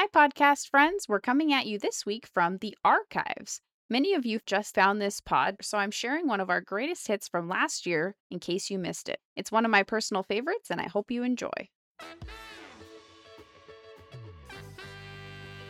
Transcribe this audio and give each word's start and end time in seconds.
Hi, 0.00 0.06
podcast 0.14 0.68
friends. 0.68 1.06
We're 1.08 1.18
coming 1.18 1.52
at 1.52 1.66
you 1.66 1.76
this 1.76 2.06
week 2.06 2.24
from 2.24 2.58
the 2.58 2.78
archives. 2.84 3.60
Many 3.90 4.14
of 4.14 4.24
you 4.24 4.34
have 4.34 4.46
just 4.46 4.72
found 4.72 5.02
this 5.02 5.20
pod, 5.20 5.56
so 5.60 5.76
I'm 5.76 5.90
sharing 5.90 6.28
one 6.28 6.38
of 6.38 6.48
our 6.48 6.60
greatest 6.60 7.08
hits 7.08 7.26
from 7.26 7.48
last 7.48 7.84
year 7.84 8.14
in 8.30 8.38
case 8.38 8.70
you 8.70 8.78
missed 8.78 9.08
it. 9.08 9.18
It's 9.34 9.50
one 9.50 9.64
of 9.64 9.72
my 9.72 9.82
personal 9.82 10.22
favorites, 10.22 10.70
and 10.70 10.80
I 10.80 10.86
hope 10.86 11.10
you 11.10 11.24
enjoy. 11.24 11.50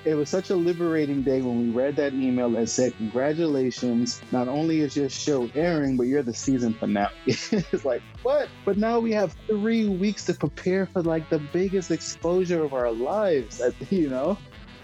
It 0.04 0.14
was 0.14 0.28
such 0.28 0.50
a 0.50 0.54
liberating 0.54 1.22
day 1.22 1.42
when 1.42 1.58
we 1.58 1.70
read 1.70 1.96
that 1.96 2.14
email 2.14 2.48
that 2.50 2.68
said, 2.68 2.96
Congratulations, 2.98 4.22
not 4.30 4.46
only 4.46 4.80
is 4.80 4.96
your 4.96 5.08
show 5.08 5.50
airing, 5.56 5.96
but 5.96 6.04
you're 6.04 6.22
the 6.22 6.32
season 6.32 6.72
finale. 6.72 7.10
it's 7.26 7.84
like, 7.84 8.00
what? 8.22 8.48
But 8.64 8.78
now 8.78 9.00
we 9.00 9.10
have 9.12 9.34
three 9.48 9.88
weeks 9.88 10.24
to 10.26 10.34
prepare 10.34 10.86
for 10.86 11.02
like 11.02 11.28
the 11.30 11.40
biggest 11.40 11.90
exposure 11.90 12.62
of 12.62 12.74
our 12.74 12.92
lives, 12.92 13.60
you 13.90 14.08
know? 14.08 14.38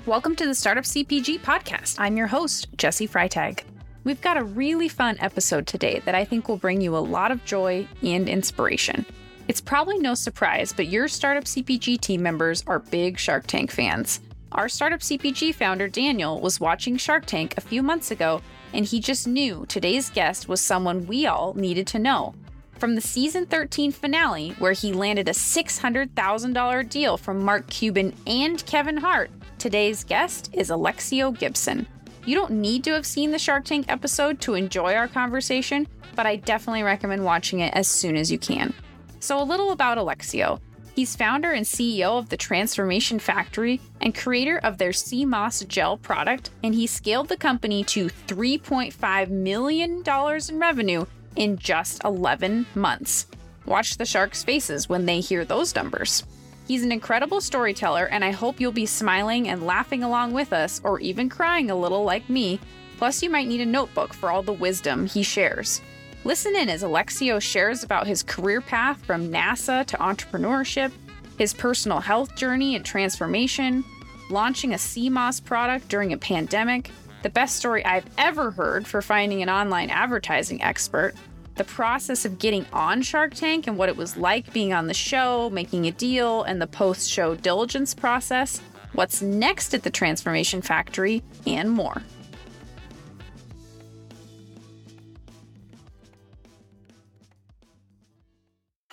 Welcome 0.05 0.35
to 0.35 0.47
the 0.47 0.55
Startup 0.55 0.83
CPG 0.83 1.43
podcast. 1.43 1.95
I'm 2.01 2.17
your 2.17 2.27
host, 2.27 2.77
Jessi 2.77 3.09
Freitag. 3.09 3.61
We've 4.03 4.21
got 4.21 4.37
a 4.37 4.43
really 4.43 4.89
fun 4.89 5.17
episode 5.21 5.69
today 5.69 6.03
that 6.07 6.17
I 6.17 6.25
think 6.25 6.49
will 6.49 6.57
bring 6.57 6.81
you 6.81 6.97
a 6.97 6.99
lot 6.99 7.31
of 7.31 7.45
joy 7.45 7.87
and 8.03 8.29
inspiration. 8.29 9.07
It's 9.47 9.61
probably 9.61 9.99
no 9.99 10.15
surprise, 10.15 10.73
but 10.73 10.89
your 10.89 11.07
Startup 11.07 11.45
CPG 11.45 12.01
team 12.01 12.21
members 12.21 12.65
are 12.67 12.81
big 12.81 13.17
Shark 13.17 13.47
Tank 13.47 13.71
fans. 13.71 14.21
Our 14.55 14.69
Startup 14.69 15.01
CPG 15.01 15.55
founder, 15.55 15.89
Daniel, 15.89 16.41
was 16.41 16.61
watching 16.61 16.97
Shark 16.97 17.27
Tank 17.27 17.55
a 17.57 17.61
few 17.61 17.83
months 17.83 18.11
ago, 18.11 18.41
and 18.73 18.85
he 18.85 19.01
just 19.01 19.27
knew 19.27 19.67
today's 19.69 20.11
guest 20.11 20.49
was 20.49 20.61
someone 20.61 21.07
we 21.07 21.27
all 21.27 21.55
needed 21.55 21.87
to 21.89 21.99
know. 21.99 22.35
From 22.79 22.95
the 22.95 23.01
season 23.01 23.47
13 23.47 23.93
finale, 23.93 24.51
where 24.59 24.73
he 24.73 24.93
landed 24.93 25.29
a 25.29 25.33
$600,000 25.33 26.89
deal 26.89 27.17
from 27.17 27.45
Mark 27.45 27.69
Cuban 27.69 28.15
and 28.27 28.65
Kevin 28.67 28.99
Hart, 28.99 29.31
Today's 29.65 30.05
guest 30.05 30.51
is 30.53 30.69
Alexiou 30.69 31.39
Gibson. 31.39 31.87
You 32.27 32.35
don't 32.35 32.51
need 32.51 32.85
to 32.85 32.93
have 32.93 33.07
seen 33.07 33.31
the 33.31 33.39
Shark 33.39 33.65
Tank 33.65 33.87
episode 33.89 34.39
to 34.43 34.55
enjoy 34.55 34.95
our 34.95 35.09
conversation, 35.09 35.89
but 36.15 36.27
I 36.27 36.37
definitely 36.37 36.83
recommend 36.83 37.25
watching 37.25 37.61
it 37.61 37.73
as 37.73 37.89
soon 37.89 38.15
as 38.15 38.31
you 38.31 38.39
can. 38.39 38.75
So, 39.21 39.41
a 39.41 39.43
little 39.43 39.73
about 39.73 39.97
Alexiou. 39.97 40.61
He's 40.95 41.17
founder 41.17 41.51
and 41.51 41.67
CEO 41.67 42.19
of 42.19 42.29
the 42.29 42.37
Transformation 42.37 43.19
Factory 43.19 43.81
and 44.01 44.15
creator 44.15 44.59
of 44.59 44.79
their 44.79 44.93
moss 45.27 45.65
gel 45.65 45.97
product, 45.97 46.51
and 46.63 46.73
he 46.73 46.87
scaled 46.87 47.29
the 47.29 47.37
company 47.37 47.83
to 47.85 48.07
$3.5 48.29 49.29
million 49.29 50.05
in 50.07 50.59
revenue 50.61 51.07
in 51.35 51.59
just 51.59 52.05
11 52.05 52.67
months. 52.77 53.27
Watch 53.67 53.97
the 53.97 54.05
sharks' 54.05 54.45
faces 54.45 54.89
when 54.89 55.05
they 55.05 55.19
hear 55.19 55.45
those 55.45 55.75
numbers. 55.75 56.23
He's 56.69 56.85
an 56.85 56.93
incredible 56.93 57.41
storyteller, 57.41 58.07
and 58.07 58.25
I 58.25 58.31
hope 58.31 58.61
you'll 58.61 58.73
be 58.73 58.87
smiling 58.87 59.49
and 59.49 59.67
laughing 59.67 60.05
along 60.05 60.33
with 60.33 60.53
us, 60.53 60.81
or 60.85 61.01
even 61.01 61.29
crying 61.29 61.71
a 61.71 61.77
little 61.77 62.05
like 62.05 62.31
me. 62.31 62.61
Plus, 62.99 63.21
you 63.23 63.31
might 63.31 63.49
need 63.49 63.61
a 63.61 63.67
notebook 63.67 64.15
for 64.15 64.31
all 64.31 64.43
the 64.43 64.53
wisdom 64.53 65.07
he 65.07 65.25
shares. 65.25 65.81
Listen 66.25 66.57
in 66.57 66.71
as 66.71 66.83
Alexiou 66.83 67.39
shares 67.41 67.83
about 67.83 68.07
his 68.07 68.23
career 68.23 68.63
path 68.63 69.05
from 69.05 69.31
NASA 69.31 69.85
to 69.85 69.97
entrepreneurship, 69.99 70.91
his 71.37 71.53
personal 71.53 72.01
health 72.01 72.35
journey 72.35 72.75
and 72.75 72.85
transformation, 72.85 73.85
launching 74.31 74.73
a 74.73 74.79
sea 74.79 75.11
moss 75.11 75.39
product 75.39 75.89
during 75.89 76.15
a 76.15 76.19
pandemic, 76.19 76.91
the 77.23 77.29
best 77.29 77.57
story 77.57 77.85
I've 77.85 78.07
ever 78.17 78.51
heard 78.51 78.87
for 78.87 79.03
finding 79.03 79.43
an 79.43 79.51
online 79.51 79.91
advertising 79.91 80.63
expert, 80.63 81.15
the 81.57 81.65
process 81.65 82.25
of 82.25 82.39
getting 82.39 82.65
on 82.73 83.03
Shark 83.03 83.35
Tank 83.35 83.67
and 83.67 83.77
what 83.77 83.91
it 83.91 83.97
was 83.97 84.17
like 84.17 84.51
being 84.55 84.73
on 84.73 84.87
the 84.87 84.95
show, 84.95 85.51
making 85.51 85.87
a 85.87 85.93
deal, 85.93 86.43
and 86.45 86.61
the 86.61 86.67
post 86.67 87.11
show 87.11 87.35
diligence 87.35 87.93
process, 87.93 88.63
what's 88.95 89.21
next 89.21 89.75
at 89.75 89.83
the 89.83 89.91
Transformation 89.91 90.63
Factory, 90.63 91.23
and 91.47 91.71
more. 91.71 92.03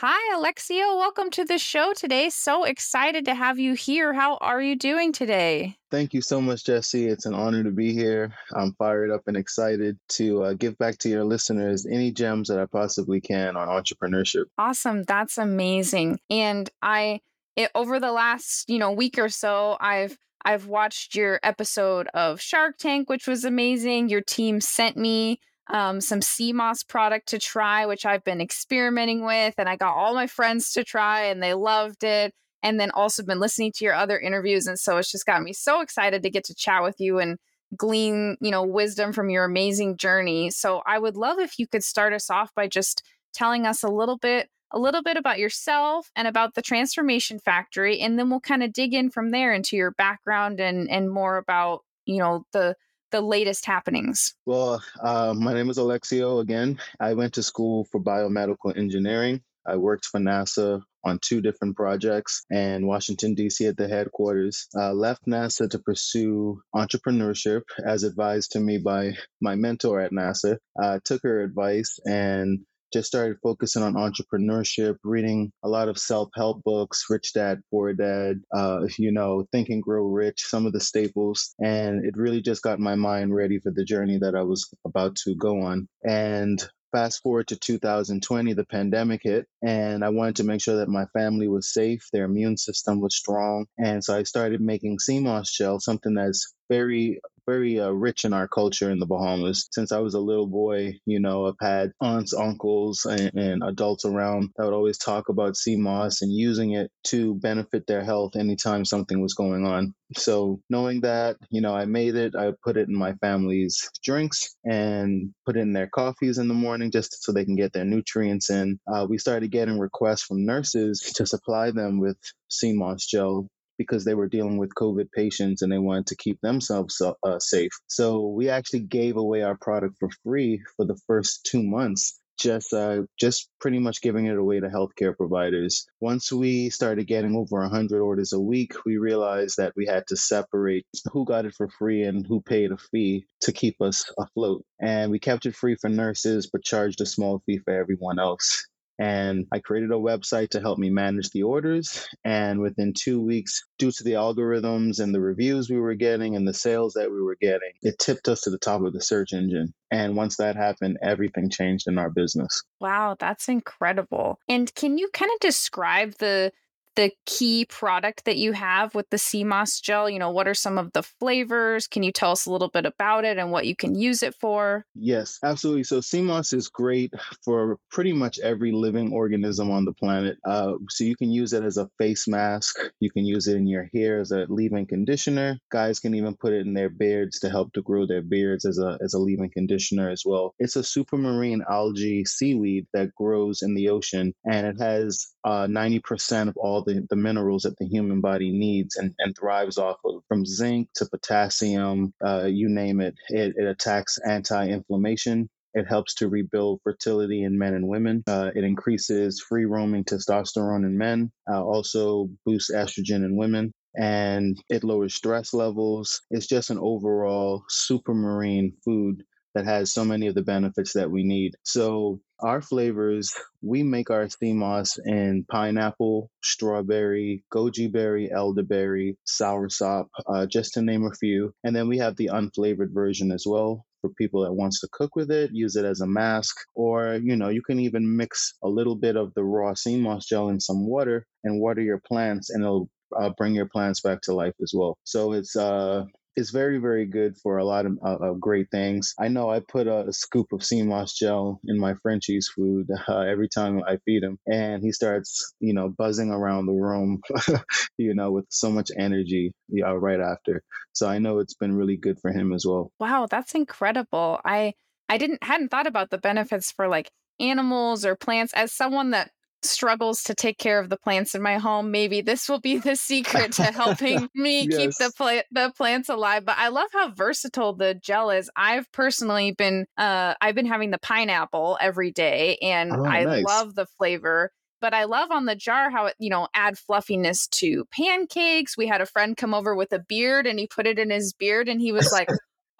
Hi, 0.04 0.36
Alexiou. 0.36 0.98
Welcome 0.98 1.30
to 1.30 1.46
the 1.46 1.60
show 1.60 1.94
today. 1.94 2.32
So 2.32 2.64
excited 2.64 3.26
to 3.26 3.36
have 3.36 3.60
you 3.60 3.76
here. 3.76 4.14
How 4.14 4.38
are 4.38 4.60
you 4.60 4.76
doing 4.76 5.12
today? 5.12 5.76
Thank 5.92 6.16
you 6.16 6.24
so 6.24 6.42
much, 6.42 6.64
Jessi. 6.64 7.08
It's 7.08 7.28
an 7.28 7.36
honor 7.36 7.64
to 7.64 7.70
be 7.70 7.94
here. 7.94 8.34
I'm 8.56 8.74
fired 8.80 9.12
up 9.12 9.22
and 9.28 9.38
excited 9.38 10.00
to 10.14 10.42
uh, 10.42 10.54
give 10.54 10.76
back 10.80 10.98
to 11.02 11.10
your 11.10 11.24
listeners 11.24 11.86
any 11.86 12.12
gems 12.12 12.48
that 12.48 12.58
I 12.58 12.66
possibly 12.66 13.22
can 13.22 13.56
on 13.56 13.68
entrepreneurship. 13.68 14.46
Awesome. 14.58 15.04
That's 15.04 15.38
amazing. 15.38 16.18
And 16.32 16.68
I, 16.82 17.20
it, 17.56 17.70
over 17.76 18.00
the 18.00 18.12
last, 18.12 18.68
you 18.72 18.80
know, 18.80 18.92
week 18.94 19.20
or 19.20 19.30
so, 19.30 19.78
I've 19.80 20.18
I've 20.44 20.66
watched 20.66 21.14
your 21.14 21.40
episode 21.44 22.08
of 22.16 22.42
Shark 22.42 22.78
Tank, 22.80 23.08
which 23.08 23.28
was 23.28 23.46
amazing. 23.46 24.10
Your 24.10 24.22
team 24.22 24.62
sent 24.62 24.98
me 24.98 25.40
um, 25.72 26.02
some 26.02 26.20
moss 26.54 26.84
product 26.84 27.30
to 27.30 27.40
try, 27.40 27.86
which 27.86 28.06
I've 28.06 28.24
been 28.24 28.42
experimenting 28.42 29.26
with, 29.26 29.56
and 29.58 29.68
I 29.70 29.78
got 29.78 29.96
all 29.96 30.14
my 30.14 30.28
friends 30.28 30.74
to 30.74 30.84
try, 30.84 31.24
and 31.24 31.42
they 31.42 31.54
loved 31.54 32.04
it. 32.04 32.34
And 32.64 32.80
then 32.80 32.92
also 32.92 33.24
been 33.24 33.40
listening 33.40 33.72
to 33.78 33.86
your 33.86 33.96
other 33.96 34.20
interviews, 34.20 34.68
and 34.68 34.78
so 34.78 34.98
it's 34.98 35.12
just 35.12 35.26
got 35.26 35.42
me 35.42 35.52
so 35.52 35.82
excited 35.82 36.22
to 36.22 36.30
get 36.30 36.44
to 36.46 36.54
chat 36.56 36.84
with 36.84 37.00
you 37.00 37.18
and 37.18 37.40
glean, 37.76 38.38
you 38.40 38.52
know, 38.52 38.64
wisdom 38.64 39.14
from 39.14 39.30
your 39.30 39.46
amazing 39.46 39.98
journey. 39.98 40.52
So 40.52 40.84
I 40.86 41.00
would 41.00 41.16
love 41.18 41.40
if 41.40 41.58
you 41.58 41.66
could 41.66 41.84
start 41.84 42.14
us 42.14 42.30
off 42.30 42.54
by 42.54 42.68
just 42.68 43.02
telling 43.34 43.66
us 43.66 43.82
a 43.82 43.90
little 43.90 44.18
bit 44.18 44.50
a 44.74 44.80
little 44.80 45.04
bit 45.04 45.18
about 45.18 45.38
yourself 45.40 46.10
and 46.16 46.28
about 46.28 46.54
the 46.54 46.62
transformation 46.62 47.40
factory 47.40 48.00
and 48.00 48.18
then 48.18 48.30
we'll 48.30 48.40
kind 48.40 48.64
of 48.64 48.72
dig 48.72 48.94
in 48.94 49.10
from 49.10 49.32
there 49.32 49.54
into 49.54 49.76
your 49.76 49.92
background 49.92 50.62
and 50.62 50.90
and 50.90 51.12
more 51.12 51.38
about 51.38 51.82
you 52.06 52.18
know 52.18 52.46
the 52.54 52.76
the 53.12 53.22
latest 53.22 53.66
happenings? 53.66 54.34
Well, 54.46 54.84
uh, 55.02 55.34
my 55.38 55.54
name 55.54 55.70
is 55.70 55.78
Alexiou 55.78 56.42
again. 56.42 56.80
I 57.00 57.14
went 57.14 57.34
to 57.36 57.44
school 57.44 57.86
for 57.92 58.02
biomedical 58.02 58.76
engineering. 58.76 59.42
I 59.66 59.76
worked 59.78 60.06
for 60.06 60.20
NASA 60.20 60.82
on 61.04 61.20
two 61.20 61.42
different 61.42 61.76
projects 61.76 62.44
and 62.52 62.88
Washington, 62.88 63.36
D.C. 63.36 63.66
at 63.68 63.78
the 63.78 63.88
headquarters. 63.88 64.68
Uh, 64.76 64.94
left 64.94 65.26
NASA 65.28 65.70
to 65.70 65.80
pursue 65.80 66.62
entrepreneurship 66.76 67.62
as 67.86 68.04
advised 68.04 68.52
to 68.52 68.60
me 68.60 68.78
by 68.78 69.14
my 69.42 69.56
mentor 69.56 70.02
at 70.02 70.12
NASA. 70.12 70.58
Uh, 70.82 71.00
took 71.04 71.22
her 71.24 71.42
advice 71.42 72.00
and 72.06 72.66
just 72.92 73.08
started 73.08 73.38
focusing 73.42 73.84
on 73.84 73.94
entrepreneurship, 73.94 74.98
reading 75.04 75.52
a 75.64 75.70
lot 75.70 75.90
of 75.90 75.98
self-help 75.98 76.64
books, 76.64 77.06
Rich 77.10 77.34
Dad, 77.34 77.62
Poor 77.70 77.94
Dad, 77.94 78.42
uh, 78.54 78.82
you 78.98 79.12
know, 79.12 79.46
Think 79.52 79.70
and 79.70 79.84
Grow 79.84 80.06
Rich, 80.06 80.42
some 80.44 80.66
of 80.66 80.74
the 80.74 80.80
staples. 80.80 81.54
And 81.64 82.06
it 82.06 82.16
really 82.18 82.42
just 82.42 82.62
got 82.62 82.80
my 82.80 82.96
mind 82.96 83.34
ready 83.34 83.60
for 83.60 83.72
the 83.72 83.86
journey 83.86 84.18
that 84.20 84.36
I 84.36 84.44
was 84.44 84.70
about 84.86 85.16
to 85.24 85.36
go 85.36 85.62
on. 85.62 85.88
And 86.04 86.62
fast 86.92 87.22
forward 87.22 87.48
to 87.48 87.56
2020 87.56 88.54
the 88.54 88.66
pandemic 88.66 89.22
hit 89.24 89.48
and 89.66 90.04
i 90.04 90.10
wanted 90.10 90.36
to 90.36 90.44
make 90.44 90.62
sure 90.62 90.78
that 90.78 90.90
my 90.90 91.06
family 91.14 91.48
was 91.48 91.74
safe 91.74 92.06
their 92.12 92.26
immune 92.26 92.58
system 92.58 93.00
was 93.00 93.16
strong 93.16 93.66
and 93.78 94.04
so 94.04 94.16
i 94.16 94.24
started 94.24 94.60
making 94.60 94.98
moss 95.22 95.52
gel 95.52 95.80
something 95.80 96.16
that's 96.16 96.54
very 96.72 97.20
very 97.48 97.80
uh, 97.80 97.90
rich 97.90 98.24
in 98.24 98.34
our 98.34 98.48
culture 98.48 98.92
in 98.92 99.00
the 99.00 99.06
Bahamas. 99.06 99.68
Since 99.72 99.92
I 99.92 100.00
was 100.00 100.14
a 100.14 100.20
little 100.20 100.48
boy, 100.48 100.94
you 101.06 101.20
know, 101.20 101.48
I've 101.48 101.56
had 101.60 101.92
aunts, 102.00 102.34
uncles, 102.34 103.06
and, 103.06 103.34
and 103.34 103.64
adults 103.64 104.06
around 104.06 104.52
that 104.56 104.66
would 104.66 104.74
always 104.74 104.98
talk 104.98 105.30
about 105.30 105.58
sea 105.58 105.76
moss 105.76 106.22
and 106.22 106.32
using 106.32 106.72
it 106.72 106.92
to 107.08 107.36
benefit 107.36 107.88
their 107.88 108.04
health 108.04 108.36
anytime 108.36 108.86
something 108.86 109.22
was 109.22 109.34
going 109.34 109.66
on. 109.66 109.94
So 110.16 110.62
knowing 110.70 111.02
that, 111.02 111.38
you 111.50 111.62
know, 111.62 111.76
I 111.76 111.86
made 111.86 112.16
it, 112.16 112.36
I 112.36 112.52
put 112.64 112.78
it 112.78 112.88
in 112.88 112.96
my 112.96 113.14
family's 113.16 113.90
drinks 114.04 114.56
and 114.64 115.34
put 115.46 115.58
it 115.58 115.62
in 115.62 115.74
their 115.74 115.88
coffees 115.88 116.38
in 116.38 116.48
the 116.48 116.54
morning 116.54 116.92
just 116.92 117.24
so 117.24 117.32
they 117.32 117.46
can 117.46 117.56
get 117.56 117.74
their 117.74 117.86
nutrients 117.86 118.50
in. 118.50 118.80
Uh, 118.92 119.06
we 119.10 119.18
started 119.18 119.52
getting 119.52 119.80
requests 119.80 120.24
from 120.24 120.46
nurses 120.46 121.02
to 121.16 121.26
supply 121.26 121.72
them 121.72 122.00
with 122.00 122.18
sea 122.50 122.74
moss 122.74 123.06
gel 123.06 123.48
because 123.82 124.06
they 124.06 124.14
were 124.14 124.28
dealing 124.28 124.58
with 124.58 124.76
COVID 124.76 125.12
patients 125.12 125.62
and 125.62 125.72
they 125.72 125.78
wanted 125.78 126.08
to 126.08 126.16
keep 126.16 126.40
themselves 126.42 127.02
uh, 127.02 127.40
safe. 127.40 127.72
So 127.88 128.28
we 128.28 128.50
actually 128.50 128.82
gave 128.82 129.18
away 129.18 129.42
our 129.42 129.58
product 129.58 129.96
for 130.00 130.10
free 130.24 130.64
for 130.78 130.86
the 130.86 131.00
first 131.08 131.46
two 131.50 131.64
months 131.64 132.20
just 132.42 132.74
uh, 132.74 133.04
just 133.20 133.50
pretty 133.60 133.80
much 133.80 134.02
giving 134.02 134.26
it 134.26 134.38
away 134.38 134.60
to 134.60 134.68
healthcare 134.68 135.16
providers. 135.16 135.86
Once 136.00 136.32
we 136.32 136.70
started 136.70 137.06
getting 137.08 137.36
over 137.36 137.60
100 137.62 138.02
orders 138.02 138.34
a 138.34 138.40
week, 138.40 138.74
we 138.86 138.98
realized 138.98 139.58
that 139.58 139.74
we 139.76 139.86
had 139.86 140.08
to 140.08 140.16
separate 140.16 140.86
who 141.12 141.26
got 141.26 141.46
it 141.46 141.54
for 141.54 141.70
free 141.70 142.04
and 142.04 142.26
who 142.26 142.42
paid 142.42 142.72
a 142.72 142.78
fee 142.78 143.26
to 143.42 143.52
keep 143.52 143.82
us 143.82 144.12
afloat. 144.18 144.66
And 144.80 145.12
we 145.12 145.20
kept 145.20 145.46
it 145.46 145.56
free 145.56 145.76
for 145.80 145.90
nurses, 145.90 146.50
but 146.52 146.64
charged 146.64 147.02
a 147.02 147.06
small 147.06 147.42
fee 147.46 147.60
for 147.60 147.74
everyone 147.74 148.20
else. 148.20 148.66
And 149.02 149.48
I 149.52 149.58
created 149.58 149.90
a 149.90 149.96
website 149.96 150.50
to 150.50 150.62
help 150.62 150.78
me 150.78 150.92
manage 150.92 151.32
the 151.32 151.42
orders. 151.42 152.08
And 152.24 152.60
within 152.60 152.94
two 152.94 153.20
weeks, 153.20 153.64
due 153.80 153.92
to 153.92 154.04
the 154.04 154.12
algorithms 154.12 155.00
and 155.00 155.12
the 155.12 155.20
reviews 155.20 155.72
we 155.72 155.80
were 155.80 155.96
getting 155.96 156.36
and 156.36 156.48
the 156.48 156.54
sales 156.54 156.94
that 156.94 157.10
we 157.10 157.20
were 157.20 157.38
getting, 157.42 157.72
it 157.82 157.98
tipped 157.98 158.28
us 158.28 158.42
to 158.42 158.52
the 158.52 158.60
top 158.60 158.84
of 158.84 158.94
the 158.94 159.02
search 159.02 159.34
engine. 159.34 159.74
And 159.90 160.16
once 160.16 160.38
that 160.38 160.56
happened, 160.56 161.00
everything 161.02 161.50
changed 161.50 161.88
in 161.88 161.98
our 161.98 162.12
business. 162.12 162.62
Wow, 162.80 163.16
that's 163.18 163.50
incredible. 163.50 164.38
And 164.48 164.72
can 164.76 165.00
you 165.00 165.10
kind 165.12 165.32
of 165.34 165.40
describe 165.40 166.14
the 166.20 166.52
the 166.96 167.12
key 167.26 167.66
product 167.66 168.26
that 168.26 168.38
you 168.38 168.54
have 168.54 168.96
with 168.96 169.10
the 169.10 169.18
sea 169.18 169.44
moss 169.44 169.80
gel? 169.80 170.10
You 170.10 170.20
know, 170.20 170.32
what 170.32 170.48
are 170.48 170.54
some 170.54 170.78
of 170.78 170.92
the 170.94 171.04
flavors? 171.04 171.88
Can 171.88 172.04
you 172.04 172.12
tell 172.12 172.32
us 172.32 172.46
a 172.46 172.52
little 172.52 172.70
bit 172.70 172.86
about 172.86 173.26
it 173.26 173.38
and 173.38 173.52
what 173.52 173.66
you 173.66 173.76
can 173.76 173.96
use 173.96 174.24
it 174.24 174.36
for? 174.36 174.86
Yes, 174.96 175.40
absolutely. 175.44 175.84
So 175.84 176.02
sea 176.02 176.22
moss 176.22 176.54
is 176.54 176.68
great 176.68 177.14
for 177.44 177.78
pretty 177.92 178.14
much 178.14 178.40
every 178.40 178.72
living 178.72 179.12
organism 179.14 179.72
on 179.72 179.86
the 179.86 179.94
planet. 179.94 180.38
Uh, 180.46 180.74
so 180.90 181.04
you 181.04 181.16
can 181.16 181.32
use 181.32 181.54
it 181.54 181.64
as 181.64 181.78
a 181.78 181.90
face 181.98 182.28
mask. 182.28 182.78
You 183.00 183.10
can 183.12 183.26
use 183.26 183.48
it 183.48 183.56
in 183.56 183.68
your 183.68 183.90
hair 183.94 184.20
as 184.20 184.32
a 184.32 184.46
leave-in 184.50 184.86
conditioner. 184.86 185.58
Guys 185.72 186.00
can 186.00 186.16
even 186.16 186.36
put 186.36 186.54
it 186.54 186.66
in 186.66 186.74
their 186.74 186.90
beards 186.90 187.40
to 187.40 187.50
help 187.50 187.74
to 187.74 187.82
grow 187.82 188.06
their 188.06 188.22
beards 188.22 188.66
as 188.66 188.80
a 188.80 188.98
as 189.04 189.14
a 189.14 189.20
leave-in 189.20 189.50
conditioner 189.50 190.10
as 190.10 190.24
well. 190.26 190.54
It's 190.60 190.76
a 190.76 190.84
supermarine 190.84 191.62
algae 191.70 192.26
seaweed 192.26 192.88
that 192.94 193.14
grows 193.16 193.62
in 193.62 193.76
the 193.76 193.90
ocean, 193.90 194.34
and 194.46 194.68
it 194.68 194.80
has 194.80 195.28
uh, 195.44 195.68
90% 195.68 196.48
of 196.48 196.58
all 196.58 196.81
the, 196.82 197.06
the 197.10 197.16
minerals 197.16 197.64
that 197.64 197.78
the 197.78 197.88
human 197.88 198.22
body 198.22 198.52
needs 198.52 198.98
and, 198.98 199.14
and 199.20 199.36
thrives 199.38 199.78
off 199.78 199.98
of, 200.06 200.24
from 200.28 200.46
zinc 200.46 200.90
to 200.96 201.06
potassium, 201.06 202.14
uh, 202.26 202.46
you 202.46 202.70
name 202.70 203.02
it. 203.02 203.16
It, 203.30 203.56
it 203.58 203.66
attacks 203.68 204.18
anti 204.26 204.70
inflammation. 204.70 205.50
It 205.74 205.88
helps 205.88 206.16
to 206.16 206.28
rebuild 206.28 206.82
fertility 206.84 207.44
in 207.44 207.58
men 207.58 207.74
and 207.74 207.88
women. 207.88 208.24
Uh, 208.28 208.52
it 208.56 208.64
increases 208.66 209.42
free 209.42 209.66
roaming 209.66 210.04
testosterone 210.04 210.86
in 210.86 210.98
men, 210.98 211.32
uh, 211.50 211.64
also 211.64 212.30
boosts 212.46 212.72
estrogen 212.72 213.24
in 213.24 213.38
women 213.38 213.72
and 213.96 214.58
it 214.70 214.84
lowers 214.84 215.16
stress 215.16 215.54
levels. 215.54 216.22
It's 216.32 216.48
just 216.48 216.70
an 216.70 216.78
overall 216.80 217.64
supermarine 217.70 218.74
food 218.84 219.24
that 219.56 219.66
has 219.66 219.94
so 219.94 220.06
many 220.06 220.28
of 220.28 220.36
the 220.36 220.42
benefits 220.42 220.94
that 220.94 221.12
we 221.12 221.24
need. 221.24 221.56
So 221.64 222.20
our 222.40 222.62
flavors, 222.62 223.36
we 223.62 223.84
make 223.84 224.10
our 224.10 224.28
moss 224.42 224.98
in 225.04 225.46
pineapple, 225.50 226.30
strawberry, 226.44 227.44
goji 227.54 227.92
berry, 227.92 228.32
elderberry, 228.32 229.18
soursop, 229.28 230.06
uh, 230.28 230.46
just 230.46 230.74
to 230.74 230.82
name 230.82 231.06
a 231.06 231.16
few. 231.16 231.54
And 231.64 231.76
then 231.76 231.88
we 231.88 232.00
have 232.00 232.16
the 232.16 232.32
unflavored 232.34 232.94
version 232.94 233.32
as 233.32 233.44
well 233.46 233.86
for 234.02 234.10
people 234.18 234.44
that 234.44 234.54
wants 234.54 234.82
to 234.82 234.90
cook 234.92 235.16
with 235.16 235.30
it, 235.30 235.52
use 235.54 235.76
it 235.76 235.86
as 235.86 236.02
a 236.02 236.08
mask, 236.08 236.56
or 236.74 237.20
you 237.22 237.36
know, 237.36 237.50
you 237.50 237.62
can 237.62 237.80
even 237.80 238.18
mix 238.18 238.56
a 238.64 238.68
little 238.68 238.96
bit 238.96 239.16
of 239.16 239.34
the 239.36 239.44
raw 239.44 239.74
sea 239.76 239.98
moss 239.98 240.26
gel 240.26 240.50
in 240.50 240.60
some 240.60 240.88
water 240.88 241.26
and 241.44 241.62
water 241.62 241.82
your 241.82 242.02
plants, 242.08 242.50
and 242.50 242.64
it'll 242.64 242.90
uh, 243.20 243.30
bring 243.38 243.54
your 243.54 243.68
plants 243.68 244.02
back 244.02 244.22
to 244.22 244.34
life 244.34 244.56
as 244.62 244.72
well. 244.76 244.98
So 245.04 245.34
it's 245.34 245.56
uh, 245.56 246.06
it's 246.36 246.52
very 246.52 246.78
very 246.78 247.06
good 247.06 247.38
for 247.38 247.58
a 247.58 247.66
lot 247.66 247.86
of, 247.86 247.98
uh, 248.04 248.34
great 248.34 248.68
things. 248.72 249.14
I 249.20 249.28
know 249.28 249.50
i 249.50 249.60
put 249.60 249.88
a, 249.88 250.08
a, 250.08 250.14
scoop 250.14 250.48
of 250.54 250.64
sea 250.64 250.84
moss 250.84 251.14
gel 251.14 251.60
in 251.66 251.80
my 251.80 251.96
frenchie's 252.02 252.48
food 252.48 252.88
uh, 253.08 253.20
every 253.20 253.50
time 253.50 253.82
i 253.88 253.98
feed 254.06 254.24
him 254.24 254.38
and 254.48 254.82
he 254.84 254.92
starts 254.92 255.54
you 255.60 255.74
know 255.74 255.90
buzzing 255.90 256.32
around 256.32 256.66
the 256.66 256.74
room 256.74 257.22
you 257.98 258.14
know 258.14 258.32
with 258.32 258.46
so 258.50 258.70
much 258.70 258.92
energy 258.98 259.54
you 259.70 259.84
know, 259.84 259.96
right 259.96 260.20
after. 260.20 260.64
So 260.94 261.08
i 261.08 261.20
know 261.20 261.40
it's 261.40 261.56
been 261.56 261.76
really 261.76 261.98
good 261.98 262.20
for 262.20 262.32
him 262.32 262.54
as 262.54 262.66
well. 262.66 262.92
Wow 263.00 263.28
that's 263.30 263.56
incredible. 263.56 264.40
I 264.46 264.74
i 265.10 265.18
didn't 265.18 265.44
hadn't 265.44 265.70
thought 265.70 265.88
about 265.88 266.10
the 266.10 266.18
benefits 266.18 266.72
for 266.72 266.88
like 266.88 267.12
animals 267.40 268.06
or 268.06 268.16
plants. 268.16 268.54
As 268.54 268.72
someone 268.72 269.12
that 269.12 269.32
struggles 269.64 270.24
to 270.24 270.36
take 270.36 270.58
care 270.58 270.80
of 270.80 270.90
the 270.90 270.98
plants 270.98 271.36
in 271.36 271.42
my 271.42 271.58
home, 271.58 271.92
maybe 271.92 272.22
this 272.22 272.50
will 272.50 272.60
be 272.60 272.78
the 272.78 272.96
secret 272.96 273.54
to 273.54 273.64
helping 273.64 274.30
me 274.36 274.68
yes. 274.70 274.78
keep 274.78 274.92
the 274.96 275.12
pla- 275.16 275.42
the 275.52 275.74
plants 275.76 276.10
alive. 276.10 276.46
But 276.46 276.58
I 276.58 276.70
love 276.70 276.90
how 276.94 277.12
versatile 277.12 277.74
the 277.74 277.94
gel 277.94 278.30
is. 278.30 278.50
I've 278.56 278.92
personally 278.92 279.54
been 279.54 279.86
uh, 279.98 280.36
I've 280.42 280.56
been 280.56 280.66
having 280.66 280.92
the 280.92 281.00
pineapple 281.00 281.78
every 281.80 282.12
day, 282.12 282.58
and 282.62 282.92
oh, 282.92 283.06
I 283.06 283.24
nice. 283.24 283.44
love 283.44 283.76
the 283.76 283.86
flavor. 283.98 284.52
But 284.82 284.96
I 284.96 285.04
love 285.04 285.30
on 285.30 285.46
the 285.46 285.56
jar 285.56 285.92
how 285.92 286.08
it, 286.08 286.16
you 286.18 286.32
know, 286.32 286.48
add 286.56 286.76
fluffiness 286.76 287.48
to 287.50 287.86
pancakes. 287.92 288.76
We 288.76 288.88
had 288.88 289.00
a 289.00 289.06
friend 289.06 289.38
come 289.38 289.54
over 289.54 289.76
with 289.76 289.94
a 289.94 290.00
beard 290.00 290.48
and 290.48 290.58
he 290.58 290.66
put 290.66 290.88
it 290.88 290.98
in 290.98 291.12
his 291.12 291.34
beard 291.34 291.70
and 291.70 291.80
he 291.80 291.92
was 291.92 292.12
like, 292.12 292.28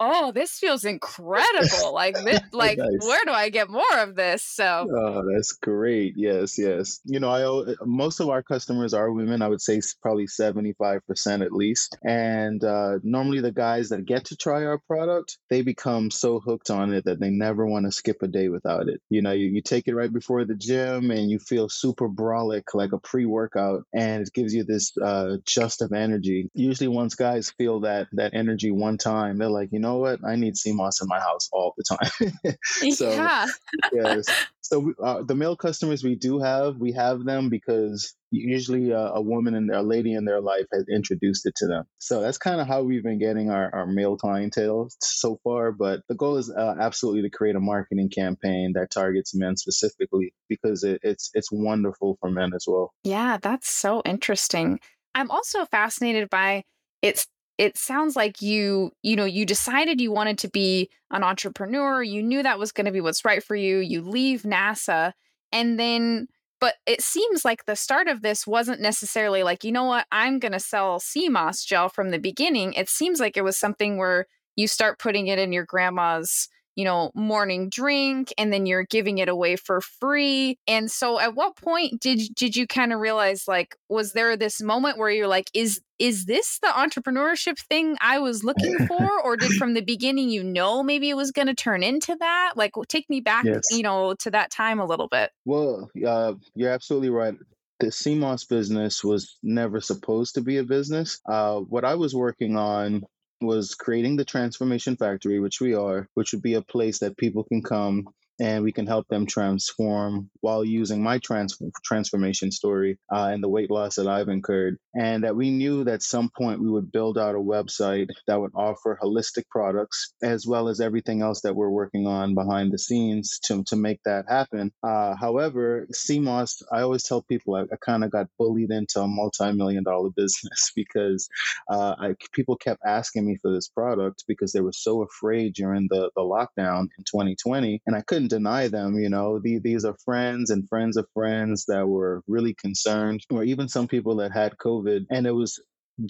oh, 0.02 0.32
this 0.32 0.58
feels 0.58 0.84
incredible. 0.84 1.92
Like, 2.02 2.14
this, 2.24 2.40
like, 2.52 2.78
nice. 2.78 2.88
where 3.00 3.24
do 3.24 3.32
I 3.32 3.48
get 3.50 3.68
more 3.68 3.98
of 3.98 4.16
this? 4.16 4.42
So, 4.42 4.88
oh, 4.90 5.22
that's 5.30 5.52
great. 5.52 6.14
Yes, 6.16 6.58
yes. 6.58 7.00
You 7.04 7.20
know, 7.20 7.30
I 7.30 7.74
most 7.84 8.20
of 8.20 8.28
our 8.28 8.42
customers 8.42 8.94
are 8.94 9.12
women. 9.12 9.42
I 9.42 9.48
would 9.48 9.60
say 9.60 9.80
probably 10.00 10.26
seventy 10.26 10.72
five 10.72 11.06
percent 11.06 11.42
at 11.42 11.52
least. 11.52 11.96
And 12.02 12.64
uh, 12.64 12.98
normally, 13.02 13.40
the 13.40 13.52
guys 13.52 13.90
that 13.90 14.06
get 14.06 14.26
to 14.26 14.36
try 14.36 14.64
our 14.64 14.78
product, 14.78 15.38
they 15.50 15.62
become 15.62 16.10
so 16.10 16.40
hooked 16.40 16.70
on 16.70 16.92
it 16.94 17.04
that 17.04 17.20
they 17.20 17.30
never 17.30 17.66
want 17.66 17.86
to 17.86 17.92
skip 17.92 18.22
a 18.22 18.26
day 18.26 18.48
without 18.48 18.88
it. 18.88 19.00
You 19.10 19.22
know, 19.22 19.32
you, 19.32 19.48
you 19.48 19.62
take 19.62 19.86
it 19.86 19.94
right 19.94 20.12
before 20.12 20.44
the 20.44 20.56
gym, 20.56 21.10
and 21.10 21.30
you 21.30 21.38
feel 21.38 21.68
super 21.68 22.08
brolic, 22.08 22.74
like 22.74 22.92
a 22.92 22.98
pre 22.98 23.26
workout, 23.26 23.84
and 23.94 24.22
it 24.22 24.32
gives 24.32 24.54
you 24.54 24.64
this 24.64 24.96
uh, 24.96 25.36
just 25.44 25.82
of 25.82 25.92
energy. 25.92 26.50
Usually, 26.54 26.88
once 26.88 27.14
guys 27.14 27.50
feel 27.50 27.80
that 27.80 28.08
that 28.12 28.34
energy 28.34 28.70
one 28.70 28.98
time, 28.98 29.38
they're 29.38 29.48
like, 29.48 29.68
you 29.72 29.78
know 29.78 29.91
know 29.92 29.98
what? 29.98 30.24
I 30.24 30.36
need 30.36 30.56
sea 30.56 30.72
moss 30.72 31.00
in 31.00 31.08
my 31.08 31.20
house 31.20 31.48
all 31.52 31.74
the 31.76 31.84
time. 31.84 32.54
so, 32.92 33.10
yeah. 33.10 33.46
yes. 33.92 34.26
So 34.60 34.92
uh, 35.02 35.22
the 35.22 35.34
male 35.34 35.56
customers 35.56 36.02
we 36.02 36.14
do 36.14 36.38
have, 36.40 36.76
we 36.78 36.92
have 36.92 37.24
them 37.24 37.48
because 37.48 38.14
usually 38.30 38.92
uh, 38.92 39.10
a 39.12 39.20
woman 39.20 39.54
and 39.54 39.70
a 39.70 39.82
lady 39.82 40.14
in 40.14 40.24
their 40.24 40.40
life 40.40 40.66
has 40.72 40.86
introduced 40.88 41.46
it 41.46 41.54
to 41.56 41.66
them. 41.66 41.84
So 41.98 42.20
that's 42.20 42.38
kind 42.38 42.60
of 42.60 42.66
how 42.66 42.82
we've 42.82 43.02
been 43.02 43.18
getting 43.18 43.50
our, 43.50 43.74
our 43.74 43.86
male 43.86 44.16
clientele 44.16 44.88
so 45.00 45.38
far. 45.44 45.72
But 45.72 46.00
the 46.08 46.14
goal 46.14 46.38
is 46.38 46.50
uh, 46.50 46.74
absolutely 46.80 47.22
to 47.22 47.30
create 47.30 47.56
a 47.56 47.60
marketing 47.60 48.08
campaign 48.08 48.72
that 48.74 48.90
targets 48.90 49.34
men 49.34 49.56
specifically 49.56 50.32
because 50.48 50.84
it, 50.84 51.00
it's 51.02 51.30
it's 51.34 51.52
wonderful 51.52 52.16
for 52.20 52.30
men 52.30 52.52
as 52.54 52.64
well. 52.66 52.94
Yeah, 53.04 53.38
that's 53.40 53.70
so 53.70 54.02
interesting. 54.04 54.80
I'm 55.14 55.30
also 55.30 55.66
fascinated 55.66 56.30
by 56.30 56.64
it's 57.02 57.26
it 57.62 57.78
sounds 57.78 58.16
like 58.16 58.42
you 58.42 58.90
you 59.02 59.14
know 59.14 59.24
you 59.24 59.46
decided 59.46 60.00
you 60.00 60.10
wanted 60.10 60.36
to 60.36 60.48
be 60.48 60.90
an 61.12 61.22
entrepreneur 61.22 62.02
you 62.02 62.20
knew 62.20 62.42
that 62.42 62.58
was 62.58 62.72
going 62.72 62.86
to 62.86 62.90
be 62.90 63.00
what's 63.00 63.24
right 63.24 63.44
for 63.44 63.54
you 63.54 63.78
you 63.78 64.02
leave 64.02 64.42
nasa 64.42 65.12
and 65.52 65.78
then 65.78 66.26
but 66.62 66.74
it 66.86 67.02
seems 67.02 67.44
like 67.44 67.64
the 67.64 67.74
start 67.74 68.06
of 68.06 68.22
this 68.22 68.46
wasn't 68.46 68.80
necessarily 68.80 69.42
like 69.42 69.64
you 69.64 69.72
know 69.72 69.84
what? 69.84 70.06
I'm 70.12 70.38
going 70.38 70.52
to 70.52 70.60
sell 70.60 71.02
moss 71.28 71.64
gel 71.64 71.88
from 71.88 72.10
the 72.10 72.20
beginning. 72.20 72.72
It 72.74 72.88
seems 72.88 73.18
like 73.18 73.36
it 73.36 73.42
was 73.42 73.56
something 73.56 73.96
where 73.96 74.26
you 74.54 74.68
start 74.68 75.00
putting 75.00 75.26
it 75.26 75.40
in 75.40 75.52
your 75.52 75.64
grandma's 75.64 76.48
you 76.76 76.84
know, 76.84 77.10
morning 77.14 77.68
drink 77.68 78.32
and 78.38 78.52
then 78.52 78.66
you're 78.66 78.84
giving 78.84 79.18
it 79.18 79.28
away 79.28 79.56
for 79.56 79.80
free. 79.80 80.58
And 80.66 80.90
so 80.90 81.18
at 81.18 81.34
what 81.34 81.56
point 81.56 82.00
did 82.00 82.20
did 82.34 82.56
you 82.56 82.66
kind 82.66 82.92
of 82.92 83.00
realize 83.00 83.46
like 83.46 83.76
was 83.88 84.12
there 84.12 84.36
this 84.36 84.62
moment 84.62 84.98
where 84.98 85.10
you're 85.10 85.28
like 85.28 85.50
is 85.54 85.80
is 85.98 86.24
this 86.24 86.58
the 86.60 86.68
entrepreneurship 86.68 87.58
thing 87.58 87.96
I 88.00 88.18
was 88.18 88.42
looking 88.42 88.76
for 88.88 89.08
or 89.22 89.36
did 89.36 89.52
from 89.52 89.74
the 89.74 89.82
beginning 89.82 90.30
you 90.30 90.42
know 90.42 90.82
maybe 90.82 91.10
it 91.10 91.16
was 91.16 91.30
going 91.30 91.48
to 91.48 91.54
turn 91.54 91.82
into 91.82 92.16
that? 92.18 92.52
Like 92.56 92.72
take 92.88 93.08
me 93.08 93.20
back, 93.20 93.44
yes. 93.44 93.62
you 93.70 93.82
know, 93.82 94.14
to 94.14 94.30
that 94.30 94.50
time 94.50 94.80
a 94.80 94.86
little 94.86 95.08
bit. 95.08 95.30
Well, 95.44 95.90
uh, 96.06 96.34
you're 96.54 96.70
absolutely 96.70 97.10
right 97.10 97.34
the 97.82 98.14
moss 98.14 98.44
business 98.44 99.02
was 99.02 99.38
never 99.42 99.80
supposed 99.80 100.36
to 100.36 100.40
be 100.40 100.58
a 100.58 100.62
business. 100.62 101.20
Uh, 101.28 101.58
what 101.58 101.84
I 101.84 101.96
was 101.96 102.14
working 102.14 102.56
on 102.56 103.02
was 103.42 103.74
creating 103.74 104.16
the 104.16 104.24
transformation 104.24 104.96
factory, 104.96 105.40
which 105.40 105.60
we 105.60 105.74
are, 105.74 106.08
which 106.14 106.32
would 106.32 106.42
be 106.42 106.54
a 106.54 106.62
place 106.62 106.98
that 107.00 107.16
people 107.16 107.44
can 107.44 107.62
come 107.62 108.06
and 108.42 108.64
we 108.64 108.72
can 108.72 108.88
help 108.88 109.06
them 109.06 109.24
transform 109.24 110.28
while 110.40 110.64
using 110.64 111.00
my 111.00 111.18
trans- 111.18 111.62
transformation 111.84 112.50
story 112.50 112.98
uh, 113.14 113.30
and 113.32 113.40
the 113.42 113.48
weight 113.48 113.70
loss 113.70 113.94
that 113.94 114.08
I've 114.08 114.28
incurred. 114.28 114.78
And 114.94 115.22
that 115.22 115.36
we 115.36 115.50
knew 115.50 115.84
that 115.84 116.02
some 116.02 116.28
point 116.36 116.60
we 116.60 116.68
would 116.68 116.90
build 116.90 117.16
out 117.18 117.36
a 117.36 117.38
website 117.38 118.08
that 118.26 118.40
would 118.40 118.50
offer 118.56 118.98
holistic 119.00 119.44
products 119.48 120.12
as 120.24 120.44
well 120.44 120.68
as 120.68 120.80
everything 120.80 121.22
else 121.22 121.42
that 121.42 121.54
we're 121.54 121.70
working 121.70 122.08
on 122.08 122.34
behind 122.34 122.72
the 122.72 122.80
scenes 122.80 123.38
to, 123.44 123.62
to 123.68 123.76
make 123.76 124.00
that 124.04 124.24
happen. 124.28 124.72
Uh, 124.82 125.14
however, 125.14 125.86
sea 125.92 126.18
moss, 126.18 126.62
I 126.72 126.80
always 126.80 127.04
tell 127.04 127.22
people 127.22 127.54
I, 127.54 127.62
I 127.62 127.76
kind 127.80 128.02
of 128.02 128.10
got 128.10 128.26
bullied 128.38 128.72
into 128.72 129.00
a 129.00 129.06
multi 129.06 129.52
million 129.52 129.84
dollar 129.84 130.10
business 130.16 130.72
because 130.74 131.28
uh, 131.70 131.94
I, 131.96 132.14
people 132.32 132.56
kept 132.56 132.80
asking 132.84 133.24
me 133.24 133.36
for 133.40 133.52
this 133.52 133.68
product 133.68 134.24
because 134.26 134.50
they 134.52 134.60
were 134.60 134.72
so 134.72 135.02
afraid 135.02 135.54
during 135.54 135.86
the, 135.88 136.10
the 136.16 136.22
lockdown 136.22 136.88
in 136.98 137.04
2020. 137.04 137.80
And 137.86 137.94
I 137.94 138.00
couldn't 138.00 138.31
couldn't 138.31 138.31
deny 138.36 138.68
them. 138.68 138.98
You 138.98 139.10
know, 139.10 139.38
the, 139.38 139.58
these 139.58 139.84
are 139.84 139.96
friends 140.04 140.50
and 140.50 140.68
friends 140.68 140.96
of 140.96 141.06
friends 141.14 141.66
that 141.66 141.86
were 141.86 142.22
really 142.26 142.54
concerned, 142.54 143.20
or 143.30 143.44
even 143.44 143.68
some 143.68 143.88
people 143.88 144.16
that 144.16 144.32
had 144.32 144.56
COVID. 144.56 145.00
And 145.10 145.26
it 145.26 145.36
was 145.42 145.60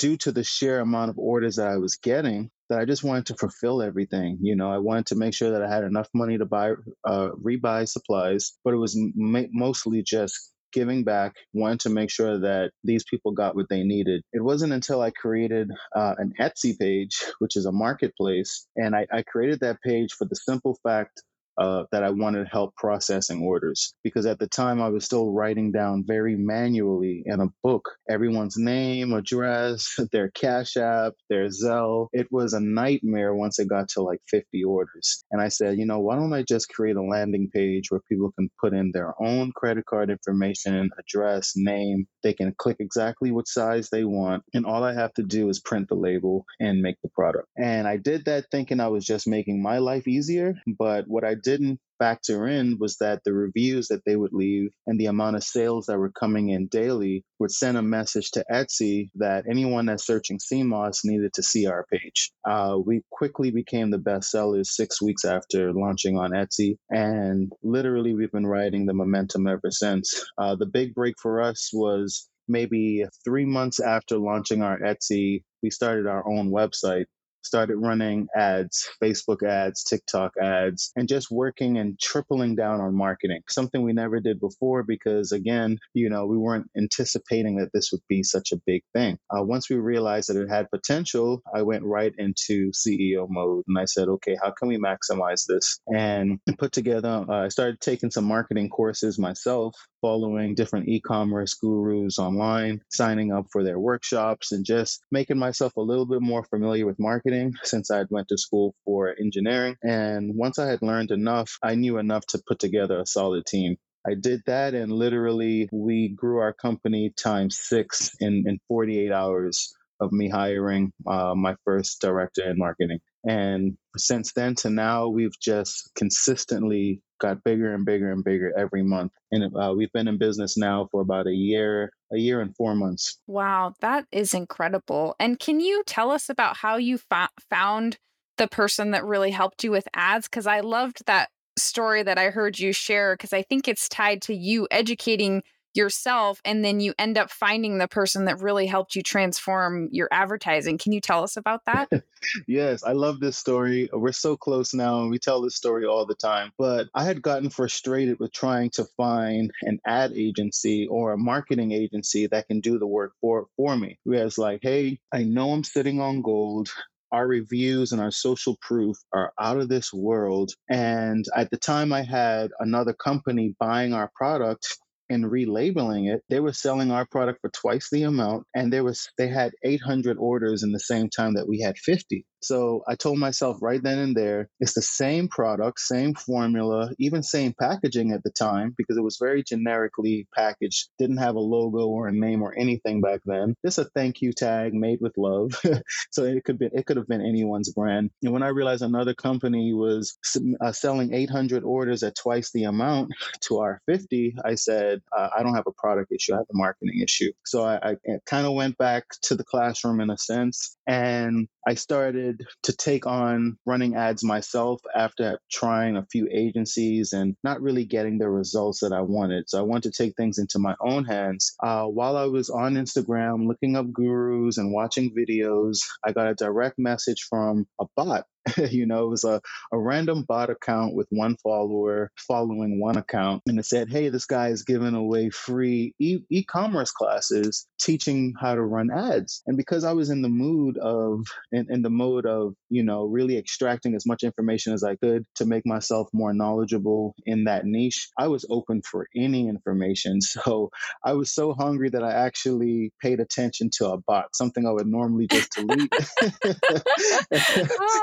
due 0.04 0.16
to 0.16 0.30
the 0.32 0.44
sheer 0.44 0.80
amount 0.80 1.10
of 1.10 1.18
orders 1.18 1.56
that 1.56 1.68
I 1.68 1.76
was 1.76 1.96
getting 1.96 2.50
that 2.68 2.78
I 2.78 2.84
just 2.84 3.04
wanted 3.04 3.26
to 3.26 3.36
fulfill 3.36 3.82
everything. 3.82 4.38
You 4.40 4.56
know, 4.56 4.70
I 4.70 4.78
wanted 4.78 5.06
to 5.06 5.16
make 5.16 5.34
sure 5.34 5.50
that 5.50 5.62
I 5.62 5.68
had 5.74 5.84
enough 5.84 6.08
money 6.14 6.38
to 6.38 6.46
buy, 6.46 6.72
uh, 7.04 7.30
rebuy 7.48 7.88
supplies, 7.88 8.52
but 8.64 8.74
it 8.74 8.78
was 8.78 8.96
m- 8.96 9.50
mostly 9.52 10.02
just 10.02 10.52
giving 10.72 11.04
back, 11.04 11.34
wanting 11.52 11.78
to 11.78 11.90
make 11.90 12.10
sure 12.10 12.38
that 12.40 12.70
these 12.82 13.04
people 13.10 13.32
got 13.32 13.54
what 13.54 13.68
they 13.68 13.82
needed. 13.82 14.22
It 14.32 14.42
wasn't 14.42 14.72
until 14.72 15.02
I 15.02 15.10
created 15.10 15.70
uh, 15.94 16.14
an 16.16 16.32
Etsy 16.40 16.78
page, 16.78 17.22
which 17.40 17.56
is 17.56 17.66
a 17.66 17.72
marketplace, 17.72 18.66
and 18.76 18.96
I, 18.96 19.06
I 19.12 19.22
created 19.22 19.60
that 19.60 19.82
page 19.82 20.12
for 20.12 20.24
the 20.24 20.36
simple 20.36 20.78
fact 20.82 21.22
uh, 21.58 21.84
that 21.92 22.02
I 22.02 22.10
wanted 22.10 22.48
help 22.50 22.74
processing 22.76 23.42
orders 23.42 23.94
because 24.02 24.26
at 24.26 24.38
the 24.38 24.46
time 24.46 24.80
I 24.80 24.88
was 24.88 25.04
still 25.04 25.30
writing 25.30 25.72
down 25.72 26.04
very 26.06 26.36
manually 26.36 27.22
in 27.26 27.40
a 27.40 27.48
book 27.62 27.90
everyone's 28.08 28.56
name, 28.56 29.12
address, 29.12 29.96
their 30.12 30.30
Cash 30.30 30.76
App, 30.76 31.12
their 31.28 31.48
Zelle. 31.48 32.08
It 32.12 32.28
was 32.30 32.52
a 32.52 32.60
nightmare 32.60 33.34
once 33.34 33.58
it 33.58 33.68
got 33.68 33.88
to 33.90 34.02
like 34.02 34.20
50 34.28 34.64
orders. 34.64 35.24
And 35.30 35.40
I 35.40 35.48
said, 35.48 35.78
you 35.78 35.86
know, 35.86 36.00
why 36.00 36.16
don't 36.16 36.32
I 36.32 36.42
just 36.42 36.68
create 36.68 36.96
a 36.96 37.02
landing 37.02 37.50
page 37.52 37.90
where 37.90 38.00
people 38.08 38.32
can 38.32 38.50
put 38.60 38.72
in 38.72 38.90
their 38.92 39.14
own 39.22 39.52
credit 39.52 39.86
card 39.86 40.10
information, 40.10 40.90
address, 40.98 41.52
name. 41.56 42.06
They 42.22 42.32
can 42.32 42.54
click 42.56 42.76
exactly 42.80 43.30
what 43.30 43.48
size 43.48 43.88
they 43.90 44.04
want. 44.04 44.42
And 44.54 44.66
all 44.66 44.84
I 44.84 44.94
have 44.94 45.14
to 45.14 45.22
do 45.22 45.48
is 45.48 45.60
print 45.60 45.88
the 45.88 45.94
label 45.94 46.44
and 46.60 46.82
make 46.82 46.96
the 47.02 47.08
product. 47.10 47.48
And 47.56 47.86
I 47.86 47.96
did 47.96 48.26
that 48.26 48.46
thinking 48.50 48.80
I 48.80 48.88
was 48.88 49.04
just 49.04 49.26
making 49.26 49.62
my 49.62 49.78
life 49.78 50.06
easier. 50.06 50.54
But 50.66 51.04
what 51.08 51.24
I 51.24 51.34
didn't 51.42 51.80
factor 52.02 52.48
in 52.48 52.78
was 52.80 52.96
that 52.96 53.22
the 53.24 53.32
reviews 53.32 53.86
that 53.86 54.04
they 54.04 54.16
would 54.16 54.32
leave 54.32 54.70
and 54.88 54.98
the 54.98 55.06
amount 55.06 55.36
of 55.36 55.44
sales 55.44 55.86
that 55.86 55.98
were 55.98 56.10
coming 56.10 56.48
in 56.48 56.66
daily 56.66 57.24
would 57.38 57.52
send 57.52 57.78
a 57.78 57.82
message 57.82 58.32
to 58.32 58.44
Etsy 58.50 59.08
that 59.14 59.44
anyone 59.48 59.86
that's 59.86 60.04
searching 60.04 60.40
sea 60.40 60.64
moss 60.64 61.04
needed 61.04 61.32
to 61.34 61.44
see 61.44 61.66
our 61.66 61.86
page. 61.92 62.32
Uh, 62.44 62.76
we 62.84 63.02
quickly 63.12 63.52
became 63.52 63.90
the 63.90 63.98
best 63.98 64.30
sellers 64.32 64.74
six 64.74 65.00
weeks 65.00 65.24
after 65.24 65.72
launching 65.72 66.18
on 66.18 66.32
Etsy, 66.32 66.76
and 66.90 67.52
literally 67.62 68.14
we've 68.14 68.32
been 68.32 68.46
riding 68.46 68.84
the 68.84 68.94
momentum 68.94 69.46
ever 69.46 69.70
since. 69.70 70.24
Uh, 70.38 70.56
the 70.56 70.66
big 70.66 70.94
break 70.94 71.14
for 71.22 71.40
us 71.40 71.70
was 71.72 72.28
maybe 72.48 73.04
three 73.24 73.44
months 73.44 73.78
after 73.78 74.18
launching 74.18 74.62
our 74.62 74.78
Etsy, 74.80 75.44
we 75.62 75.70
started 75.70 76.08
our 76.08 76.28
own 76.28 76.50
website 76.50 77.04
started 77.42 77.76
running 77.76 78.28
ads, 78.36 78.88
Facebook 79.02 79.42
ads, 79.42 79.84
TikTok 79.84 80.32
ads, 80.40 80.92
and 80.96 81.08
just 81.08 81.30
working 81.30 81.78
and 81.78 81.98
tripling 81.98 82.54
down 82.54 82.80
on 82.80 82.94
marketing, 82.94 83.42
something 83.48 83.82
we 83.82 83.92
never 83.92 84.20
did 84.20 84.40
before 84.40 84.82
because, 84.82 85.32
again, 85.32 85.78
you 85.94 86.08
know, 86.08 86.26
we 86.26 86.36
weren't 86.36 86.70
anticipating 86.76 87.56
that 87.56 87.70
this 87.72 87.90
would 87.92 88.02
be 88.08 88.22
such 88.22 88.52
a 88.52 88.60
big 88.66 88.82
thing. 88.94 89.18
Uh, 89.30 89.42
once 89.42 89.68
we 89.68 89.76
realized 89.76 90.28
that 90.28 90.40
it 90.40 90.48
had 90.48 90.70
potential, 90.70 91.42
I 91.54 91.62
went 91.62 91.84
right 91.84 92.12
into 92.18 92.70
CEO 92.70 93.26
mode 93.28 93.64
and 93.66 93.78
I 93.78 93.84
said, 93.84 94.08
okay, 94.08 94.36
how 94.40 94.50
can 94.50 94.68
we 94.68 94.78
maximize 94.78 95.44
this? 95.46 95.78
And 95.92 96.38
put 96.58 96.72
together, 96.72 97.24
uh, 97.28 97.44
I 97.44 97.48
started 97.48 97.80
taking 97.80 98.10
some 98.10 98.24
marketing 98.24 98.68
courses 98.68 99.18
myself 99.18 99.74
following 100.00 100.54
different 100.54 100.88
e-commerce 100.88 101.54
gurus 101.54 102.18
online, 102.18 102.82
signing 102.90 103.32
up 103.32 103.46
for 103.50 103.62
their 103.62 103.78
workshops, 103.78 104.52
and 104.52 104.64
just 104.64 105.00
making 105.10 105.38
myself 105.38 105.76
a 105.76 105.80
little 105.80 106.06
bit 106.06 106.20
more 106.20 106.44
familiar 106.44 106.84
with 106.84 106.98
marketing 106.98 107.31
since 107.62 107.90
I 107.90 107.98
had 107.98 108.08
went 108.10 108.28
to 108.28 108.38
school 108.38 108.74
for 108.84 109.14
engineering. 109.18 109.76
And 109.82 110.34
once 110.34 110.58
I 110.58 110.68
had 110.68 110.82
learned 110.82 111.10
enough, 111.10 111.58
I 111.62 111.74
knew 111.74 111.98
enough 111.98 112.26
to 112.28 112.42
put 112.46 112.58
together 112.58 113.00
a 113.00 113.06
solid 113.06 113.46
team. 113.46 113.76
I 114.06 114.14
did 114.20 114.42
that, 114.46 114.74
and 114.74 114.90
literally, 114.90 115.68
we 115.72 116.08
grew 116.08 116.38
our 116.38 116.52
company 116.52 117.12
times 117.16 117.58
six 117.60 118.10
in, 118.18 118.44
in 118.48 118.58
48 118.66 119.12
hours 119.12 119.72
of 120.00 120.10
me 120.10 120.28
hiring 120.28 120.92
uh, 121.06 121.34
my 121.36 121.54
first 121.64 122.00
director 122.00 122.50
in 122.50 122.58
marketing. 122.58 122.98
And 123.24 123.78
since 123.96 124.32
then 124.32 124.56
to 124.56 124.70
now, 124.70 125.08
we've 125.08 125.38
just 125.40 125.92
consistently 125.94 127.00
got 127.22 127.42
bigger 127.44 127.72
and 127.72 127.86
bigger 127.86 128.10
and 128.10 128.22
bigger 128.24 128.52
every 128.58 128.82
month. 128.82 129.12
And 129.30 129.56
uh, 129.56 129.72
we've 129.74 129.92
been 129.92 130.08
in 130.08 130.18
business 130.18 130.58
now 130.58 130.88
for 130.90 131.00
about 131.00 131.26
a 131.26 131.32
year, 131.32 131.92
a 132.12 132.18
year 132.18 132.40
and 132.40 132.54
four 132.56 132.74
months. 132.74 133.18
Wow, 133.26 133.74
that 133.80 134.04
is 134.12 134.34
incredible. 134.34 135.14
And 135.18 135.38
can 135.38 135.60
you 135.60 135.82
tell 135.86 136.10
us 136.10 136.28
about 136.28 136.56
how 136.56 136.76
you 136.76 136.98
fa- 136.98 137.30
found 137.48 137.96
the 138.36 138.48
person 138.48 138.90
that 138.90 139.04
really 139.04 139.30
helped 139.30 139.62
you 139.62 139.70
with 139.70 139.88
ads? 139.94 140.26
Because 140.26 140.46
I 140.46 140.60
loved 140.60 141.06
that 141.06 141.30
story 141.56 142.02
that 142.02 142.18
I 142.18 142.30
heard 142.30 142.58
you 142.58 142.72
share, 142.72 143.14
because 143.14 143.32
I 143.32 143.42
think 143.42 143.68
it's 143.68 143.88
tied 143.88 144.20
to 144.22 144.34
you 144.34 144.66
educating 144.70 145.42
yourself 145.74 146.40
and 146.44 146.64
then 146.64 146.80
you 146.80 146.94
end 146.98 147.18
up 147.18 147.30
finding 147.30 147.78
the 147.78 147.88
person 147.88 148.26
that 148.26 148.40
really 148.40 148.66
helped 148.66 148.94
you 148.94 149.02
transform 149.02 149.88
your 149.92 150.08
advertising. 150.10 150.78
Can 150.78 150.92
you 150.92 151.00
tell 151.00 151.22
us 151.22 151.36
about 151.36 151.64
that? 151.66 151.90
yes, 152.46 152.82
I 152.84 152.92
love 152.92 153.20
this 153.20 153.36
story. 153.36 153.88
We're 153.92 154.12
so 154.12 154.36
close 154.36 154.74
now 154.74 155.00
and 155.02 155.10
we 155.10 155.18
tell 155.18 155.42
this 155.42 155.56
story 155.56 155.86
all 155.86 156.06
the 156.06 156.14
time. 156.14 156.52
But 156.58 156.88
I 156.94 157.04
had 157.04 157.22
gotten 157.22 157.50
frustrated 157.50 158.18
with 158.18 158.32
trying 158.32 158.70
to 158.70 158.84
find 158.96 159.50
an 159.62 159.78
ad 159.86 160.12
agency 160.12 160.86
or 160.86 161.12
a 161.12 161.18
marketing 161.18 161.72
agency 161.72 162.26
that 162.28 162.48
can 162.48 162.60
do 162.60 162.78
the 162.78 162.86
work 162.86 163.12
for 163.20 163.46
for 163.56 163.76
me. 163.76 163.98
Whereas 164.04 164.38
like, 164.38 164.60
hey, 164.62 164.98
I 165.12 165.24
know 165.24 165.52
I'm 165.52 165.64
sitting 165.64 166.00
on 166.00 166.22
gold 166.22 166.70
our 167.12 167.26
reviews 167.26 167.92
and 167.92 168.00
our 168.00 168.10
social 168.10 168.56
proof 168.62 168.96
are 169.12 169.32
out 169.38 169.60
of 169.60 169.68
this 169.68 169.92
world. 169.92 170.52
And 170.68 171.24
at 171.36 171.50
the 171.50 171.58
time, 171.58 171.92
I 171.92 172.02
had 172.02 172.50
another 172.58 172.94
company 172.94 173.54
buying 173.60 173.92
our 173.92 174.10
product 174.14 174.78
and 175.10 175.24
relabeling 175.24 176.12
it, 176.12 176.22
they 176.28 176.40
were 176.40 176.52
selling 176.52 176.90
our 176.90 177.06
product 177.06 177.40
for 177.40 177.50
twice 177.50 177.88
the 177.90 178.04
amount, 178.04 178.46
and 178.54 178.72
there 178.72 178.84
was 178.84 179.08
they 179.18 179.28
had 179.28 179.52
800 179.62 180.16
orders 180.18 180.62
in 180.62 180.72
the 180.72 180.80
same 180.80 181.08
time 181.08 181.34
that 181.34 181.48
we 181.48 181.60
had 181.60 181.78
50. 181.78 182.24
So 182.42 182.82
I 182.88 182.96
told 182.96 183.18
myself 183.18 183.58
right 183.62 183.82
then 183.82 183.98
and 183.98 184.16
there, 184.16 184.48
it's 184.58 184.74
the 184.74 184.82
same 184.82 185.28
product, 185.28 185.78
same 185.78 186.14
formula, 186.14 186.90
even 186.98 187.22
same 187.22 187.54
packaging 187.58 188.12
at 188.12 188.22
the 188.24 188.30
time 188.30 188.74
because 188.76 188.96
it 188.96 189.04
was 189.04 189.16
very 189.20 189.44
generically 189.44 190.26
packaged, 190.34 190.88
didn't 190.98 191.18
have 191.18 191.36
a 191.36 191.40
logo 191.40 191.86
or 191.86 192.08
a 192.08 192.12
name 192.12 192.42
or 192.42 192.58
anything 192.58 193.00
back 193.00 193.20
then. 193.24 193.54
Just 193.64 193.78
a 193.78 193.84
thank 193.84 194.20
you 194.20 194.32
tag 194.32 194.74
made 194.74 194.98
with 195.00 195.16
love. 195.16 195.52
so 196.10 196.24
it 196.24 196.44
could 196.44 196.58
be 196.58 196.68
it 196.72 196.86
could 196.86 196.96
have 196.96 197.06
been 197.06 197.24
anyone's 197.24 197.72
brand. 197.72 198.10
And 198.22 198.32
when 198.32 198.42
I 198.42 198.48
realized 198.48 198.82
another 198.82 199.14
company 199.14 199.72
was 199.72 200.18
uh, 200.60 200.72
selling 200.72 201.14
800 201.14 201.62
orders 201.62 202.02
at 202.02 202.16
twice 202.16 202.50
the 202.52 202.64
amount 202.64 203.12
to 203.42 203.58
our 203.58 203.80
50, 203.86 204.34
I 204.44 204.56
said 204.56 205.00
uh, 205.16 205.28
I 205.36 205.42
don't 205.42 205.54
have 205.54 205.66
a 205.66 205.72
product 205.72 206.12
issue, 206.12 206.34
I 206.34 206.38
have 206.38 206.46
a 206.52 206.56
marketing 206.56 207.00
issue. 207.02 207.32
So 207.44 207.64
I, 207.64 207.92
I 207.92 207.96
kind 208.26 208.46
of 208.46 208.54
went 208.54 208.78
back 208.78 209.04
to 209.22 209.34
the 209.34 209.44
classroom 209.44 210.00
in 210.00 210.10
a 210.10 210.18
sense, 210.18 210.76
and 210.86 211.48
I 211.66 211.74
started 211.74 212.46
to 212.64 212.72
take 212.72 213.06
on 213.06 213.58
running 213.66 213.94
ads 213.94 214.24
myself 214.24 214.80
after 214.94 215.38
trying 215.50 215.96
a 215.96 216.06
few 216.10 216.28
agencies 216.30 217.12
and 217.12 217.36
not 217.44 217.60
really 217.60 217.84
getting 217.84 218.18
the 218.18 218.28
results 218.28 218.80
that 218.80 218.92
I 218.92 219.02
wanted. 219.02 219.48
So 219.48 219.58
I 219.58 219.62
wanted 219.62 219.92
to 219.92 220.02
take 220.02 220.16
things 220.16 220.38
into 220.38 220.58
my 220.58 220.74
own 220.80 221.04
hands. 221.04 221.54
Uh, 221.62 221.84
while 221.86 222.16
I 222.16 222.26
was 222.26 222.50
on 222.50 222.74
Instagram 222.74 223.46
looking 223.46 223.76
up 223.76 223.92
gurus 223.92 224.58
and 224.58 224.72
watching 224.72 225.14
videos, 225.14 225.78
I 226.04 226.12
got 226.12 226.28
a 226.28 226.34
direct 226.34 226.78
message 226.78 227.26
from 227.28 227.66
a 227.80 227.86
bot 227.96 228.26
you 228.70 228.86
know, 228.86 229.04
it 229.04 229.10
was 229.10 229.24
a, 229.24 229.40
a 229.72 229.78
random 229.78 230.24
bot 230.26 230.50
account 230.50 230.94
with 230.94 231.06
one 231.10 231.36
follower 231.42 232.10
following 232.16 232.80
one 232.80 232.96
account. 232.96 233.42
And 233.46 233.58
it 233.58 233.66
said, 233.66 233.88
hey, 233.90 234.08
this 234.08 234.26
guy 234.26 234.48
is 234.48 234.64
giving 234.64 234.94
away 234.94 235.30
free 235.30 235.94
e- 235.98 236.44
commerce 236.44 236.90
classes 236.90 237.66
teaching 237.80 238.34
how 238.40 238.54
to 238.54 238.62
run 238.62 238.90
ads. 238.90 239.42
And 239.46 239.56
because 239.56 239.84
I 239.84 239.92
was 239.92 240.10
in 240.10 240.22
the 240.22 240.28
mood 240.28 240.78
of, 240.78 241.24
in, 241.52 241.66
in 241.70 241.82
the 241.82 241.90
mode 241.90 242.26
of, 242.26 242.54
you 242.70 242.82
know, 242.82 243.04
really 243.04 243.38
extracting 243.38 243.94
as 243.94 244.06
much 244.06 244.22
information 244.22 244.72
as 244.72 244.82
I 244.82 244.96
could 244.96 245.24
to 245.36 245.44
make 245.44 245.66
myself 245.66 246.08
more 246.12 246.32
knowledgeable 246.32 247.14
in 247.26 247.44
that 247.44 247.64
niche, 247.66 248.08
I 248.18 248.28
was 248.28 248.46
open 248.50 248.82
for 248.82 249.06
any 249.16 249.48
information. 249.48 250.18
So 250.32 250.70
I 251.04 251.12
was 251.12 251.30
so 251.32 251.52
hungry 251.52 251.90
that 251.90 252.02
I 252.02 252.12
actually 252.12 252.90
paid 253.02 253.20
attention 253.20 253.68
to 253.76 253.90
a 253.90 253.98
bot, 253.98 254.34
something 254.34 254.66
I 254.66 254.70
would 254.70 254.86
normally 254.86 255.26
just 255.26 255.52
delete 255.52 255.90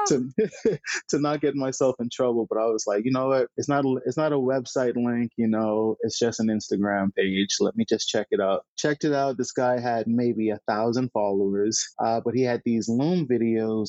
to 0.08 0.30
to 1.10 1.20
not 1.20 1.42
get 1.42 1.56
myself 1.56 1.96
in 2.00 2.10
trouble. 2.14 2.46
But 2.50 2.60
I 2.60 2.66
was 2.66 2.86
like, 2.86 3.06
you 3.06 3.12
know 3.12 3.30
what? 3.30 3.48
It's 3.58 3.68
not 3.68 3.84
a, 3.84 4.00
it's 4.06 4.18
not 4.18 4.32
a 4.32 4.38
website 4.38 4.96
link. 4.96 5.32
You 5.38 5.48
know, 5.48 5.96
it's 6.02 6.20
just 6.20 6.40
an 6.40 6.48
Instagram 6.48 7.14
page. 7.16 7.56
Let 7.60 7.76
me 7.76 7.86
just 7.88 8.08
check 8.08 8.28
it 8.32 8.40
out. 8.40 8.64
Checked 8.78 9.06
it 9.06 9.14
out. 9.14 9.38
This 9.38 9.52
guy 9.52 9.80
had 9.80 10.08
maybe 10.08 10.52
a 10.52 10.60
thousand 10.68 11.10
followers, 11.12 11.84
uh, 12.04 12.22
but 12.24 12.36
he 12.36 12.44
had 12.44 12.62
these 12.64 12.88
Loom 12.88 13.28
videos 13.28 13.39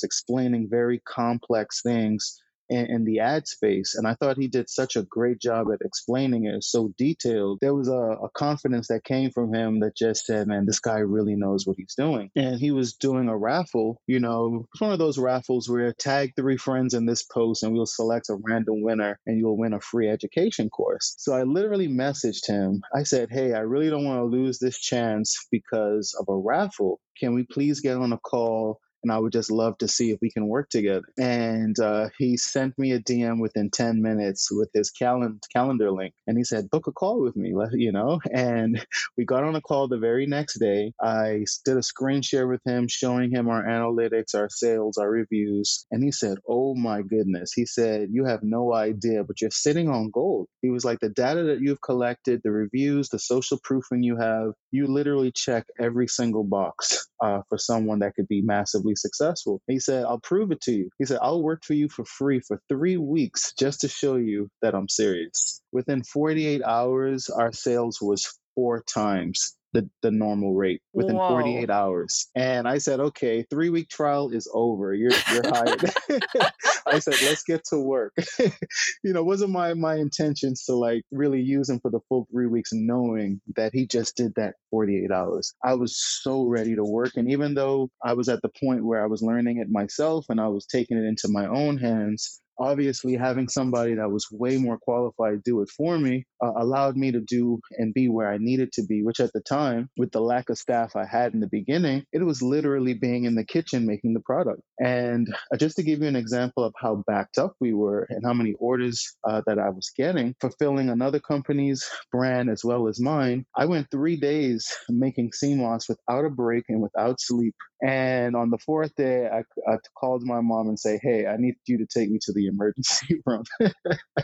explaining 0.02 0.68
very 0.70 1.00
complex 1.06 1.82
things 1.82 2.40
in, 2.70 2.86
in, 2.86 3.04
the 3.04 3.18
ad 3.18 3.46
space. 3.48 3.96
And 3.96 4.06
I 4.06 4.14
thought 4.14 4.38
he 4.38 4.46
did 4.46 4.70
such 4.70 4.96
a 4.96 5.02
great 5.02 5.40
job 5.40 5.66
at 5.72 5.84
explaining 5.84 6.46
it 6.46 6.62
so 6.62 6.94
detailed. 6.96 7.58
There 7.60 7.74
was 7.74 7.88
a, 7.88 7.92
a, 7.92 8.30
confidence 8.30 8.88
that 8.88 9.04
came 9.04 9.32
from 9.32 9.52
him 9.52 9.80
that 9.80 9.96
just 9.96 10.24
said, 10.24 10.46
man, 10.46 10.66
this 10.66 10.78
guy 10.78 10.98
really 10.98 11.34
knows 11.34 11.66
what 11.66 11.76
he's 11.76 11.94
doing. 11.96 12.30
And 12.36 12.58
he 12.58 12.70
was 12.70 12.94
doing 12.94 13.28
a 13.28 13.36
raffle, 13.36 14.00
you 14.06 14.20
know, 14.20 14.66
it's 14.72 14.80
one 14.80 14.92
of 14.92 15.00
those 15.00 15.18
raffles 15.18 15.68
where 15.68 15.92
tag 15.92 16.32
three 16.36 16.56
friends 16.56 16.94
in 16.94 17.06
this 17.06 17.24
post 17.24 17.64
and 17.64 17.72
we'll 17.72 17.86
select 17.86 18.30
a 18.30 18.38
random 18.40 18.82
winner 18.82 19.18
and 19.26 19.36
you'll 19.36 19.58
win 19.58 19.74
a 19.74 19.80
free 19.80 20.08
education 20.08 20.70
course. 20.70 21.14
So 21.18 21.34
I 21.34 21.42
literally 21.42 21.88
messaged 21.88 22.46
him. 22.46 22.82
I 22.94 23.02
said, 23.02 23.28
hey, 23.30 23.52
I 23.52 23.60
really 23.60 23.90
don't 23.90 24.04
want 24.04 24.20
to 24.20 24.24
lose 24.24 24.58
this 24.58 24.78
chance 24.78 25.36
because 25.50 26.16
of 26.18 26.26
a 26.28 26.38
raffle. 26.38 27.00
Can 27.18 27.34
we 27.34 27.44
please 27.50 27.80
get 27.80 27.96
on 27.96 28.12
a 28.12 28.18
call 28.18 28.78
and 29.02 29.12
I 29.12 29.18
would 29.18 29.32
just 29.32 29.50
love 29.50 29.78
to 29.78 29.88
see 29.88 30.10
if 30.10 30.18
we 30.20 30.30
can 30.30 30.48
work 30.48 30.68
together. 30.70 31.06
And 31.18 31.78
uh, 31.78 32.08
he 32.18 32.36
sent 32.36 32.78
me 32.78 32.92
a 32.92 33.00
DM 33.00 33.40
within 33.40 33.70
10 33.70 34.02
minutes 34.02 34.50
with 34.50 34.70
his 34.74 34.90
calendar 34.90 35.38
calendar 35.52 35.90
link, 35.90 36.14
and 36.26 36.36
he 36.36 36.44
said, 36.44 36.70
"Book 36.70 36.86
a 36.86 36.92
call 36.92 37.20
with 37.20 37.36
me," 37.36 37.54
you 37.72 37.92
know. 37.92 38.20
And 38.32 38.84
we 39.16 39.24
got 39.24 39.44
on 39.44 39.56
a 39.56 39.60
call 39.60 39.88
the 39.88 39.98
very 39.98 40.26
next 40.26 40.58
day. 40.58 40.92
I 41.00 41.44
did 41.64 41.76
a 41.76 41.82
screen 41.82 42.22
share 42.22 42.46
with 42.46 42.60
him, 42.64 42.88
showing 42.88 43.30
him 43.30 43.48
our 43.48 43.64
analytics, 43.64 44.34
our 44.34 44.48
sales, 44.48 44.96
our 44.98 45.10
reviews, 45.10 45.86
and 45.90 46.02
he 46.02 46.12
said, 46.12 46.38
"Oh 46.48 46.74
my 46.74 47.02
goodness," 47.02 47.52
he 47.52 47.66
said, 47.66 48.10
"You 48.12 48.24
have 48.24 48.42
no 48.42 48.74
idea, 48.74 49.24
but 49.24 49.40
you're 49.40 49.50
sitting 49.50 49.88
on 49.88 50.10
gold." 50.10 50.48
He 50.62 50.70
was 50.70 50.84
like, 50.84 51.00
"The 51.00 51.08
data 51.08 51.42
that 51.44 51.60
you've 51.60 51.82
collected, 51.82 52.40
the 52.42 52.52
reviews, 52.52 53.08
the 53.08 53.18
social 53.18 53.58
proofing 53.62 54.02
you 54.02 54.16
have, 54.16 54.52
you 54.70 54.86
literally 54.86 55.32
check 55.32 55.66
every 55.78 56.08
single 56.08 56.44
box 56.44 57.09
uh, 57.22 57.40
for 57.48 57.58
someone 57.58 58.00
that 58.00 58.14
could 58.14 58.28
be 58.28 58.42
massively 58.42 58.94
successful. 58.96 59.60
He 59.66 59.78
said, 59.78 60.04
I'll 60.04 60.20
prove 60.20 60.52
it 60.52 60.60
to 60.62 60.72
you. 60.72 60.90
He 60.98 61.04
said, 61.06 61.18
I'll 61.22 61.42
work 61.42 61.64
for 61.64 61.74
you 61.74 61.88
for 61.88 62.04
free 62.04 62.40
for 62.40 62.60
three 62.68 62.96
weeks 62.96 63.52
just 63.58 63.82
to 63.82 63.88
show 63.88 64.16
you 64.16 64.48
that 64.62 64.74
I'm 64.74 64.88
serious. 64.88 65.62
Within 65.72 66.02
48 66.02 66.62
hours, 66.62 67.28
our 67.28 67.52
sales 67.52 67.98
was 68.00 68.26
four 68.54 68.82
times 68.82 69.56
the, 69.72 69.88
the 70.02 70.10
normal 70.10 70.54
rate 70.54 70.82
within 70.92 71.16
Whoa. 71.16 71.28
48 71.28 71.70
hours. 71.70 72.28
And 72.34 72.66
I 72.66 72.78
said, 72.78 73.00
okay, 73.00 73.44
three 73.48 73.70
week 73.70 73.88
trial 73.88 74.30
is 74.30 74.50
over. 74.52 74.94
You're, 74.94 75.12
you're 75.32 75.48
hired. 75.48 75.80
I 76.86 76.98
said, 76.98 77.14
let's 77.22 77.44
get 77.44 77.64
to 77.70 77.78
work. 77.78 78.14
you 78.38 79.12
know, 79.12 79.22
wasn't 79.22 79.52
my, 79.52 79.74
my 79.74 79.96
intentions 79.96 80.64
to 80.64 80.74
like 80.74 81.04
really 81.10 81.40
use 81.40 81.68
him 81.68 81.80
for 81.80 81.90
the 81.90 82.00
full 82.08 82.26
three 82.30 82.46
weeks, 82.46 82.70
knowing 82.72 83.40
that 83.56 83.72
he 83.72 83.86
just 83.86 84.16
did 84.16 84.34
that 84.36 84.54
48 84.70 85.10
hours. 85.10 85.54
I 85.64 85.74
was 85.74 85.96
so 86.22 86.44
ready 86.44 86.74
to 86.74 86.84
work. 86.84 87.12
And 87.16 87.30
even 87.30 87.54
though 87.54 87.90
I 88.04 88.14
was 88.14 88.28
at 88.28 88.42
the 88.42 88.50
point 88.62 88.84
where 88.84 89.02
I 89.02 89.06
was 89.06 89.22
learning 89.22 89.58
it 89.58 89.68
myself 89.70 90.26
and 90.28 90.40
I 90.40 90.48
was 90.48 90.66
taking 90.66 90.98
it 90.98 91.04
into 91.04 91.28
my 91.28 91.46
own 91.46 91.78
hands, 91.78 92.40
obviously 92.60 93.16
having 93.16 93.48
somebody 93.48 93.94
that 93.94 94.10
was 94.10 94.26
way 94.30 94.58
more 94.58 94.78
qualified 94.78 95.42
do 95.42 95.62
it 95.62 95.70
for 95.70 95.98
me 95.98 96.24
uh, 96.42 96.52
allowed 96.56 96.96
me 96.96 97.12
to 97.12 97.20
do 97.20 97.60
and 97.78 97.94
be 97.94 98.08
where 98.08 98.30
I 98.30 98.38
needed 98.38 98.72
to 98.72 98.84
be, 98.84 99.02
which 99.02 99.20
at 99.20 99.32
the 99.32 99.40
time, 99.40 99.88
with 99.96 100.12
the 100.12 100.20
lack 100.20 100.50
of 100.50 100.58
staff 100.58 100.96
I 100.96 101.06
had 101.06 101.34
in 101.34 101.40
the 101.40 101.48
beginning, 101.50 102.04
it 102.12 102.22
was 102.22 102.42
literally 102.42 102.94
being 102.94 103.24
in 103.24 103.34
the 103.34 103.44
kitchen 103.44 103.86
making 103.86 104.14
the 104.14 104.20
product. 104.20 104.60
And 104.78 105.28
uh, 105.52 105.56
just 105.56 105.76
to 105.76 105.82
give 105.82 106.00
you 106.00 106.08
an 106.08 106.16
example 106.16 106.64
of 106.64 106.74
how 106.78 107.02
backed 107.06 107.38
up 107.38 107.54
we 107.60 107.72
were 107.72 108.06
and 108.10 108.24
how 108.24 108.32
many 108.32 108.54
orders 108.58 109.16
uh, 109.28 109.42
that 109.46 109.58
I 109.58 109.70
was 109.70 109.90
getting, 109.96 110.34
fulfilling 110.40 110.90
another 110.90 111.20
company's 111.20 111.88
brand 112.12 112.50
as 112.50 112.64
well 112.64 112.88
as 112.88 113.00
mine, 113.00 113.46
I 113.56 113.66
went 113.66 113.90
three 113.90 114.16
days 114.16 114.72
making 114.88 115.32
sea 115.32 115.54
moss 115.54 115.88
without 115.88 116.24
a 116.24 116.30
break 116.30 116.64
and 116.68 116.80
without 116.80 117.20
sleep. 117.20 117.54
And 117.82 118.36
on 118.36 118.50
the 118.50 118.58
fourth 118.58 118.94
day, 118.96 119.26
I, 119.26 119.40
I 119.70 119.76
called 119.98 120.22
my 120.24 120.40
mom 120.40 120.68
and 120.68 120.78
say, 120.78 120.98
"Hey, 121.02 121.26
I 121.26 121.36
need 121.38 121.54
you 121.66 121.78
to 121.78 121.86
take 121.86 122.10
me 122.10 122.18
to 122.22 122.32
the 122.32 122.46
emergency 122.46 123.20
room." 123.26 123.44
so 123.60 123.70